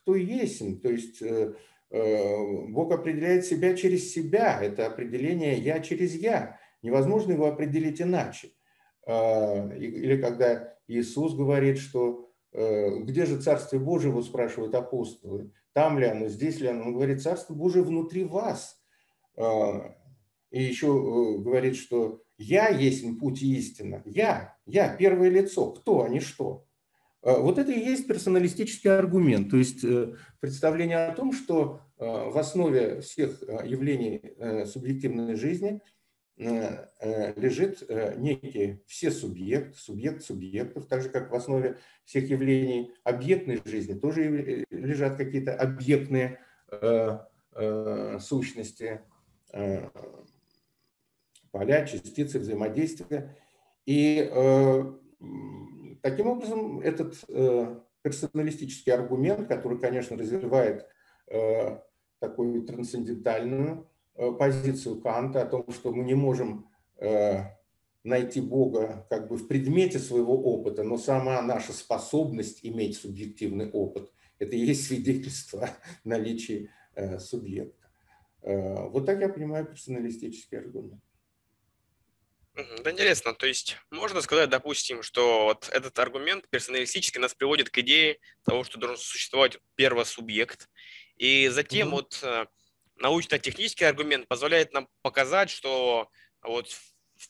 кто 0.09 0.15
есть. 0.15 0.81
То 0.81 0.89
есть 0.89 1.21
Бог 1.91 2.91
определяет 2.91 3.45
себя 3.45 3.75
через 3.75 4.13
себя. 4.13 4.59
Это 4.61 4.87
определение 4.87 5.57
«я 5.57 5.79
через 5.79 6.15
я». 6.15 6.59
Невозможно 6.81 7.33
его 7.33 7.47
определить 7.47 8.01
иначе. 8.01 8.51
А, 9.05 9.69
или 9.75 10.21
когда 10.21 10.73
Иисус 10.87 11.33
говорит, 11.35 11.77
что 11.77 12.31
э, 12.53 12.99
где 13.01 13.25
же 13.25 13.41
Царствие 13.41 13.81
Божие, 13.81 14.11
его 14.11 14.21
спрашивают 14.21 14.73
апостолы, 14.75 15.51
там 15.73 15.99
ли 15.99 16.05
оно, 16.05 16.29
здесь 16.29 16.59
ли 16.59 16.67
оно, 16.67 16.85
он 16.85 16.93
говорит, 16.93 17.21
Царство 17.21 17.53
Божие 17.53 17.83
внутри 17.83 18.23
вас. 18.23 18.81
И 19.37 20.63
еще 20.63 20.87
э, 20.87 21.41
говорит, 21.41 21.75
что 21.75 22.21
я 22.37 22.69
есть 22.69 23.03
путь 23.19 23.41
истина. 23.41 24.01
Я, 24.05 24.55
я, 24.65 24.95
первое 24.95 25.29
лицо. 25.29 25.71
Кто, 25.71 26.03
а 26.03 26.09
не 26.09 26.21
что. 26.21 26.65
А, 27.21 27.39
вот 27.39 27.57
это 27.57 27.71
и 27.71 27.79
есть 27.79 28.07
персоналистический 28.07 28.89
аргумент, 28.89 29.49
то 29.49 29.57
есть 29.57 29.83
э, 29.83 30.15
представление 30.39 31.07
о 31.07 31.15
том, 31.15 31.33
что 31.33 31.81
в 31.97 32.39
основе 32.39 33.01
всех 33.01 33.41
явлений 33.65 34.21
субъективной 34.65 35.35
жизни– 35.35 35.81
Э, 36.41 36.85
э, 37.01 37.33
лежит 37.37 37.83
э, 37.89 38.15
некий 38.17 38.81
все 38.87 39.11
субъект, 39.11 39.75
субъект 39.75 40.23
субъектов, 40.23 40.85
так 40.85 41.01
же 41.01 41.09
как 41.09 41.31
в 41.31 41.35
основе 41.35 41.75
всех 42.05 42.29
явлений 42.29 42.93
объектной 43.03 43.61
жизни 43.65 43.93
тоже 43.93 44.65
лежат 44.69 45.17
какие-то 45.17 45.53
объектные 45.53 46.39
сущности, 48.21 49.01
поля, 51.51 51.85
частицы, 51.85 52.39
взаимодействия. 52.39 53.35
И 53.87 54.29
таким 56.01 56.27
образом 56.27 56.79
этот 56.79 57.15
персоналистический 58.01 58.93
аргумент, 58.93 59.47
который, 59.47 59.79
конечно, 59.79 60.17
развивает 60.17 60.87
такую 62.19 62.63
трансцендентальную 62.65 63.89
Э, 64.19 64.33
позицию 64.33 64.99
Канта 64.99 65.43
о 65.43 65.45
том, 65.45 65.65
что 65.71 65.93
мы 65.93 66.03
не 66.03 66.13
можем 66.13 66.67
э, 66.97 67.37
найти 68.03 68.41
Бога 68.41 69.07
как 69.09 69.29
бы 69.29 69.37
в 69.37 69.47
предмете 69.47 69.97
своего 69.97 70.37
опыта, 70.43 70.83
но 70.83 70.97
сама 70.97 71.41
наша 71.41 71.71
способность 71.71 72.59
иметь 72.63 72.97
субъективный 72.97 73.71
опыт– 73.71 74.11
это 74.39 74.57
и 74.57 74.59
есть 74.59 74.87
свидетельство 74.87 75.69
наличия 76.03 76.69
э, 76.95 77.17
субъекта. 77.19 77.77
Вот 78.41 79.05
так 79.05 79.19
я 79.19 79.27
понимаю 79.27 79.65
персоналистический 79.65 80.59
аргумент. 80.59 81.01
Да, 82.83 82.91
интересно. 82.91 83.33
То 83.33 83.47
есть 83.47 83.77
можно 83.91 84.21
сказать, 84.21 84.49
допустим, 84.49 85.03
что 85.03 85.45
вот 85.45 85.69
этот 85.71 85.97
аргумент 85.99 86.49
персоналистический 86.49 87.19
нас 87.19 87.33
приводит 87.33 87.69
к 87.69 87.77
идее 87.79 88.19
того, 88.43 88.63
что 88.63 88.79
должен 88.79 88.97
существовать 88.97 89.57
первосубъект, 89.75 90.67
и 91.17 91.47
затем 91.49 91.89
mm-hmm. 91.89 91.91
вот 91.91 92.49
научно-технический 92.95 93.85
аргумент 93.85 94.27
позволяет 94.27 94.73
нам 94.73 94.87
показать, 95.01 95.49
что 95.49 96.09
вот 96.41 96.69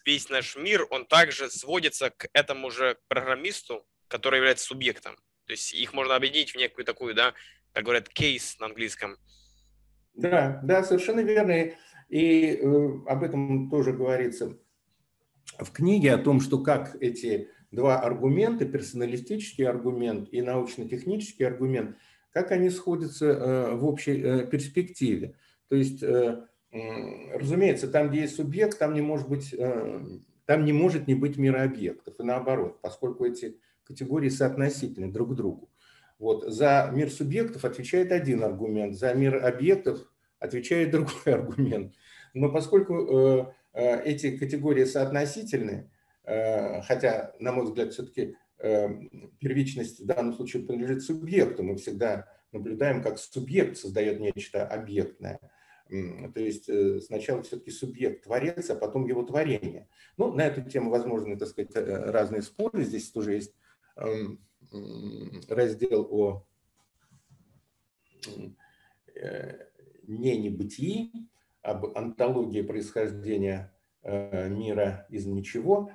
весь 0.05 0.30
наш 0.30 0.55
мир, 0.55 0.86
он 0.89 1.05
также 1.05 1.49
сводится 1.49 2.11
к 2.11 2.27
этому 2.34 2.71
же 2.71 2.97
программисту, 3.07 3.86
который 4.07 4.38
является 4.38 4.65
субъектом. 4.65 5.15
То 5.45 5.53
есть 5.53 5.73
их 5.73 5.93
можно 5.93 6.15
объединить 6.15 6.51
в 6.51 6.57
некую 6.57 6.86
такую, 6.86 7.15
да, 7.15 7.34
как 7.73 7.84
говорят, 7.84 8.09
кейс 8.09 8.57
на 8.59 8.67
английском. 8.67 9.17
Да, 10.13 10.59
да, 10.63 10.84
совершенно 10.84 11.21
верно. 11.21 11.51
И, 11.51 11.75
и 12.09 12.55
э, 12.55 12.61
об 13.07 13.23
этом 13.23 13.69
тоже 13.69 13.93
говорится 13.93 14.57
в 15.58 15.72
книге, 15.72 16.14
о 16.14 16.18
том, 16.18 16.41
что 16.41 16.60
как 16.60 16.95
эти 17.02 17.50
два 17.72 18.00
аргумента, 18.00 18.66
персоналистический 18.66 19.68
аргумент 19.68 20.30
и 20.32 20.41
научно-технический 20.41 21.43
аргумент, 21.43 21.97
как 22.32 22.52
они 22.52 22.70
сходятся 22.70 23.26
э, 23.26 23.76
в 23.76 23.86
общей 23.86 24.22
э, 24.22 24.47
перспективе. 24.47 25.36
То 25.68 25.76
есть, 25.76 26.02
э, 26.03 26.45
разумеется, 27.34 27.88
там, 27.88 28.10
где 28.10 28.22
есть 28.22 28.36
субъект, 28.36 28.78
там 28.78 28.94
не 28.94 29.02
может 29.02 29.28
быть, 29.28 29.56
там 30.45 30.65
не 30.65 30.73
может 30.73 31.07
не 31.07 31.15
быть 31.15 31.38
мира 31.38 31.64
объектов. 31.64 32.19
И 32.19 32.23
наоборот, 32.23 32.80
поскольку 32.82 33.26
эти 33.26 33.60
категории 33.84 34.30
соотносительны 34.30 35.11
друг 35.11 35.32
к 35.32 35.36
другу. 35.36 35.69
Вот. 36.19 36.44
За 36.52 36.91
мир 36.94 37.10
субъектов 37.10 37.65
отвечает 37.65 38.11
один 38.11 38.44
аргумент, 38.44 38.95
за 38.95 39.14
мир 39.14 39.44
объектов 39.44 39.99
отвечает 40.40 40.91
другой 40.91 41.34
аргумент. 41.34 41.95
Но 42.36 42.52
поскольку 42.52 43.53
эти 43.74 44.38
категории 44.38 44.84
соотносительны, 44.84 45.90
хотя, 46.24 47.34
на 47.40 47.52
мой 47.52 47.66
взгляд, 47.66 47.94
все-таки 47.94 48.36
первичность 48.58 50.02
в 50.02 50.06
данном 50.06 50.34
случае 50.34 50.64
принадлежит 50.64 51.04
субъекту, 51.04 51.64
мы 51.64 51.78
всегда 51.78 52.28
наблюдаем, 52.52 53.02
как 53.02 53.20
субъект 53.20 53.78
создает 53.78 54.20
нечто 54.20 54.68
объектное– 54.68 55.40
то 55.90 56.40
есть 56.40 56.70
э, 56.70 57.02
сначала 57.02 57.41
все-таки 57.41 57.72
субъект 57.72 58.24
творец, 58.24 58.70
а 58.70 58.76
потом 58.76 59.08
его 59.08 59.24
творение. 59.24 59.88
Ну, 60.18 60.32
на 60.32 60.46
эту 60.46 60.62
тему 60.62 60.91
возможны, 60.91 61.36
так 61.36 61.48
сказать, 61.48 61.72
э, 61.74 62.12
разные 62.12 62.44
споры. 62.44 62.84
Здесь 62.84 63.10
тоже 63.10 63.34
есть 63.34 63.56
эм, 63.96 64.40
раздел 65.48 66.08
о 66.12 66.46
э, 69.16 69.66
не 70.04 70.38
небытии, 70.38 71.12
об 71.72 71.98
антологии 71.98 72.62
происхождения 72.62 73.74
мира 74.04 75.06
из 75.10 75.26
ничего, 75.26 75.91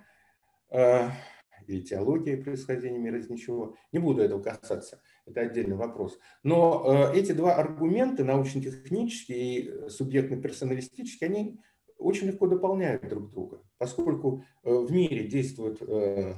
или 0.71 1.81
теологии 1.81 2.37
происхождения 2.37 2.99
мира 2.99 3.19
из 3.19 3.31
ничего. 3.31 3.77
Не 3.93 3.99
буду 3.99 4.23
этого 4.23 4.43
касаться 4.43 5.01
это 5.27 5.41
отдельный 5.41 5.77
вопрос. 5.77 6.19
Но 6.43 7.11
э, 7.13 7.19
эти 7.19 7.33
два 7.33 7.55
аргумента, 7.55 8.25
научно-технический 8.25 9.35
и 9.35 9.89
субъектно-персоналистический, 9.89 11.27
они 11.27 11.59
очень 11.99 12.29
легко 12.29 12.47
дополняют 12.47 13.09
друг 13.09 13.31
друга, 13.31 13.61
поскольку 13.79 14.45
э, 14.63 14.71
в 14.71 14.93
мире 14.93 15.27
действует 15.27 15.83
э, 15.83 16.35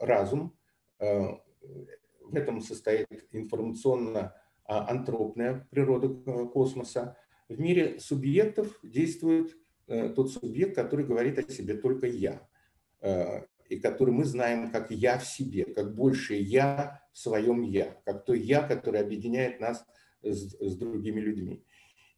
разум, 0.00 0.56
в 0.98 2.34
этом 2.34 2.60
состоит 2.60 3.06
информационно-антропная 3.30 5.68
природа 5.70 6.08
космоса. 6.46 7.16
В 7.48 7.58
мире 7.60 7.98
субъектов 8.00 8.78
действует 8.82 9.56
тот 9.86 10.30
субъект, 10.30 10.74
который 10.74 11.06
говорит 11.06 11.38
о 11.38 11.50
себе 11.50 11.74
только 11.74 12.06
«я» 12.06 12.46
и 13.68 13.78
который 13.80 14.10
мы 14.12 14.24
знаем 14.24 14.70
как 14.70 14.90
«я» 14.90 15.18
в 15.18 15.26
себе, 15.26 15.64
как 15.64 15.94
большее 15.94 16.40
«я» 16.40 17.02
в 17.12 17.18
своем 17.18 17.62
«я», 17.62 17.96
как 18.04 18.24
то 18.24 18.34
«я», 18.34 18.62
которое 18.62 19.02
объединяет 19.02 19.60
нас 19.60 19.86
с, 20.22 20.56
с 20.58 20.76
другими 20.76 21.20
людьми. 21.20 21.64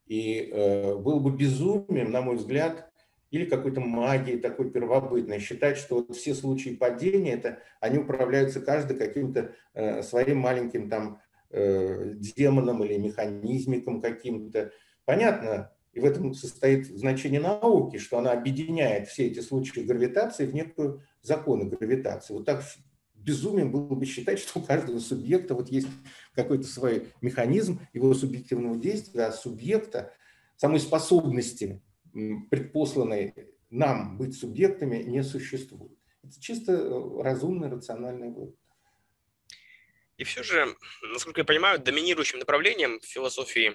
И 0.07 0.51
э, 0.51 0.97
было 0.97 1.21
бы 1.21 1.31
безумием, 1.37 2.11
на 2.11 2.21
мой 2.21 2.37
взгляд, 2.37 2.91
или 3.31 3.45
какой-то 3.45 3.81
магией 3.81 4.41
такой 4.41 4.71
первобытной, 4.71 5.39
считать, 5.39 5.77
что 5.77 5.97
вот 5.97 6.17
все 6.17 6.35
случаи 6.35 6.71
падения, 6.71 7.35
это 7.35 7.61
они 7.81 7.99
управляются 7.99 8.61
каждый 8.61 8.97
каким-то 8.97 9.55
э, 9.75 10.03
своим 10.03 10.39
маленьким 10.39 10.91
там 10.91 11.21
э, 11.51 12.15
демоном 12.15 12.83
или 12.83 12.97
механизмиком 12.97 14.01
каким-то. 14.01 14.73
Понятно, 15.11 15.73
и 15.93 15.99
в 15.99 16.05
этом 16.05 16.35
состоит 16.35 16.87
значение 16.87 17.41
науки, 17.41 17.97
что 17.99 18.19
она 18.19 18.31
объединяет 18.31 19.09
все 19.09 19.27
эти 19.27 19.41
случаи 19.41 19.81
гравитации 19.81 20.47
в 20.47 20.55
некую 20.55 21.03
законы 21.21 21.65
гравитации. 21.69 22.33
Вот 22.33 22.45
так 22.45 22.63
безумием 23.17 23.73
было 23.73 23.93
бы 23.97 24.07
считать, 24.07 24.39
что 24.39 24.61
у 24.61 24.63
каждого 24.63 25.01
субъекта 25.01 25.57
вот 25.57 25.69
есть 25.69 25.89
какой-то 26.37 26.63
свой 26.63 27.09
механизм 27.23 27.81
его 27.93 28.15
субъективного 28.15 28.77
действия, 28.77 29.25
а 29.25 29.33
субъекта, 29.33 30.15
самой 30.55 30.79
способности, 30.79 31.83
предпосланной 32.13 33.35
нам 33.69 34.17
быть 34.17 34.39
субъектами, 34.39 35.03
не 35.03 35.25
существует. 35.25 35.99
Это 36.23 36.41
чисто 36.41 36.73
э, 36.73 37.23
разумный, 37.25 37.69
рациональный 37.69 38.29
вывод. 38.29 38.55
И 40.19 40.23
все 40.23 40.45
же, 40.45 40.77
насколько 41.03 41.41
я 41.41 41.45
понимаю, 41.45 41.81
доминирующим 41.81 42.39
направлением 42.39 43.01
философии 43.01 43.75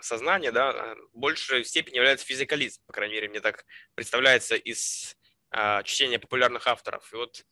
сознания 0.00 0.52
да, 0.52 0.94
в 1.12 1.18
большей 1.18 1.64
степени 1.64 1.96
является 1.96 2.26
физикализм. 2.26 2.82
По 2.86 2.92
крайней 2.92 3.14
мере, 3.14 3.28
мне 3.28 3.40
так 3.40 3.64
представляется 3.94 4.56
из 4.56 5.16
а, 5.50 5.82
чтения 5.82 6.18
популярных 6.18 6.66
авторов. 6.66 7.12
И 7.12 7.16
вот 7.16 7.44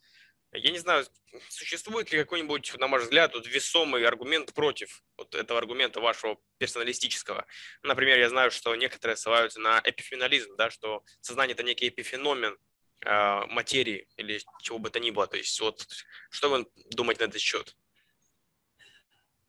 я 0.53 0.71
не 0.71 0.79
знаю, 0.79 1.05
существует 1.49 2.11
ли 2.11 2.19
какой-нибудь, 2.19 2.73
на 2.77 2.87
ваш 2.87 3.03
взгляд, 3.03 3.33
вот 3.33 3.47
весомый 3.47 4.05
аргумент 4.05 4.53
против 4.53 5.03
вот 5.17 5.33
этого 5.33 5.59
аргумента 5.59 6.01
вашего 6.01 6.37
персоналистического. 6.57 7.45
Например, 7.83 8.19
я 8.19 8.27
знаю, 8.27 8.51
что 8.51 8.75
некоторые 8.75 9.15
ссылаются 9.15 9.61
на 9.61 9.81
эпифенализм, 9.83 10.55
да, 10.57 10.69
что 10.69 11.03
сознание– 11.21 11.53
это 11.55 11.63
некий 11.63 11.87
эпифеномен 11.87 12.57
э, 13.05 13.45
материи 13.47 14.09
или 14.17 14.41
чего 14.61 14.77
бы 14.77 14.89
то 14.89 14.99
ни 14.99 15.11
было. 15.11 15.25
То 15.25 15.37
есть 15.37 15.57
вот 15.61 15.87
что 16.29 16.49
вы 16.49 16.65
думаете 16.89 17.23
на 17.23 17.29
этот 17.29 17.39
счет? 17.39 17.77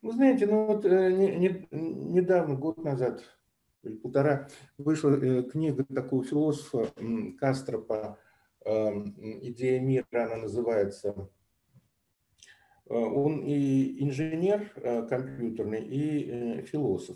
Вы 0.03 0.11
знаете, 0.11 0.45
ну 0.47 0.65
вот 0.65 0.83
э, 0.83 1.11
не, 1.13 1.31
не, 1.37 1.65
недавно, 1.71 2.55
год 2.55 2.77
назад, 2.77 3.23
или 3.83 3.95
полтора, 3.95 4.49
вышла 4.77 5.11
э, 5.11 5.43
книга 5.43 5.85
такого 5.85 6.25
философа 6.25 6.89
Кастропа 7.39 8.19
Эм, 8.65 9.15
идея 9.41 9.79
мира, 9.79 10.05
она 10.11 10.35
называется. 10.35 11.29
Э, 12.85 12.93
он 12.93 13.43
и 13.43 14.03
инженер 14.03 14.73
компьютерный, 15.09 15.85
и 15.85 16.61
философ. 16.63 17.15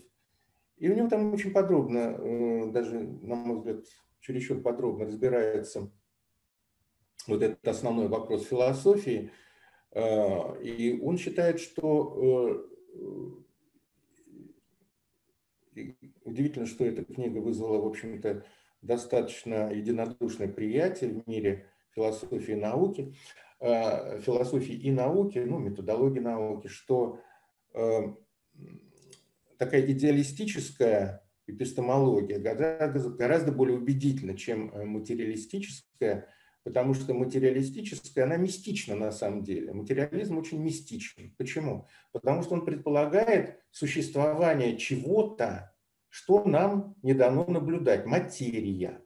И 0.78 0.90
у 0.90 0.96
него 0.96 1.10
там 1.10 1.34
очень 1.34 1.52
подробно, 1.52 2.72
даже, 2.72 3.02
на 3.02 3.36
мой 3.36 3.58
взгляд, 3.58 3.84
чересчур 4.22 4.62
подробно 4.62 5.06
разбирается 5.06 5.92
вот 7.28 7.42
этот 7.42 7.68
основной 7.68 8.08
вопрос 8.08 8.46
философии. 8.46 9.32
И 9.96 11.00
он 11.04 11.18
считает, 11.18 11.60
что 11.60 12.70
удивительно, 16.24 16.66
что 16.66 16.86
эта 16.86 17.04
книга 17.04 17.40
вызвала, 17.40 17.82
в 17.82 17.88
общем-то, 17.88 18.46
достаточно 18.82 19.72
единодушное 19.74 20.48
приятие 20.48 21.12
в 21.12 21.28
мире 21.28 21.70
философии 21.96 22.54
и 22.54 22.56
науки, 22.56 23.16
э, 23.60 24.20
философии 24.22 24.76
и 24.76 24.92
науки, 24.92 25.40
ну, 25.40 25.58
методологии 25.58 26.20
науки, 26.20 26.68
что 26.68 27.20
э, 27.74 28.14
такая 29.58 29.86
идеалистическая 29.92 31.24
эпистемология 31.48 32.40
гораздо 32.40 33.52
более 33.52 33.78
убедительна, 33.78 34.38
чем 34.38 34.70
э, 34.70 34.86
материалистическая, 34.86 36.28
потому 36.68 36.94
что 36.94 37.14
материалистическая, 37.14 38.26
она 38.26 38.36
мистична 38.36 38.94
на 38.94 39.14
самом 39.14 39.42
деле. 39.42 39.72
Материализм 39.72 40.38
очень 40.38 40.62
мистичен. 40.62 41.34
Почему? 41.38 41.88
Потому 42.12 42.44
что 42.44 42.56
он 42.56 42.66
предполагает 42.66 43.62
существование 43.72 44.76
чего-то, 44.76 45.74
что 46.10 46.44
нам 46.44 46.94
не 47.04 47.14
дано 47.14 47.46
наблюдать? 47.46 48.06
Материя. 48.06 49.02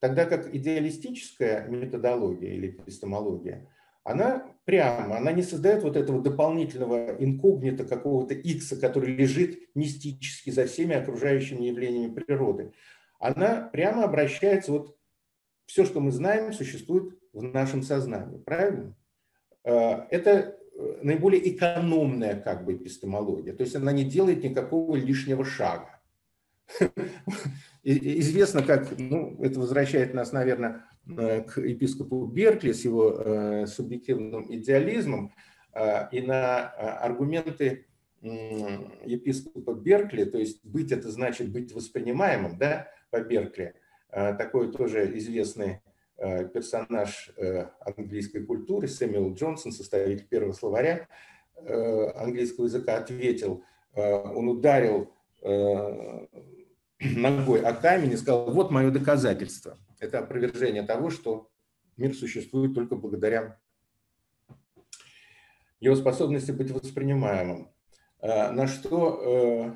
Тогда 0.00 0.24
как 0.24 0.52
идеалистическая 0.52 1.68
методология 1.68 2.52
или 2.52 2.70
эпистемология, 2.70 3.68
она 4.02 4.44
прямо, 4.64 5.18
она 5.18 5.30
не 5.30 5.42
создает 5.42 5.84
вот 5.84 5.96
этого 5.96 6.20
дополнительного 6.20 7.14
инкогнита 7.16 7.84
какого-то 7.84 8.34
икса, 8.34 8.76
который 8.76 9.14
лежит 9.14 9.56
мистически 9.76 10.50
за 10.50 10.66
всеми 10.66 10.96
окружающими 10.96 11.66
явлениями 11.66 12.12
природы. 12.12 12.72
Она 13.20 13.70
прямо 13.72 14.02
обращается, 14.02 14.72
вот 14.72 14.96
все, 15.72 15.86
что 15.86 16.00
мы 16.00 16.12
знаем, 16.12 16.52
существует 16.52 17.18
в 17.32 17.42
нашем 17.42 17.82
сознании. 17.82 18.36
Правильно? 18.36 18.94
Э, 19.64 20.02
это 20.10 20.30
э, 20.74 20.98
наиболее 21.02 21.48
экономная 21.50 22.38
как 22.38 22.66
бы 22.66 22.74
эпистемология. 22.74 23.54
То 23.54 23.62
есть 23.62 23.74
она 23.74 23.90
не 23.90 24.04
делает 24.04 24.44
никакого 24.44 24.96
лишнего 24.96 25.46
шага. 25.46 25.98
Известно, 27.82 28.62
как, 28.62 28.98
ну, 28.98 29.42
это 29.42 29.60
возвращает 29.60 30.12
нас, 30.12 30.32
наверное, 30.32 30.84
э, 31.06 31.40
к 31.40 31.58
епископу 31.58 32.26
Беркли 32.26 32.72
с 32.72 32.84
его 32.84 33.64
субъективным 33.66 34.54
идеализмом 34.54 35.32
и 36.12 36.20
на 36.20 36.68
аргументы 36.68 37.86
епископа 38.20 39.72
Беркли, 39.72 40.24
то 40.24 40.36
есть 40.36 40.62
быть 40.62 40.92
это 40.92 41.10
значит 41.10 41.48
быть 41.48 41.72
воспринимаемым, 41.72 42.58
да, 42.58 42.88
по 43.10 43.20
Беркли, 43.20 43.74
такой 44.12 44.70
тоже 44.70 45.18
известный 45.18 45.80
персонаж 46.16 47.34
английской 47.80 48.44
культуры 48.44 48.86
Сэмюэл 48.86 49.34
Джонсон, 49.34 49.72
составитель 49.72 50.26
первого 50.28 50.52
словаря 50.52 51.08
английского 51.56 52.66
языка, 52.66 52.98
ответил, 52.98 53.64
он 53.94 54.48
ударил 54.48 55.12
ногой 57.00 57.62
о 57.62 57.72
камень 57.72 58.12
и 58.12 58.16
сказал, 58.16 58.52
вот 58.52 58.70
мое 58.70 58.90
доказательство. 58.90 59.78
Это 59.98 60.20
опровержение 60.20 60.82
того, 60.82 61.10
что 61.10 61.48
мир 61.96 62.14
существует 62.14 62.74
только 62.74 62.96
благодаря 62.96 63.58
его 65.80 65.96
способности 65.96 66.52
быть 66.52 66.70
воспринимаемым. 66.70 67.68
На 68.20 68.68
что, 68.68 69.20
э, 69.24 69.72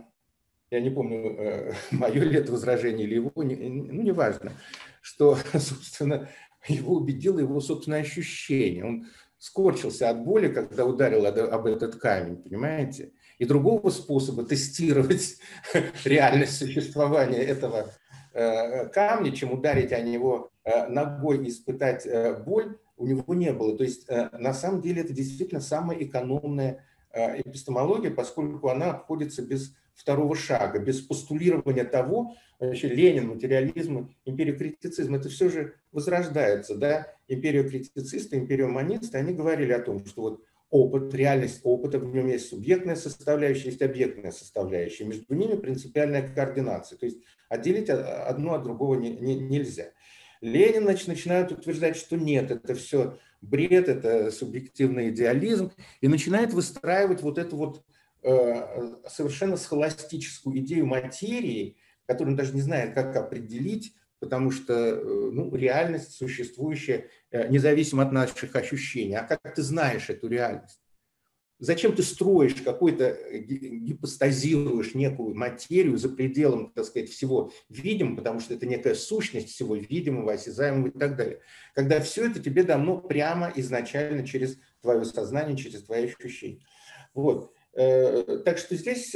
я 0.77 0.83
не 0.83 0.91
помню, 0.91 1.37
э, 1.39 1.73
мое 1.91 2.23
ли 2.23 2.39
это 2.39 2.53
возражение 2.53 3.07
или 3.07 3.15
его, 3.15 3.33
ну, 3.35 3.43
неважно, 3.43 4.53
что, 5.01 5.37
собственно, 5.55 6.29
его 6.69 6.97
убедило 6.97 7.39
его 7.39 7.61
собственное 7.61 8.01
ощущение. 8.01 8.85
Он 8.85 9.07
скорчился 9.39 10.11
от 10.11 10.25
боли, 10.25 10.49
когда 10.49 10.85
ударил 10.85 11.27
об 11.27 11.67
этот 11.67 11.97
камень, 11.97 12.37
понимаете? 12.37 13.13
И 13.39 13.45
другого 13.45 13.91
способа 13.91 14.45
тестировать 14.45 15.37
реальность 16.05 16.57
существования 16.59 17.43
этого 17.43 17.93
э, 18.33 18.89
камня, 18.89 19.31
чем 19.33 19.53
ударить 19.53 19.93
о 19.93 20.01
него 20.01 20.51
э, 20.65 20.89
ногой 20.89 21.45
и 21.45 21.51
испытать 21.51 22.07
э, 22.07 22.43
боль, 22.43 22.79
у 22.97 23.07
него 23.07 23.35
не 23.35 23.53
было. 23.53 23.77
То 23.77 23.85
есть 23.85 24.09
на 24.09 24.55
самом 24.55 24.81
деле 24.81 25.03
это 25.03 25.13
действительно 25.13 25.61
самая 25.61 26.03
экономная 26.03 26.83
эпистемология, 27.13 28.11
поскольку 28.11 28.71
она 28.71 28.93
обходится 28.93 29.43
без 29.43 29.75
второго 29.97 30.37
шага, 30.37 30.79
без 30.79 31.01
постулирования 31.01 31.85
того, 31.85 32.37
вообще 32.61 32.89
Ленин, 32.89 33.29
материализм, 33.29 34.15
империокритицизм, 34.25 35.15
это 35.15 35.29
все 35.29 35.49
же 35.49 35.75
возрождается, 35.91 36.77
да, 36.77 37.13
империокритицисты, 37.29 38.37
империоманисты, 38.37 39.19
они 39.19 39.33
говорили 39.33 39.73
о 39.73 39.81
том, 39.81 40.05
что 40.07 40.23
вот 40.23 40.45
опыт, 40.71 41.15
реальность 41.15 41.61
опыта, 41.65 41.99
в 41.99 42.15
нем 42.15 42.29
есть 42.29 42.49
субъектная 42.49 42.97
составляющая, 42.97 43.67
есть 43.67 43.83
объектная 43.83 44.33
составляющая. 44.33 45.05
Между 45.05 45.35
ними 45.35 45.57
принципиальная 45.57 46.29
координация. 46.35 46.99
То 46.99 47.07
есть 47.07 47.19
отделить 47.49 47.89
одно 47.89 48.55
от 48.55 48.65
другого 48.65 48.97
не, 48.97 49.11
не, 49.11 49.37
нельзя. 49.37 49.93
Ленин 50.41 50.83
значит, 50.83 51.09
начинает 51.09 51.53
утверждать, 51.53 51.97
что 51.97 52.17
нет, 52.17 52.51
это 52.51 52.75
все 52.75 53.19
бред, 53.41 53.89
это 53.89 54.31
субъективный 54.31 55.11
идеализм, 55.11 55.73
и 56.01 56.09
начинает 56.09 56.53
выстраивать 56.53 57.23
вот 57.23 57.39
эту 57.39 57.57
вот 57.57 57.83
совершенно 59.09 59.57
схоластическую 59.57 60.59
идею 60.59 60.87
материи, 60.87 61.77
которую 62.07 62.33
он 62.33 62.37
даже 62.37 62.55
не 62.55 62.61
знает, 62.61 62.95
как 62.95 63.15
определить, 63.17 63.95
потому 64.21 64.51
что 64.51 64.73
э, 64.75 65.31
ну, 65.33 65.55
реальность 65.55 66.13
существующая 66.13 67.09
э, 67.31 67.49
независимо 67.49 68.03
от 68.03 68.13
наших 68.13 68.55
ощущений. 68.57 69.15
А 69.15 69.25
как 69.25 69.55
ты 69.55 69.63
знаешь 69.63 70.09
эту 70.09 70.29
реальность? 70.29 70.81
Зачем 71.59 71.95
ты 71.95 72.03
строишь 72.03 72.55
какой-то, 72.55 73.05
э, 73.05 73.39
гипостазируешь 73.39 74.95
некую 74.95 75.35
материю 75.35 75.99
за 75.99 76.09
пределом, 76.09 76.73
так 76.73 76.87
сказать, 76.87 77.11
всего 77.11 77.53
видимого, 77.69 78.17
потому 78.17 78.41
что 78.41 78.55
это 78.55 78.67
некая 78.67 78.95
сущность 78.95 79.51
всего 79.51 79.77
видимого, 79.77 80.33
осязаемого 80.33 80.89
и 80.89 80.99
так 80.99 81.17
далее. 81.17 81.41
Когда 81.75 82.01
все 82.01 82.31
это 82.31 82.41
тебе 82.41 82.63
дано 82.63 82.99
прямо 82.99 83.53
изначально 83.57 84.27
через 84.27 84.59
твое 84.81 85.05
сознание, 85.05 85.57
через 85.57 85.83
твои 85.83 86.07
ощущения. 86.07 86.65
Вот. 87.13 87.53
Так 87.77 88.57
что 88.57 88.75
здесь 88.75 89.15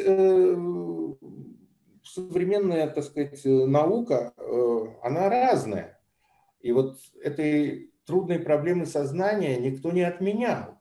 современная, 2.14 2.88
так 2.88 3.04
сказать, 3.04 3.44
наука, 3.44 4.32
э, 4.36 4.86
она 5.02 5.28
разная. 5.28 6.00
И 6.60 6.72
вот 6.72 6.98
этой 7.22 7.92
трудной 8.04 8.38
проблемы 8.38 8.86
сознания 8.86 9.58
никто 9.58 9.92
не 9.92 10.02
отменял. 10.02 10.80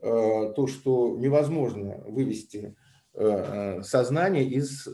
Э, 0.00 0.52
то, 0.54 0.66
что 0.66 1.16
невозможно 1.18 1.98
вывести 2.06 2.76
э, 3.14 3.82
сознание 3.82 4.44
из 4.44 4.84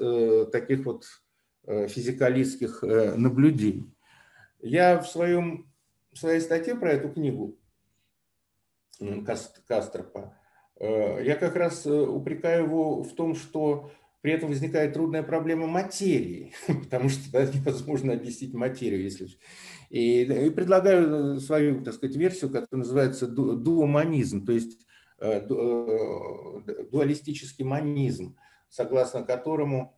таких 0.51 0.86
вот 0.86 1.05
физикалистских 1.66 2.82
наблюдений. 2.82 3.90
Я 4.61 5.01
в, 5.01 5.09
своем, 5.09 5.73
в 6.12 6.19
своей 6.19 6.40
статье 6.40 6.74
про 6.74 6.93
эту 6.93 7.11
книгу 7.11 7.56
Кастропа, 9.66 10.36
я 10.80 11.36
как 11.36 11.56
раз 11.56 11.86
упрекаю 11.86 12.64
его 12.64 13.02
в 13.02 13.14
том, 13.14 13.34
что 13.34 13.90
при 14.20 14.32
этом 14.32 14.48
возникает 14.48 14.94
трудная 14.94 15.22
проблема 15.22 15.66
материи, 15.66 16.55
потому 16.66 17.09
что 17.10 17.30
да, 17.30 17.44
невозможно 17.46 18.14
объяснить 18.14 18.55
материю. 18.55 19.02
Если... 19.02 19.28
И, 19.90 20.22
и 20.22 20.51
предлагаю 20.51 21.38
свою, 21.40 21.84
так 21.84 21.94
сказать, 21.94 22.16
версию, 22.16 22.51
которая 22.51 22.80
называется 22.84 23.26
дуоманизм, 23.28 24.44
то 24.46 24.52
есть 24.52 24.78
дуалистический 26.90 27.64
манизм, 27.64 28.36
согласно 28.68 29.22
которому 29.22 29.96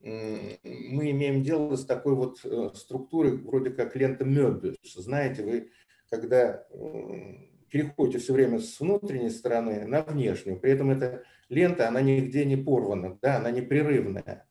мы 0.00 1.10
имеем 1.10 1.42
дело 1.42 1.76
с 1.76 1.84
такой 1.84 2.14
вот 2.14 2.38
структурой, 2.76 3.36
вроде 3.36 3.70
как 3.70 3.96
лента 3.96 4.24
Мёбиус. 4.24 4.94
Знаете, 4.94 5.42
вы 5.42 5.70
когда 6.10 6.66
переходите 7.70 8.18
все 8.18 8.32
время 8.32 8.58
с 8.58 8.80
внутренней 8.80 9.30
стороны 9.30 9.86
на 9.86 10.02
внешнюю, 10.02 10.58
при 10.58 10.72
этом 10.72 10.90
эта 10.90 11.22
лента, 11.48 11.88
она 11.88 12.00
нигде 12.00 12.44
не 12.44 12.56
порвана, 12.56 13.18
да, 13.20 13.36
она 13.36 13.50
непрерывная. 13.50 14.46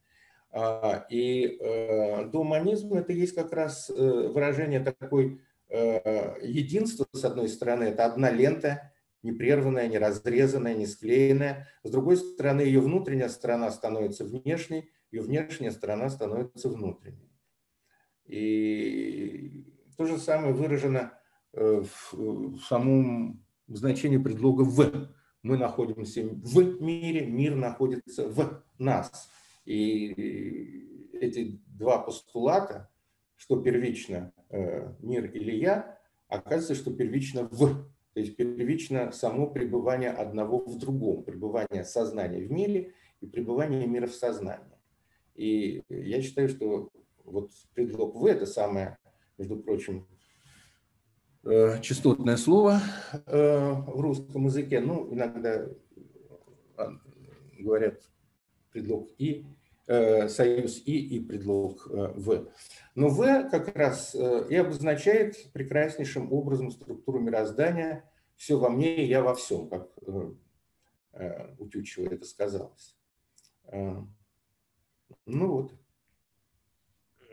А, 0.52 1.06
и 1.10 1.58
э, 1.60 2.26
думанизм– 2.26 2.94
это 2.96 3.14
есть 3.14 3.36
как 3.36 3.54
раз 3.54 3.90
э, 3.90 3.94
выражение 3.94 4.80
такой 4.80 5.42
э, 5.70 6.36
единства, 6.42 7.06
с 7.12 7.24
одной 7.24 7.50
стороны, 7.50 7.86
это 7.86 8.06
одна 8.06 8.32
лента, 8.32 8.92
непрерванная, 9.24 9.88
не 9.88 9.98
разрезанная, 9.98 10.74
не 10.74 10.88
склеенная. 10.88 11.68
С 11.84 11.92
другой 11.92 12.18
стороны, 12.18 12.62
ее 12.62 12.80
внутренняя 12.80 13.30
сторона 13.30 13.72
становится 13.72 14.24
внешней, 14.24 14.90
ее 15.12 15.22
внешняя 15.22 15.72
сторона 15.72 16.10
становится 16.10 16.70
внутренней. 16.70 17.32
И 18.26 19.66
то 19.98 20.06
же 20.06 20.18
самое 20.18 20.54
выражено 20.54 21.14
в 21.58 22.60
самом 22.68 23.44
значении 23.68 24.18
предлога 24.18 24.62
«в». 24.64 25.10
Мы 25.44 25.58
находимся 25.58 26.24
в 26.24 26.82
мире, 26.82 27.26
мир 27.26 27.56
находится 27.56 28.28
в 28.28 28.64
нас. 28.78 29.30
И 29.66 31.08
эти 31.14 31.60
два 31.68 32.00
постулата, 32.00 32.90
что 33.36 33.62
первично 33.62 34.34
э, 34.50 34.94
мир 35.00 35.26
или 35.32 35.56
я, 35.56 36.00
оказывается, 36.28 36.76
что 36.76 36.94
первично 36.94 37.48
в. 37.50 37.86
То 38.14 38.20
есть 38.20 38.36
первично 38.36 39.12
само 39.12 39.48
пребывание 39.48 40.10
одного 40.10 40.66
в 40.66 40.78
другом, 40.78 41.24
пребывание 41.24 41.84
сознания 41.84 42.40
в 42.40 42.52
мире 42.52 42.94
и 43.22 43.28
пребывание 43.28 43.86
мира 43.86 44.08
в 44.08 44.16
сознании. 44.16 44.78
И 45.36 45.84
я 45.90 46.22
считаю, 46.22 46.50
что 46.50 46.90
вот 47.24 47.52
предлог 47.74 48.16
«в»– 48.16 48.26
это 48.28 48.46
самое, 48.46 48.98
между 49.38 49.58
прочим, 49.58 50.08
э, 50.10 50.17
частотное 51.82 52.38
слово 52.38 52.82
в 53.26 54.00
русском 54.00 54.46
языке. 54.46 54.80
Ну, 54.80 55.14
иногда 55.14 55.66
говорят 57.58 58.02
предлог 58.72 59.10
«и», 59.18 59.46
Э, 59.90 60.28
союз 60.28 60.82
«и» 60.86 61.16
и 61.16 61.20
предлог 61.22 61.88
э, 61.90 62.12
«в». 62.14 62.52
Но 62.94 63.08
«в» 63.08 63.50
как 63.50 63.74
раз 63.74 64.14
э, 64.16 64.48
и 64.50 64.56
обозначает 64.56 65.50
прекраснейшим 65.54 66.34
образом 66.34 66.72
структуру 66.72 67.20
мироздания 67.20 68.04
«все 68.36 68.60
во 68.60 68.70
мне 68.70 68.98
и 68.98 69.08
я 69.08 69.22
во 69.22 69.34
всем», 69.34 69.70
как 69.70 69.90
у 70.04 71.68
Тютчева 71.70 72.14
это 72.14 72.26
сказалось. 72.26 72.96
Ну 73.72 74.08
вот. 75.26 75.72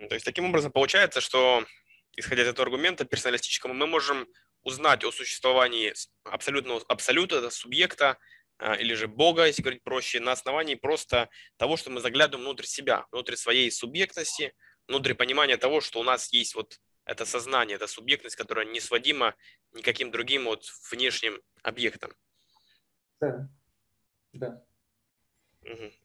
То 0.09 0.15
есть 0.15 0.25
таким 0.25 0.47
образом 0.47 0.71
получается, 0.73 1.21
что, 1.21 1.65
исходя 2.17 2.43
из 2.43 2.49
этого 2.49 2.65
аргумента 2.65 3.05
персоналистического, 3.05 3.73
мы 3.73 3.87
можем 3.87 4.27
узнать 4.63 5.05
о 5.05 5.13
существовании 5.13 5.93
абсолютного 6.25 6.83
абсолюта, 6.89 7.51
субъекта, 7.51 8.19
а, 8.59 8.75
или 8.75 8.95
же 8.95 9.09
Бога, 9.09 9.47
если 9.47 9.63
говорить 9.63 9.83
проще, 9.83 10.21
на 10.21 10.33
основании 10.33 10.75
просто 10.75 11.29
того, 11.57 11.77
что 11.77 11.91
мы 11.91 12.01
заглядываем 12.01 12.47
внутрь 12.47 12.65
себя, 12.65 13.07
внутрь 13.11 13.37
своей 13.37 13.71
субъектности, 13.71 14.55
внутрь 14.87 15.15
понимания 15.15 15.57
того, 15.57 15.81
что 15.81 16.01
у 16.01 16.03
нас 16.03 16.33
есть 16.33 16.55
вот 16.55 16.79
это 17.05 17.27
сознание, 17.27 17.77
это 17.77 17.87
субъектность, 17.87 18.37
которая 18.37 18.65
не 18.65 18.81
сводима 18.81 19.35
никаким 19.73 20.11
другим 20.11 20.45
вот 20.45 20.65
внешним 20.91 21.41
объектом. 21.63 22.15
Да, 23.21 23.49
да. 24.33 24.65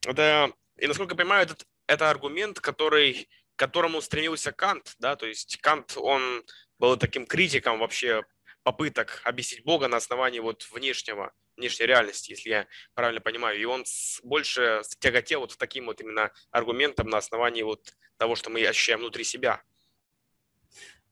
Это, 0.06 0.54
и 0.78 0.88
насколько 0.88 1.14
я 1.14 1.18
понимаю, 1.18 1.44
этот, 1.44 1.66
это 1.88 2.10
аргумент, 2.10 2.60
который, 2.60 3.30
к 3.60 3.68
которому 3.68 4.00
стремился 4.00 4.54
Кант, 4.54 4.96
да, 5.00 5.18
то 5.18 5.26
есть 5.26 5.58
Кант, 5.58 5.98
он 5.98 6.46
был 6.80 6.96
таким 6.96 7.26
критиком 7.26 7.80
вообще 7.80 8.24
попыток 8.64 9.22
объяснить 9.26 9.66
Бога 9.66 9.90
на 9.90 9.98
основании 9.98 10.40
вот 10.40 10.66
внешнего 10.72 11.34
внешней 11.58 11.88
реальности, 11.88 12.32
если 12.32 12.50
я 12.50 12.68
правильно 12.94 13.20
понимаю. 13.20 13.60
И 13.60 13.66
он 13.66 13.84
больше 14.24 14.82
тяготел 15.00 15.42
вот 15.42 15.58
таким 15.58 15.88
вот 15.88 16.00
именно 16.00 16.32
аргументом 16.52 17.10
на 17.10 17.18
основании 17.18 17.64
вот 17.64 17.94
того, 18.16 18.36
что 18.36 18.50
мы 18.50 18.66
ощущаем 18.66 19.00
внутри 19.00 19.26
себя. 19.26 19.62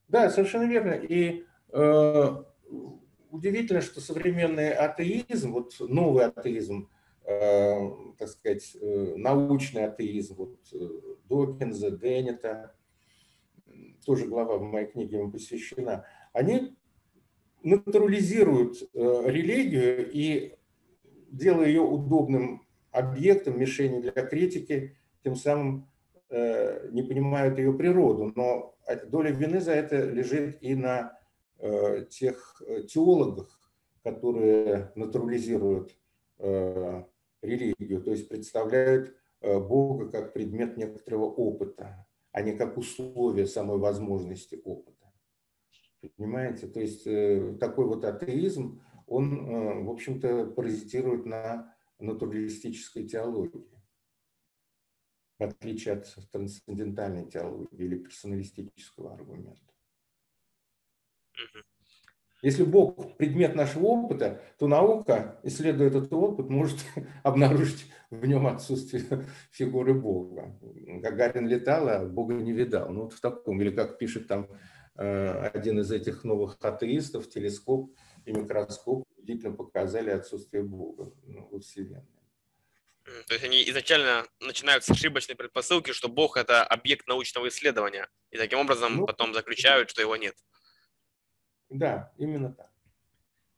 Да, 0.08 0.30
совершенно 0.30 0.64
верно. 0.64 0.94
И 0.94 1.44
э, 1.70 2.44
удивительно, 3.28 3.82
что 3.82 4.00
современный 4.00 4.72
атеизм, 4.72 5.52
вот 5.52 5.74
новый 5.80 6.24
атеизм, 6.24 6.88
так 7.28 8.28
сказать, 8.28 8.74
э, 8.80 9.14
научный 9.16 9.84
атеизм, 9.84 10.34
вот 10.36 10.56
э, 10.72 10.78
Докинза, 11.28 11.90
Деннета, 11.90 12.74
тоже 14.04 14.26
глава 14.26 14.56
в 14.56 14.62
моей 14.62 14.86
книге 14.86 15.18
ему 15.18 15.30
посвящена, 15.30 16.06
они 16.32 16.74
натурализируют 17.62 18.82
э, 18.94 19.22
религию 19.26 20.10
и 20.10 20.54
делая 21.30 21.66
ее 21.66 21.82
удобным 21.82 22.66
объектом, 22.92 23.60
мишенью 23.60 24.00
для 24.00 24.12
критики, 24.12 24.96
тем 25.22 25.36
самым 25.36 25.86
э, 26.30 26.88
не 26.92 27.02
понимают 27.02 27.58
ее 27.58 27.74
природу. 27.74 28.32
Но 28.34 28.74
доля 29.08 29.30
вины 29.32 29.60
за 29.60 29.72
это 29.72 30.02
лежит 30.02 30.62
и 30.62 30.74
на 30.74 31.18
э, 31.58 32.06
тех 32.08 32.62
теологах, 32.88 33.70
которые 34.02 34.92
натурализируют 34.94 35.94
религию, 37.42 38.02
то 38.02 38.10
есть 38.10 38.28
представляют 38.28 39.16
Бога 39.40 40.10
как 40.10 40.32
предмет 40.32 40.76
некоторого 40.76 41.26
опыта, 41.26 42.06
а 42.32 42.42
не 42.42 42.56
как 42.56 42.76
условие 42.76 43.46
самой 43.46 43.78
возможности 43.78 44.60
опыта. 44.64 44.98
Понимаете? 46.16 46.68
То 46.68 46.80
есть 46.80 47.06
э, 47.06 47.56
такой 47.58 47.86
вот 47.86 48.04
атеизм, 48.04 48.80
он, 49.06 49.48
э, 49.48 49.82
в 49.82 49.90
общем-то, 49.90 50.46
паразитирует 50.46 51.26
на 51.26 51.74
натуралистической 51.98 53.08
теологии, 53.08 53.68
в 55.38 55.42
отличие 55.42 55.94
от 55.94 56.30
трансцендентальной 56.30 57.28
теологии 57.28 57.84
или 57.84 57.98
персоналистического 57.98 59.14
аргумента. 59.14 59.74
Если 62.42 62.62
Бог 62.62 63.16
предмет 63.16 63.54
нашего 63.54 63.86
опыта, 63.86 64.40
то 64.58 64.68
наука, 64.68 65.40
исследуя 65.42 65.88
этот 65.88 66.12
опыт, 66.12 66.48
может 66.48 66.78
обнаружить 67.22 67.86
в 68.10 68.24
нем 68.26 68.46
отсутствие 68.46 69.04
фигуры 69.50 69.94
Бога. 69.94 70.56
Гагарин 70.62 71.48
летал, 71.48 71.88
а 71.88 72.04
Бога 72.04 72.34
не 72.34 72.52
видал. 72.52 72.90
Ну 72.90 73.02
вот 73.02 73.12
в 73.12 73.20
таком, 73.20 73.60
или 73.60 73.70
как 73.70 73.98
пишет 73.98 74.28
там 74.28 74.48
Э, 74.98 75.50
один 75.54 75.78
из 75.78 75.92
этих 75.92 76.24
новых 76.24 76.58
атеистов, 76.60 77.30
телескоп 77.30 77.94
и 78.24 78.32
микроскоп 78.32 79.06
действительно 79.16 79.54
показали 79.54 80.10
отсутствие 80.10 80.64
Бога 80.64 81.12
ну, 81.24 81.48
во 81.52 81.60
Вселенной. 81.60 82.02
То 83.28 83.34
есть 83.34 83.44
они 83.44 83.62
изначально 83.70 84.26
начинают 84.40 84.84
с 84.84 84.90
ошибочной 84.90 85.36
предпосылки, 85.36 85.92
что 85.92 86.08
Бог– 86.08 86.36
это 86.36 86.64
объект 86.64 87.06
научного 87.06 87.48
исследования, 87.48 88.08
и 88.32 88.36
таким 88.36 88.58
образом 88.58 88.96
ну, 88.96 89.06
потом 89.06 89.32
заключают, 89.32 89.88
что 89.88 90.02
его 90.02 90.16
нет. 90.16 90.34
Да, 91.70 92.12
именно 92.18 92.52
так. 92.52 92.70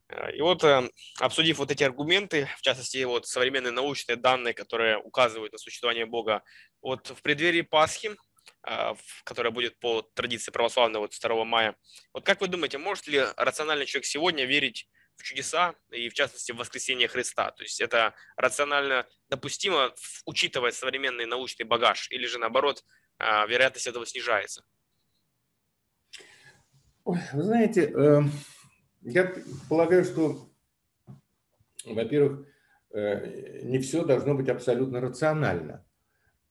Э, 0.09 0.32
и 0.32 0.41
вот, 0.41 0.65
э, 0.65 0.91
обсудив 1.20 1.59
вот 1.59 1.70
эти 1.70 1.85
аргументы, 1.85 2.49
в 2.59 2.62
частности, 2.62 3.03
вот 3.05 3.27
современные 3.27 3.73
научные 3.73 4.16
данные, 4.16 4.55
которые 4.55 4.99
указывают 4.99 5.53
на 5.53 5.59
существование 5.59 6.07
Бога, 6.07 6.43
вот 6.82 7.09
в 7.11 7.23
преддверии 7.23 7.62
Пасхи 7.62 8.16
а, 8.62 8.95
которая 9.24 9.53
будет 9.53 9.78
по 9.81 10.03
традиции 10.03 10.51
православной 10.51 11.01
вот 11.01 11.15
2 11.19 11.45
мая. 11.45 11.77
Вот 12.12 12.24
как 12.24 12.41
вы 12.41 12.49
думаете, 12.49 12.78
может 12.78 13.07
ли 13.07 13.24
рациональный 13.37 13.87
человек 13.87 14.07
сегодня 14.07 14.45
верить 14.45 14.89
в 15.16 15.23
чудеса 15.23 15.74
и 15.91 16.09
в 16.09 16.15
частности 16.15 16.53
в 16.53 16.57
воскресение 16.57 17.09
Христа? 17.09 17.53
То 17.53 17.62
есть 17.62 17.81
это 17.81 18.15
рационально 18.37 19.07
допустимо, 19.28 19.95
учитывая 20.27 20.73
современный 20.73 21.27
научный 21.27 21.65
багаж, 21.65 22.11
или 22.11 22.27
же 22.27 22.39
наоборот 22.39 22.85
а, 23.19 23.47
вероятность 23.47 23.87
этого 23.87 24.05
снижается? 24.05 24.62
Ой, 27.05 27.18
вы 27.32 27.43
знаете, 27.43 27.86
эм, 27.86 28.31
я 29.01 29.32
полагаю, 29.70 30.05
что, 30.05 30.51
во-первых, 31.86 32.47
э, 32.93 33.62
не 33.62 33.78
все 33.78 34.05
должно 34.05 34.35
быть 34.35 34.51
абсолютно 34.51 35.01
рационально. 35.01 35.86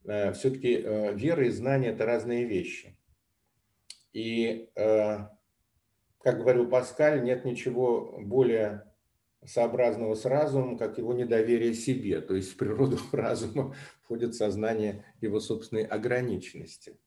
Э, 0.06 0.34
все-таки 0.34 0.82
э, 0.84 1.14
вера 1.14 1.46
и 1.46 1.52
знание– 1.52 1.92
это 1.94 2.06
разные 2.06 2.46
вещи. 2.46 2.98
И, 4.12 4.72
как 4.74 6.40
говорил 6.40 6.68
Паскаль, 6.68 7.24
нет 7.24 7.46
ничего 7.46 8.20
более 8.20 8.92
сообразного 9.46 10.16
с 10.16 10.26
разумом, 10.26 10.80
как 10.80 10.98
его 10.98 11.14
недоверие 11.14 11.76
себе. 11.76 12.20
То 12.20 12.34
есть 12.34 12.54
в 12.54 12.58
природу 12.58 12.98
разума 13.12 13.76
входит 14.02 14.34
сознание 14.34 15.06
его 15.22 15.40
собственной 15.40 15.84
ограниченности. 15.84 16.98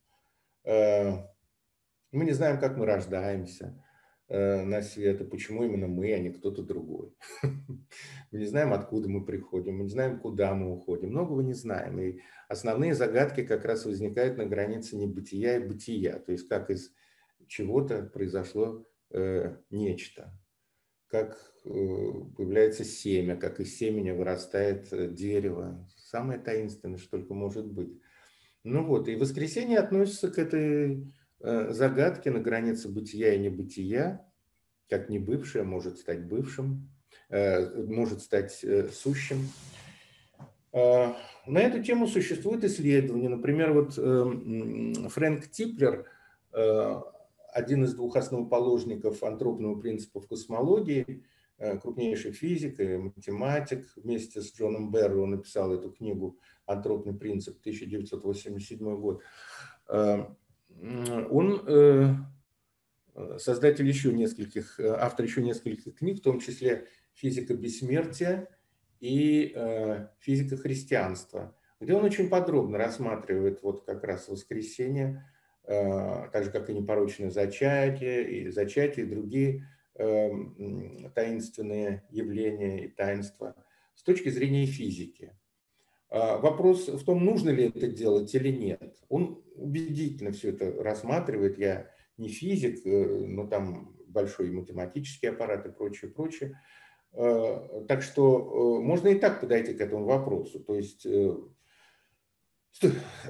Мы 2.13 2.25
не 2.25 2.33
знаем, 2.33 2.61
как 2.61 2.77
мы 2.77 2.87
рождаемся. 2.87 3.83
на 4.29 4.81
свет, 4.83 5.21
и 5.21 5.25
почему 5.25 5.65
именно 5.65 5.89
мы, 5.89 6.15
а 6.15 6.19
не 6.19 6.31
кто-то 6.31 6.63
другой. 6.63 7.15
Мы 7.43 8.39
не 8.39 8.47
знаем, 8.47 8.73
откуда 8.73 9.11
мы 9.11 9.27
приходим, 9.27 9.77
мы 9.77 9.85
не 9.85 9.91
знаем, 9.91 10.19
куда 10.19 10.55
мы 10.55 10.73
уходим, 10.73 11.11
многого 11.11 11.43
не 11.43 11.53
знаем. 11.53 12.01
И 12.01 12.21
основные 12.49 12.95
загадки 12.95 13.45
как 13.45 13.67
раз 13.67 13.85
возникают 13.85 14.39
на 14.39 14.47
границе 14.47 14.97
небытия 14.97 15.59
и 15.59 15.69
бытия, 15.69 16.19
то 16.19 16.33
есть 16.33 16.49
как 16.49 16.71
из 16.71 16.95
чего-то 17.47 18.03
произошло 18.05 18.87
э, 19.11 19.57
нечто, 19.71 20.33
как 21.09 21.39
э, 21.65 21.69
появляется 22.37 22.85
семя, 22.85 23.37
как 23.37 23.61
из 23.61 23.77
семени 23.77 24.13
вырастает 24.13 24.91
э, 24.93 25.09
дерево. 25.09 25.87
Самое 25.97 26.41
таинственное, 26.41 26.99
что 26.99 27.19
только 27.19 27.35
может 27.35 27.67
быть. 27.67 28.01
Ну 28.65 28.87
вот, 28.87 29.09
и 29.09 29.17
воскресенье 29.17 29.79
относится 29.79 30.31
к 30.31 30.39
этой 30.39 31.13
э, 31.43 31.73
загадке 31.73 32.31
на 32.31 32.41
границе 32.41 32.89
бытия 32.89 33.35
и 33.35 33.39
небытия, 33.39 34.25
как 34.89 35.09
не 35.09 35.19
бывшее 35.19 35.65
может 35.65 35.99
стать 35.99 36.25
бывшим, 36.27 36.91
э, 37.29 37.83
может 37.85 38.23
стать 38.23 38.63
э, 38.63 38.89
сущим. 38.89 39.49
На 40.73 41.61
эту 41.61 41.83
тему 41.83 42.07
существуют 42.07 42.65
исследования. 42.65 43.29
Например, 43.29 43.75
вот 43.75 43.93
Фрэнк 43.93 45.51
Типлер 45.51 46.07
один 47.53 47.85
из 47.85 47.95
двух 47.95 48.17
основоположников 48.17 49.23
антропного 49.23 49.79
принципа 49.79 50.23
в 50.23 50.29
космологии, 50.29 51.25
крупнейший 51.59 52.33
физик 52.33 52.81
и 52.81 52.97
математик, 52.97 53.87
вместе 53.97 54.41
с 54.41 54.55
Джоном 54.55 54.91
Берро 54.91 55.27
написал 55.27 55.75
эту 55.75 55.91
книгу 55.91 56.39
«Антропный 56.65 57.13
принцип» 57.13 57.61
1987 57.61 58.97
год. 58.99 59.21
Э, 60.81 61.27
он 61.31 61.65
э, 61.67 63.39
создатель 63.39 63.87
еще 63.87 64.13
нескольких, 64.13 64.79
автор 64.81 65.27
еще 65.27 65.43
нескольких 65.43 65.97
книг, 65.97 66.19
в 66.19 66.23
том 66.23 66.41
числе 66.41 66.87
«Физика 67.15 67.55
бессмертия» 67.55 68.49
и 69.01 69.55
«Физика 70.21 70.57
христианства», 70.57 71.55
где 71.81 71.95
он 71.95 72.05
очень 72.05 72.31
подробно 72.31 72.79
рассматривает 72.79 73.63
вот 73.63 73.85
как 73.85 74.05
раз 74.05 74.29
воскресенье, 74.29 75.25
Э, 75.65 76.29
так 76.33 76.45
же, 76.45 76.51
как 76.51 76.69
и 76.69 76.75
непорочное 76.75 77.31
зачатие, 77.31 78.29
и 78.29 78.49
зачатие, 78.51 79.07
и 79.07 79.09
другие 79.09 79.69
таинственные 81.15 82.03
явления 82.09 82.87
и 82.87 82.89
таинства 82.89 83.55
с 83.95 84.03
точки 84.03 84.31
зрения 84.31 84.65
физики. 84.65 85.37
А 86.15 86.37
вопрос 86.37 86.89
в 86.89 87.03
том, 87.07 87.25
нужно 87.25 87.49
ли 87.49 87.69
это 87.69 87.89
делать 87.89 88.35
или 88.35 88.51
нет. 88.51 88.99
Он 89.09 89.43
убедительно 89.55 90.31
все 90.33 90.51
это 90.51 90.71
рассматривает. 90.83 91.59
Я 91.59 91.91
не 92.19 92.29
физик, 92.29 92.87
э, 92.87 93.25
но 93.27 93.47
там 93.47 93.97
большой 94.09 94.51
математический 94.51 95.31
аппарат 95.31 95.65
и 95.65 95.73
прочее, 95.73 96.11
прочее. 96.11 96.61
Э, 97.15 97.87
так 97.89 98.03
что 98.03 98.83
можно 98.83 99.09
и 99.09 99.19
так 99.19 99.41
подойти 99.41 99.73
к 99.73 99.81
этому 99.81 100.05
вопросу. 100.05 100.61
То 100.61 100.77
есть, 100.77 101.07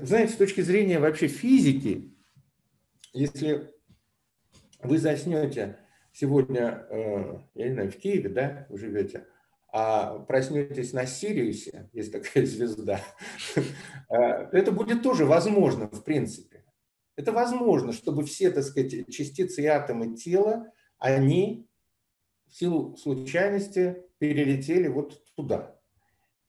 знаете, 0.00 0.32
с 0.32 0.36
точки 0.36 0.60
зрения 0.62 0.98
вообще 0.98 1.28
физики, 1.28 2.16
если 3.12 3.70
вы 4.82 4.98
заснете 4.98 5.78
сегодня, 6.12 6.84
э, 6.90 7.38
я 7.54 7.68
не 7.68 7.74
знаю, 7.74 7.92
в 7.92 7.96
Киеве, 7.96 8.28
да, 8.28 8.66
вы 8.68 8.76
живете, 8.76 9.26
а 9.72 10.18
проснетесь 10.20 10.92
на 10.92 11.06
Сириусе, 11.06 11.88
есть 11.92 12.12
такая 12.12 12.44
звезда, 12.46 13.00
э, 13.56 13.60
это 14.52 14.70
будет 14.70 15.02
тоже 15.02 15.24
возможно, 15.24 15.88
в 15.88 16.04
принципе. 16.04 16.62
Это 17.16 17.32
возможно, 17.32 17.92
чтобы 17.92 18.24
все, 18.24 18.50
так 18.50 18.64
сказать, 18.64 19.10
частицы 19.10 19.62
и 19.62 19.66
атомы 19.66 20.14
тела, 20.14 20.70
они 20.98 21.66
в 22.48 22.54
силу 22.54 22.96
случайности 22.96 24.04
перелетели 24.18 24.88
вот 24.88 25.22
туда. 25.34 25.76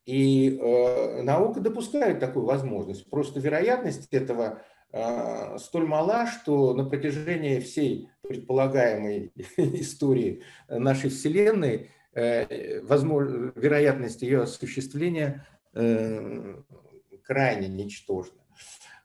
И 0.05 0.57
э, 0.57 1.21
наука 1.21 1.61
допускает 1.61 2.19
такую 2.19 2.45
возможность. 2.45 3.09
Просто 3.09 3.39
вероятность 3.39 4.07
этого 4.11 4.61
а, 4.95 5.57
столь 5.57 5.87
мала, 5.87 6.27
что 6.27 6.73
на 6.75 6.85
протяжении 6.85 7.59
всей 7.59 8.09
предполагаемой 8.21 9.31
истории 9.57 10.43
нашей 10.67 11.09
Вселенной 11.09 11.75
э, 11.75 11.87
возможно, 12.83 13.51
вероятность 13.55 14.21
ее 14.21 14.43
осуществления 14.43 15.47
э, 15.73 16.61
крайне 17.23 17.67
ничтожна. 17.67 18.39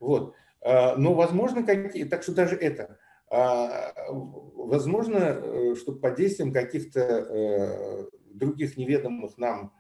Вот. 0.01 0.35
А, 0.61 0.97
но 0.97 1.15
возможно, 1.15 1.63
какие, 1.65 2.05
так 2.05 2.23
что 2.23 2.33
даже 2.33 2.57
это, 2.57 2.99
а, 3.31 3.93
возможно, 4.11 5.17
э, 5.17 5.75
что 5.77 5.93
под 5.93 6.17
действием 6.17 6.53
каких-то 6.53 8.09
других 8.27 8.77
неведомых 8.77 9.39
нам 9.39 9.73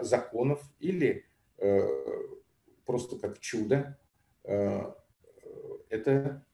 законов 0.00 0.60
или 0.80 1.26
просто 2.84 3.18
как 3.18 3.38
чудо 3.38 3.98
это 5.90 6.44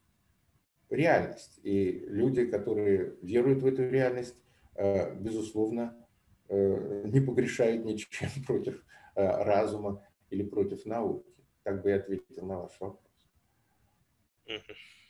реальность. 0.89 1.59
И 1.63 2.05
люди, 2.07 2.45
которые 2.45 3.15
веруют 3.21 3.61
в 3.61 3.65
эту 3.65 3.87
реальность, 3.87 4.35
э, 4.75 5.13
безусловно, 5.15 5.95
э, 5.95 6.06
не 6.49 7.19
погрешают 7.19 7.85
ничем 7.85 8.29
против 8.45 8.83
э, 9.15 9.43
разума 9.43 10.05
или 10.29 10.43
против 10.43 10.85
науки. 10.85 11.29
Так 11.63 11.81
бы 11.81 11.89
я 11.89 11.97
ответил 11.97 12.45
на 12.45 12.59
ваш 12.59 12.79
вопрос. 12.79 13.03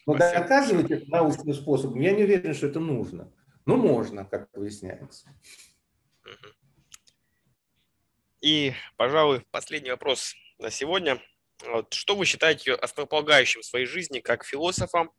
Но 0.06 0.16
Спасибо. 0.16 0.42
доказывать 0.42 0.92
это 0.92 1.12
научным 1.12 1.54
способом, 1.54 2.00
я 2.00 2.14
не 2.14 2.24
уверен, 2.24 2.54
что 2.54 2.68
это 2.68 2.80
нужно. 2.80 3.32
Но 3.66 3.76
можно, 3.76 4.26
как 4.26 4.50
выясняется. 4.54 5.28
И, 8.42 8.74
пожалуй, 8.96 9.46
последний 9.52 9.92
вопрос 9.92 10.36
на 10.58 10.70
сегодня. 10.70 11.22
Вот, 11.66 11.94
что 11.94 12.16
вы 12.16 12.26
считаете 12.26 12.74
основополагающим 12.74 13.62
в 13.62 13.66
своей 13.66 13.86
жизни 13.86 14.20
как 14.20 14.46
философом? 14.46 15.12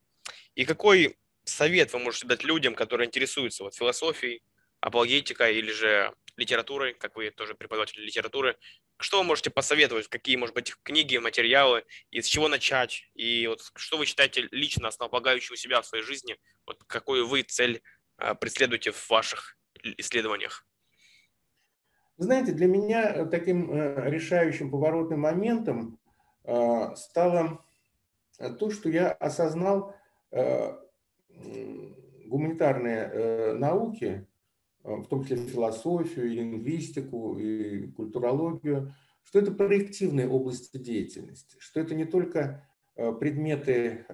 И 0.54 0.64
какой 0.64 1.18
совет 1.44 1.92
вы 1.92 1.98
можете 1.98 2.26
дать 2.26 2.44
людям, 2.44 2.74
которые 2.74 3.06
интересуются 3.06 3.64
вот, 3.64 3.74
философией, 3.74 4.42
апологетикой 4.80 5.56
или 5.56 5.70
же 5.70 6.12
литературой, 6.36 6.94
как 6.94 7.16
вы 7.16 7.30
тоже 7.30 7.54
преподаватель 7.54 8.00
литературы? 8.00 8.56
Что 8.98 9.18
вы 9.18 9.24
можете 9.24 9.50
посоветовать? 9.50 10.08
Какие, 10.08 10.36
может 10.36 10.54
быть, 10.54 10.74
книги, 10.82 11.16
материалы? 11.16 11.84
И 12.10 12.20
с 12.20 12.26
чего 12.26 12.48
начать? 12.48 13.08
И 13.14 13.46
вот 13.46 13.60
что 13.76 13.96
вы 13.96 14.06
считаете 14.06 14.48
лично 14.50 14.88
основополагающим 14.88 15.54
у 15.54 15.56
себя 15.56 15.80
в 15.80 15.86
своей 15.86 16.04
жизни? 16.04 16.36
Вот 16.66 16.82
какую 16.86 17.26
вы 17.26 17.42
цель 17.42 17.82
а, 18.16 18.34
преследуете 18.34 18.92
в 18.92 19.10
ваших 19.10 19.56
исследованиях? 19.98 20.64
знаете, 22.20 22.50
для 22.50 22.66
меня 22.66 23.26
таким 23.26 23.72
э, 23.72 24.10
решающим 24.10 24.72
поворотным 24.72 25.20
моментом 25.20 26.00
Э, 26.48 26.96
стало 26.96 27.62
то, 28.58 28.70
что 28.70 28.88
я 28.88 29.12
осознал 29.12 29.94
э, 30.30 30.72
гуманитарные 32.24 33.10
э, 33.12 33.52
науки, 33.52 34.26
в 34.96 35.06
том 35.06 35.22
числе 35.24 35.36
философию, 35.36 36.26
и 36.26 36.36
лингвистику, 36.36 37.38
и 37.38 37.88
культурологию, 37.92 38.94
что 39.22 39.38
это 39.40 39.52
проективные 39.52 40.28
области 40.28 40.78
деятельности, 40.78 41.56
что 41.58 41.80
это 41.80 41.94
не 41.94 42.06
только 42.06 42.66
предметы 42.94 44.06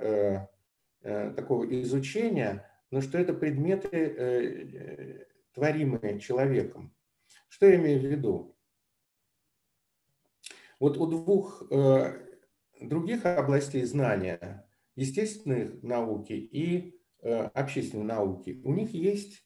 такого 1.00 1.64
изучения, 1.82 2.68
но 2.90 3.00
что 3.00 3.18
это 3.18 3.32
предметы, 3.34 5.26
творимые 5.52 6.18
человеком. 6.18 6.92
Что 7.48 7.66
я 7.66 7.76
имею 7.76 8.00
в 8.00 8.04
виду? 8.04 8.56
Вот 10.80 10.96
у 10.96 11.06
двух 11.06 11.62
других 12.80 13.24
областей 13.24 13.84
знания, 13.84 14.68
естественной 14.96 15.78
науки 15.82 16.32
и 16.32 17.00
э, 17.22 17.44
общественной 17.54 18.04
науки, 18.04 18.60
у 18.64 18.72
них 18.72 18.92
есть 18.92 19.43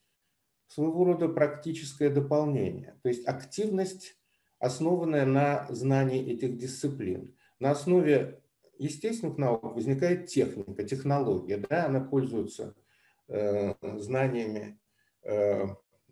своего 0.69 1.05
рода 1.05 1.29
практическое 1.29 2.11
дополнение, 2.11 2.97
то 3.03 3.09
есть 3.09 3.27
активность, 3.27 4.17
основанная 4.59 5.25
на 5.25 5.67
знании 5.71 6.33
этих 6.33 6.57
дисциплин. 6.59 7.35
На 7.59 7.73
основе 7.73 8.41
естественных 8.79 9.39
наук 9.39 9.75
возникает 9.75 10.27
техника, 10.27 10.85
технология, 10.85 11.57
да, 11.57 11.87
она 11.87 12.01
пользуется 12.01 12.75
э, 13.29 13.75
знаниями 13.99 14.79
э, 15.23 15.67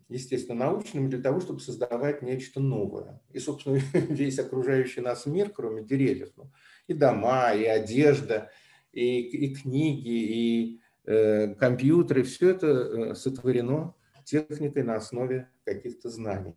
естественно, 0.09 0.65
научными 0.65 1.09
для 1.09 1.21
того, 1.21 1.39
чтобы 1.41 1.59
создавать 1.59 2.21
нечто 2.21 2.59
новое. 2.59 3.21
И, 3.31 3.39
собственно, 3.39 3.79
весь 3.93 4.39
окружающий 4.39 5.01
нас 5.01 5.25
мир, 5.25 5.49
кроме 5.49 5.83
деревьев, 5.83 6.31
ну, 6.35 6.51
и 6.87 6.93
дома, 6.93 7.53
и 7.53 7.65
одежда, 7.65 8.49
и, 8.91 9.19
и 9.19 9.55
книги, 9.55 10.09
и 10.09 10.79
э, 11.05 11.53
компьютеры, 11.55 12.23
все 12.23 12.51
это 12.51 12.67
э, 12.67 13.15
сотворено 13.15 13.93
техникой 14.27 14.83
на 14.83 14.95
основе 14.95 15.49
каких-то 15.63 16.09
знаний, 16.09 16.55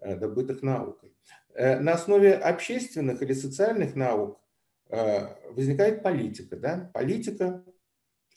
э, 0.00 0.16
добытых 0.16 0.62
наукой. 0.62 1.14
Э, 1.54 1.78
на 1.78 1.92
основе 1.92 2.32
общественных 2.34 3.20
или 3.22 3.34
социальных 3.34 3.94
наук 3.94 4.40
э, 4.88 5.52
возникает 5.52 6.02
политика. 6.02 6.56
Да? 6.56 6.90
Политика 6.94 7.62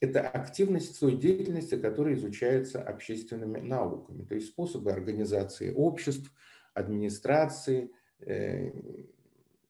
это 0.01 0.27
активность 0.27 0.99
той 0.99 1.15
деятельности, 1.15 1.75
которая 1.75 2.15
изучается 2.15 2.81
общественными 2.81 3.59
науками, 3.59 4.23
то 4.23 4.35
есть 4.35 4.47
способы 4.47 4.91
организации 4.91 5.73
обществ, 5.73 6.31
администрации, 6.73 7.91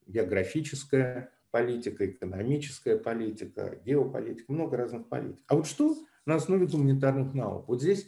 географическая 0.06 1.32
политика, 1.50 2.06
экономическая 2.06 2.96
политика, 2.96 3.76
геополитика, 3.84 4.52
много 4.52 4.76
разных 4.76 5.08
политик. 5.08 5.42
А 5.48 5.56
вот 5.56 5.66
что 5.66 5.96
на 6.26 6.36
основе 6.36 6.66
гуманитарных 6.66 7.34
наук? 7.34 7.66
Вот 7.66 7.82
здесь 7.82 8.06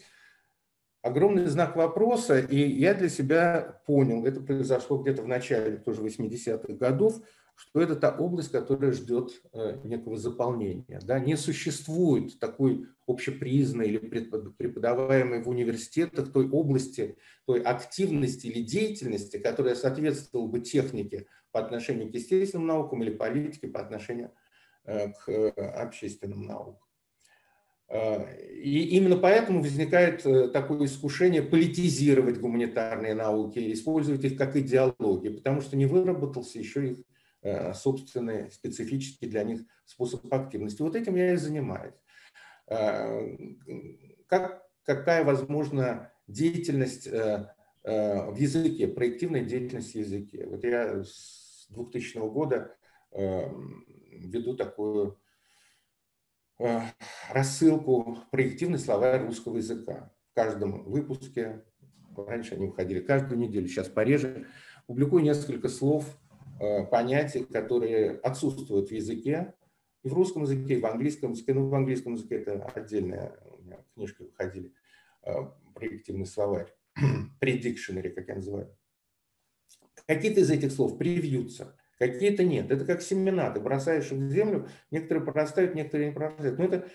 огромный 1.03 1.47
знак 1.47 1.77
вопроса, 1.77 2.39
и 2.39 2.57
я 2.57 2.95
для 2.95 3.09
себя 3.09 3.81
понял, 3.87 4.25
это 4.25 4.41
произошло 4.41 4.99
где-то 4.99 5.23
в 5.23 5.29
начале 5.29 5.77
тоже 5.77 6.03
80-х 6.03 6.73
годов, 6.75 7.21
что 7.55 7.81
это 7.81 7.97
та 7.97 8.11
область, 8.17 8.51
которая 8.51 8.93
ждет 8.93 9.43
э, 9.53 9.79
некого 9.85 10.17
заполнения. 10.17 11.01
Да? 11.05 11.19
Не 11.19 11.37
существует 11.37 12.39
такой 12.39 12.87
общепризнанной 13.07 13.89
или 13.89 13.99
преподаваемой 13.99 15.43
в 15.43 15.49
университетах 15.49 16.33
той 16.33 16.49
области, 16.49 17.17
той 17.45 17.61
активности 17.61 18.47
или 18.47 18.63
деятельности, 18.63 19.37
которая 19.37 19.75
соответствовала 19.75 20.47
бы 20.47 20.61
технике 20.61 21.27
по 21.51 21.61
отношению 21.61 22.11
к 22.11 22.15
естественным 22.15 22.67
наукам 22.67 23.03
или 23.03 23.11
политике 23.11 23.69
по 23.69 23.81
отношению 23.81 24.33
э, 24.85 25.13
к 25.13 25.29
э, 25.29 25.51
общественным 25.51 26.47
наукам. 26.47 26.82
И 27.93 28.97
именно 28.97 29.17
поэтому 29.17 29.61
возникает 29.61 30.23
такое 30.53 30.87
искушение 30.87 31.43
политизировать 31.43 32.39
гуманитарные 32.39 33.15
науки, 33.15 33.73
использовать 33.73 34.25
их 34.25 34.39
как 34.39 34.57
идеологию, 34.57 35.37
потому 35.37 35.61
что 35.61 35.77
не 35.77 35.85
выработался 35.85 36.59
еще 36.59 36.91
их 36.91 36.97
Э, 37.45 37.75
собственный 37.75 38.53
специфический 38.53 39.27
для 39.27 39.43
них 39.43 39.63
способ 39.85 40.33
активности. 40.33 40.81
Вот 40.81 40.95
этим 40.95 41.17
я 41.17 41.33
и 41.33 41.37
занимаюсь. 41.37 41.97
Э, 42.69 43.37
как, 44.29 44.65
какая 44.85 45.25
возможна 45.25 46.13
деятельность 46.29 47.09
э, 47.09 47.49
в 47.83 48.37
языке, 48.37 48.87
проективная 48.87 49.43
деятельность 49.43 49.93
в 49.95 49.99
языке. 49.99 50.47
Вот 50.47 50.63
я 50.63 51.03
с 51.03 51.67
2000 51.71 52.19
года 52.31 52.77
веду 53.11 54.55
такую 54.55 55.19
рассылку 57.31 58.19
проективный 58.31 58.79
словарь 58.79 59.25
русского 59.25 59.57
языка. 59.57 60.13
В 60.31 60.35
каждом 60.35 60.85
выпуске, 60.85 61.65
раньше 62.17 62.55
они 62.55 62.67
выходили 62.67 63.01
каждую 63.01 63.39
неделю, 63.39 63.69
сейчас 63.69 63.89
пореже, 63.89 64.47
публикую 64.87 65.23
несколько 65.23 65.69
слов 65.69 66.19
Э, 66.63 66.85
понятий, 66.85 67.45
которые 67.45 68.13
отсутствуют 68.21 68.91
в 68.91 68.93
языке, 68.93 69.53
и 70.05 70.09
в 70.09 70.13
русском 70.13 70.43
языке, 70.43 70.75
и 70.75 70.81
в 70.81 70.87
английском 70.87 71.33
языке. 71.33 71.55
Ну, 71.55 71.67
в 71.67 71.75
английском 71.75 72.15
языке 72.15 72.37
это 72.37 72.65
отдельная 72.67 73.37
у 73.51 73.63
меня 73.63 73.85
книжка 73.95 74.23
выходили, 74.23 74.73
э, 75.25 75.33
проективный 75.75 76.27
словарь, 76.27 76.73
predictionary, 77.41 78.11
как 78.11 78.29
я 78.29 78.37
называю. 78.37 78.77
Какие-то 80.07 80.41
из 80.41 80.53
этих 80.53 80.71
слов 80.71 80.99
привьются, 80.99 81.77
какие-то 82.09 82.45
нет. 82.45 82.71
Это 82.71 82.85
как 82.85 83.03
семена, 83.03 83.51
ты 83.51 83.61
бросаешь 83.61 84.11
их 84.11 84.19
в 84.19 84.31
землю, 84.31 84.69
некоторые 84.91 85.25
прорастают, 85.25 85.75
некоторые 85.75 86.09
не 86.09 86.15
прорастают. 86.15 86.59
Но 86.59 86.65
это, 86.65 86.89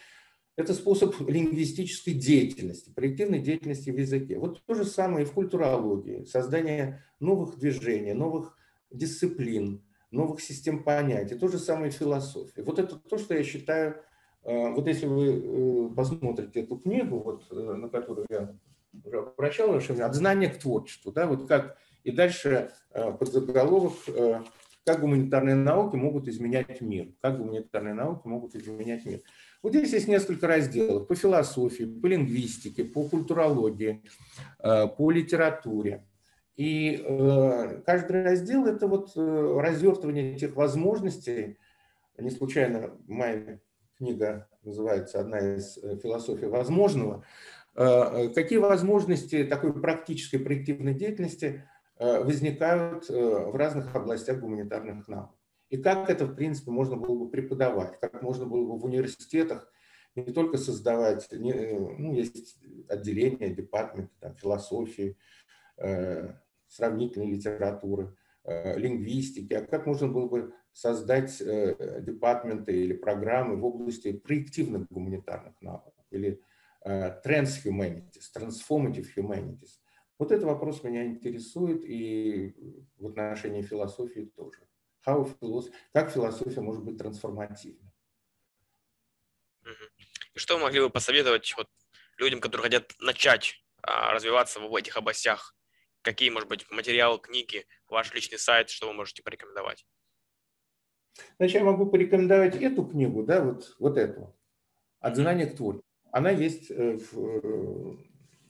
это 0.55 0.73
способ 0.73 1.15
лингвистической 1.27 2.13
деятельности, 2.13 2.91
проективной 2.91 3.39
деятельности 3.39 3.89
в 3.89 3.97
языке. 3.97 4.37
Вот 4.37 4.63
то 4.65 4.73
же 4.73 4.85
самое 4.85 5.25
и 5.25 5.29
в 5.29 5.31
культурологии, 5.31 6.25
создание 6.25 7.03
новых 7.19 7.57
движений, 7.57 8.13
новых 8.13 8.57
дисциплин, 8.91 9.83
новых 10.11 10.41
систем 10.41 10.83
понятий, 10.83 11.35
то 11.35 11.47
же 11.47 11.59
самое 11.59 11.91
философия. 11.91 12.63
Вот 12.63 12.79
это 12.79 12.95
то, 12.95 13.17
что 13.17 13.33
я 13.33 13.43
считаю, 13.43 14.01
э, 14.43 14.69
вот 14.71 14.87
если 14.87 15.05
вы 15.05 15.27
э, 15.27 15.95
посмотрите 15.95 16.61
эту 16.61 16.77
книгу, 16.77 17.19
вот, 17.19 17.45
э, 17.51 17.55
на 17.55 17.89
которую 17.89 18.25
я 18.29 18.55
уже 19.03 19.19
обращал 19.19 19.71
ваше 19.71 19.87
внимание, 19.87 20.09
«От 20.09 20.15
знания 20.15 20.49
к 20.49 20.59
творчеству», 20.59 21.11
да, 21.11 21.27
вот 21.27 21.47
как, 21.47 21.77
и 22.03 22.11
дальше 22.11 22.71
под 22.93 23.27
заголовок 23.27 23.93
«Как 24.87 25.01
гуманитарные 25.01 25.55
науки 25.55 25.97
могут 25.97 26.29
изменять 26.29 26.79
мир», 26.79 27.09
«Как 27.21 27.37
гуманитарные 27.37 27.93
науки 27.93 28.25
могут 28.25 28.55
изменять 28.55 29.05
мир». 29.05 29.19
Вот 29.61 29.73
здесь 29.73 29.91
есть 29.91 30.07
несколько 30.07 30.47
разделов 30.47 31.07
по 31.07 31.13
философии, 31.13 31.83
по 31.83 32.07
лингвистике, 32.07 32.85
по 32.85 33.03
культурологии, 33.03 34.01
по 34.63 35.11
литературе. 35.11 36.05
И 36.55 37.03
э, 37.05 37.81
каждый 37.85 38.23
раздел– 38.23 38.65
это 38.67 38.87
вот 38.87 39.11
э, 39.15 39.59
развертывание 39.59 40.35
тех 40.37 40.55
возможностей. 40.55 41.57
Не 42.17 42.31
случайно 42.31 42.97
моя 43.07 43.59
книга 43.97 44.47
называется 44.63 45.19
«Одна 45.19 45.37
из 45.37 45.77
э, 45.77 45.97
философий 46.01 46.47
возможного». 46.47 47.23
Какие 47.75 48.57
возможности 48.57 49.43
такой 49.43 49.71
практической 49.71 50.39
проективной 50.39 50.95
деятельности 50.95 51.69
возникают 51.99 53.09
в 53.09 53.55
разных 53.55 53.95
областях 53.95 54.39
гуманитарных 54.39 55.07
наук? 55.07 55.31
И 55.69 55.77
как 55.77 56.09
это, 56.09 56.25
в 56.25 56.35
принципе, 56.35 56.71
можно 56.71 56.95
было 56.95 57.25
бы 57.25 57.29
преподавать, 57.29 57.99
как 57.99 58.21
можно 58.21 58.45
было 58.45 58.65
бы 58.65 58.79
в 58.79 58.85
университетах 58.85 59.71
не 60.15 60.31
только 60.31 60.57
создавать, 60.57 61.27
ну, 61.31 62.13
есть 62.13 62.57
отделения, 62.87 63.49
департаменты 63.49 64.13
там, 64.19 64.35
философии, 64.35 65.17
сравнительной 66.67 67.31
литературы, 67.31 68.15
э, 68.43 68.77
лингвистики, 68.77 69.53
а 69.53 69.65
как 69.65 69.85
можно 69.85 70.07
было 70.07 70.27
бы 70.27 70.53
создать 70.73 71.41
э, 71.41 72.01
департаменты 72.01 72.83
или 72.83 72.93
программы 72.93 73.55
в 73.55 73.65
области 73.65 74.11
проективных 74.11 74.87
гуманитарных 74.89 75.59
наук 75.61 75.93
или 76.11 76.41
э, 76.85 77.21
transhumanities, 77.23 78.31
transformative 78.35 79.07
humanities. 79.15 79.79
Вот 80.19 80.31
этот 80.31 80.45
вопрос 80.45 80.83
меня 80.83 81.05
интересует 81.05 81.85
и 81.85 82.55
в 82.97 83.07
отношении 83.07 83.61
философии 83.61 84.31
тоже. 84.35 84.67
How 85.05 85.37
philosophy, 85.39 85.73
как 85.93 86.11
философия 86.11 86.61
может 86.61 86.83
быть 86.83 86.97
трансформативна? 86.97 87.93
И 90.33 90.39
что 90.39 90.55
вы 90.55 90.63
могли 90.63 90.81
бы 90.81 90.89
посоветовать 90.89 91.53
вот 91.57 91.69
людям, 92.17 92.39
которые 92.39 92.65
хотят 92.65 92.93
начать 92.99 93.63
а, 93.81 94.11
развиваться 94.13 94.59
в 94.59 94.75
этих 94.75 94.97
областях 94.97 95.57
какие, 96.07 96.29
может 96.29 96.47
быть, 96.47 96.65
материалы, 96.71 97.19
книги, 97.19 97.65
ваш 97.89 98.13
личный 98.13 98.39
сайт, 98.39 98.69
что 98.69 98.87
вы 98.87 98.93
можете 98.93 99.23
порекомендовать? 99.23 99.85
Значит, 101.37 101.55
я 101.55 101.65
могу 101.65 101.85
порекомендовать 101.87 102.55
эту 102.55 102.85
книгу, 102.85 103.23
да, 103.23 103.43
вот, 103.43 103.75
вот 103.77 103.97
эту, 103.97 104.33
«От 105.01 105.17
знания 105.17 105.47
к 105.47 105.57
творчеству». 105.57 105.83
Она 106.11 106.31
есть 106.31 106.71
э, 106.71 106.97
в, 106.97 107.17
э, 107.19 107.97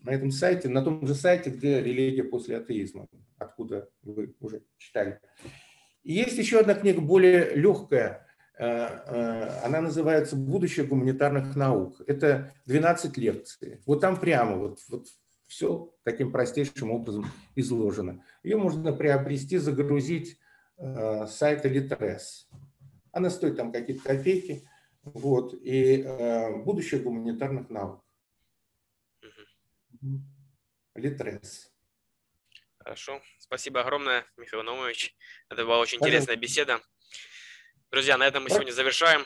на 0.07 0.11
этом 0.11 0.31
сайте, 0.31 0.69
на 0.69 0.81
том 0.81 1.05
же 1.05 1.13
сайте, 1.13 1.49
где 1.49 1.81
«Религия 1.81 2.23
после 2.23 2.57
атеизма», 2.57 3.07
откуда 3.37 3.89
вы 4.03 4.33
уже 4.39 4.63
читали. 4.77 5.19
И 6.03 6.13
есть 6.13 6.37
еще 6.37 6.61
одна 6.61 6.75
книга, 6.75 7.01
более 7.01 7.53
легкая, 7.55 8.25
э, 8.57 8.63
она 9.65 9.81
называется 9.81 10.37
«Будущее 10.37 10.85
гуманитарных 10.85 11.57
наук». 11.57 12.01
Это 12.07 12.53
12 12.67 13.17
лекций. 13.17 13.81
Вот 13.85 13.99
там 13.99 14.17
прямо, 14.17 14.55
вот, 14.55 14.79
вот 14.87 15.07
все 15.47 15.93
таким 16.03 16.31
простейшим 16.31 16.89
образом 16.91 17.25
изложено. 17.55 18.23
Ее 18.43 18.55
можно 18.55 18.93
приобрести, 18.93 19.57
загрузить 19.57 20.39
э, 20.77 21.27
с 21.27 21.35
сайта 21.35 21.67
Litres. 21.67 22.47
Она 23.11 23.29
стоит 23.29 23.57
там 23.57 23.73
какие-то 23.73 24.03
копейки. 24.03 24.63
Вот. 25.03 25.53
И 25.53 26.01
э, 26.01 26.63
будущее 26.63 27.01
гуманитарных 27.01 27.69
наук. 27.69 28.06
Litres. 30.95 31.69
Хорошо. 32.79 33.21
Спасибо 33.39 33.81
огромное, 33.81 34.25
Михаил 34.37 34.63
Наумович. 34.63 35.15
Это 35.49 35.65
была 35.65 35.79
очень 35.79 35.97
интересная 35.99 36.35
беседа. 36.35 36.81
Друзья, 37.91 38.17
на 38.17 38.25
этом 38.25 38.43
мы 38.43 38.49
сегодня 38.49 38.71
завершаем. 38.71 39.25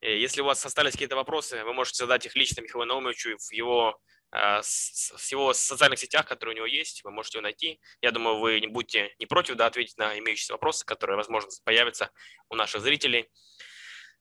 Э, 0.00 0.16
если 0.18 0.40
у 0.40 0.44
вас 0.44 0.64
остались 0.64 0.92
какие-то 0.92 1.16
вопросы, 1.16 1.64
вы 1.64 1.72
можете 1.72 1.98
задать 1.98 2.26
их 2.26 2.36
лично 2.36 2.60
Михаилу 2.60 2.84
Наумовичу 2.84 3.36
в 3.36 3.52
его 3.52 4.00
а, 4.32 4.60
с 4.62 5.28
его 5.32 5.52
социальных 5.52 5.98
сетях, 5.98 6.24
которые 6.24 6.54
у 6.54 6.56
него 6.56 6.66
есть, 6.66 7.02
вы 7.02 7.10
можете 7.10 7.38
его 7.38 7.42
найти. 7.42 7.80
Я 8.00 8.12
думаю, 8.12 8.38
вы 8.38 8.60
не 8.60 8.68
будете 8.68 9.12
не 9.18 9.26
против 9.26 9.56
да, 9.56 9.66
ответить 9.66 9.98
на 9.98 10.16
имеющиеся 10.18 10.52
вопросы, 10.52 10.86
которые, 10.86 11.16
возможно, 11.16 11.50
появятся 11.64 12.10
у 12.48 12.54
наших 12.54 12.80
зрителей. 12.80 13.28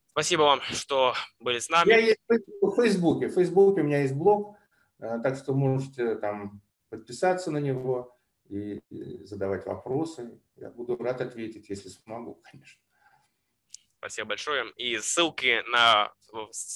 Спасибо 0.07 0.41
вам, 0.41 0.61
что 0.73 1.13
были 1.39 1.59
с 1.59 1.69
нами. 1.69 1.89
Я 1.89 1.97
есть 1.99 2.19
в 2.27 2.75
Фейсбуке. 2.75 3.27
В 3.27 3.35
Фейсбуке 3.35 3.81
у 3.81 3.83
меня 3.83 4.01
есть 4.01 4.15
блог, 4.15 4.55
э, 4.55 4.58
так 4.99 5.35
что 5.37 5.53
можете 5.53 6.15
там 6.15 6.61
подписаться 6.89 7.51
на 7.51 7.57
него 7.57 8.15
и 8.49 8.81
задавать 9.23 9.65
вопросы. 9.65 10.39
Я 10.55 10.69
буду 10.69 10.97
рад 10.97 11.21
ответить, 11.21 11.69
если 11.69 11.89
смогу, 11.89 12.41
конечно. 12.51 12.81
Спасибо 13.99 14.29
большое. 14.29 14.71
И 14.77 14.97
ссылки 14.97 15.61
на 15.69 16.13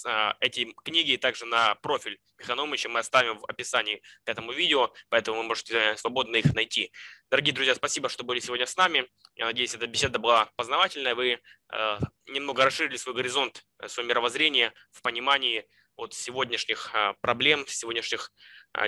а, 0.05 0.35
эти 0.41 0.73
книги 0.83 1.11
и 1.11 1.17
также 1.17 1.45
на 1.45 1.75
профиль 1.75 2.19
Миханомыча 2.37 2.89
мы 2.89 2.99
оставим 2.99 3.39
в 3.39 3.45
описании 3.45 4.01
к 4.25 4.29
этому 4.29 4.51
видео, 4.51 4.93
поэтому 5.09 5.37
вы 5.37 5.43
можете 5.43 5.95
свободно 5.95 6.35
их 6.35 6.53
найти. 6.53 6.91
Дорогие 7.29 7.53
друзья, 7.53 7.75
спасибо, 7.75 8.09
что 8.09 8.25
были 8.25 8.39
сегодня 8.39 8.65
с 8.65 8.75
нами. 8.75 9.07
Я 9.35 9.45
надеюсь, 9.45 9.73
эта 9.73 9.87
беседа 9.87 10.19
была 10.19 10.51
познавательная. 10.57 11.15
Вы 11.15 11.39
э, 11.71 11.99
немного 12.27 12.65
расширили 12.65 12.97
свой 12.97 13.15
горизонт, 13.15 13.63
э, 13.79 13.87
свое 13.87 14.07
мировоззрение 14.07 14.73
в 14.91 15.01
понимании 15.01 15.65
от 15.95 16.13
сегодняшних 16.13 16.91
проблем, 17.21 17.65
сегодняшних 17.67 18.31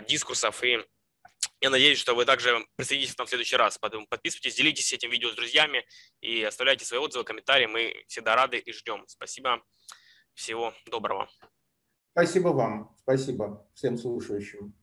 дискурсов. 0.07 0.63
И 0.63 0.79
я 1.61 1.69
надеюсь, 1.69 1.99
что 1.99 2.15
вы 2.15 2.25
также 2.25 2.65
присоединитесь 2.75 3.15
к 3.15 3.17
нам 3.17 3.27
в 3.27 3.29
следующий 3.29 3.55
раз. 3.55 3.77
Поэтому 3.77 4.07
подписывайтесь, 4.07 4.55
делитесь 4.55 4.93
этим 4.93 5.09
видео 5.09 5.29
с 5.29 5.35
друзьями 5.35 5.85
и 6.21 6.43
оставляйте 6.43 6.85
свои 6.85 6.99
отзывы, 6.99 7.23
комментарии. 7.23 7.65
Мы 7.65 8.03
всегда 8.07 8.35
рады 8.35 8.57
и 8.57 8.71
ждем. 8.73 9.03
Спасибо. 9.07 9.63
Всего 10.33 10.73
доброго. 10.85 11.29
Спасибо 12.11 12.49
вам. 12.49 12.95
Спасибо 12.99 13.69
всем 13.73 13.97
слушающим. 13.97 14.73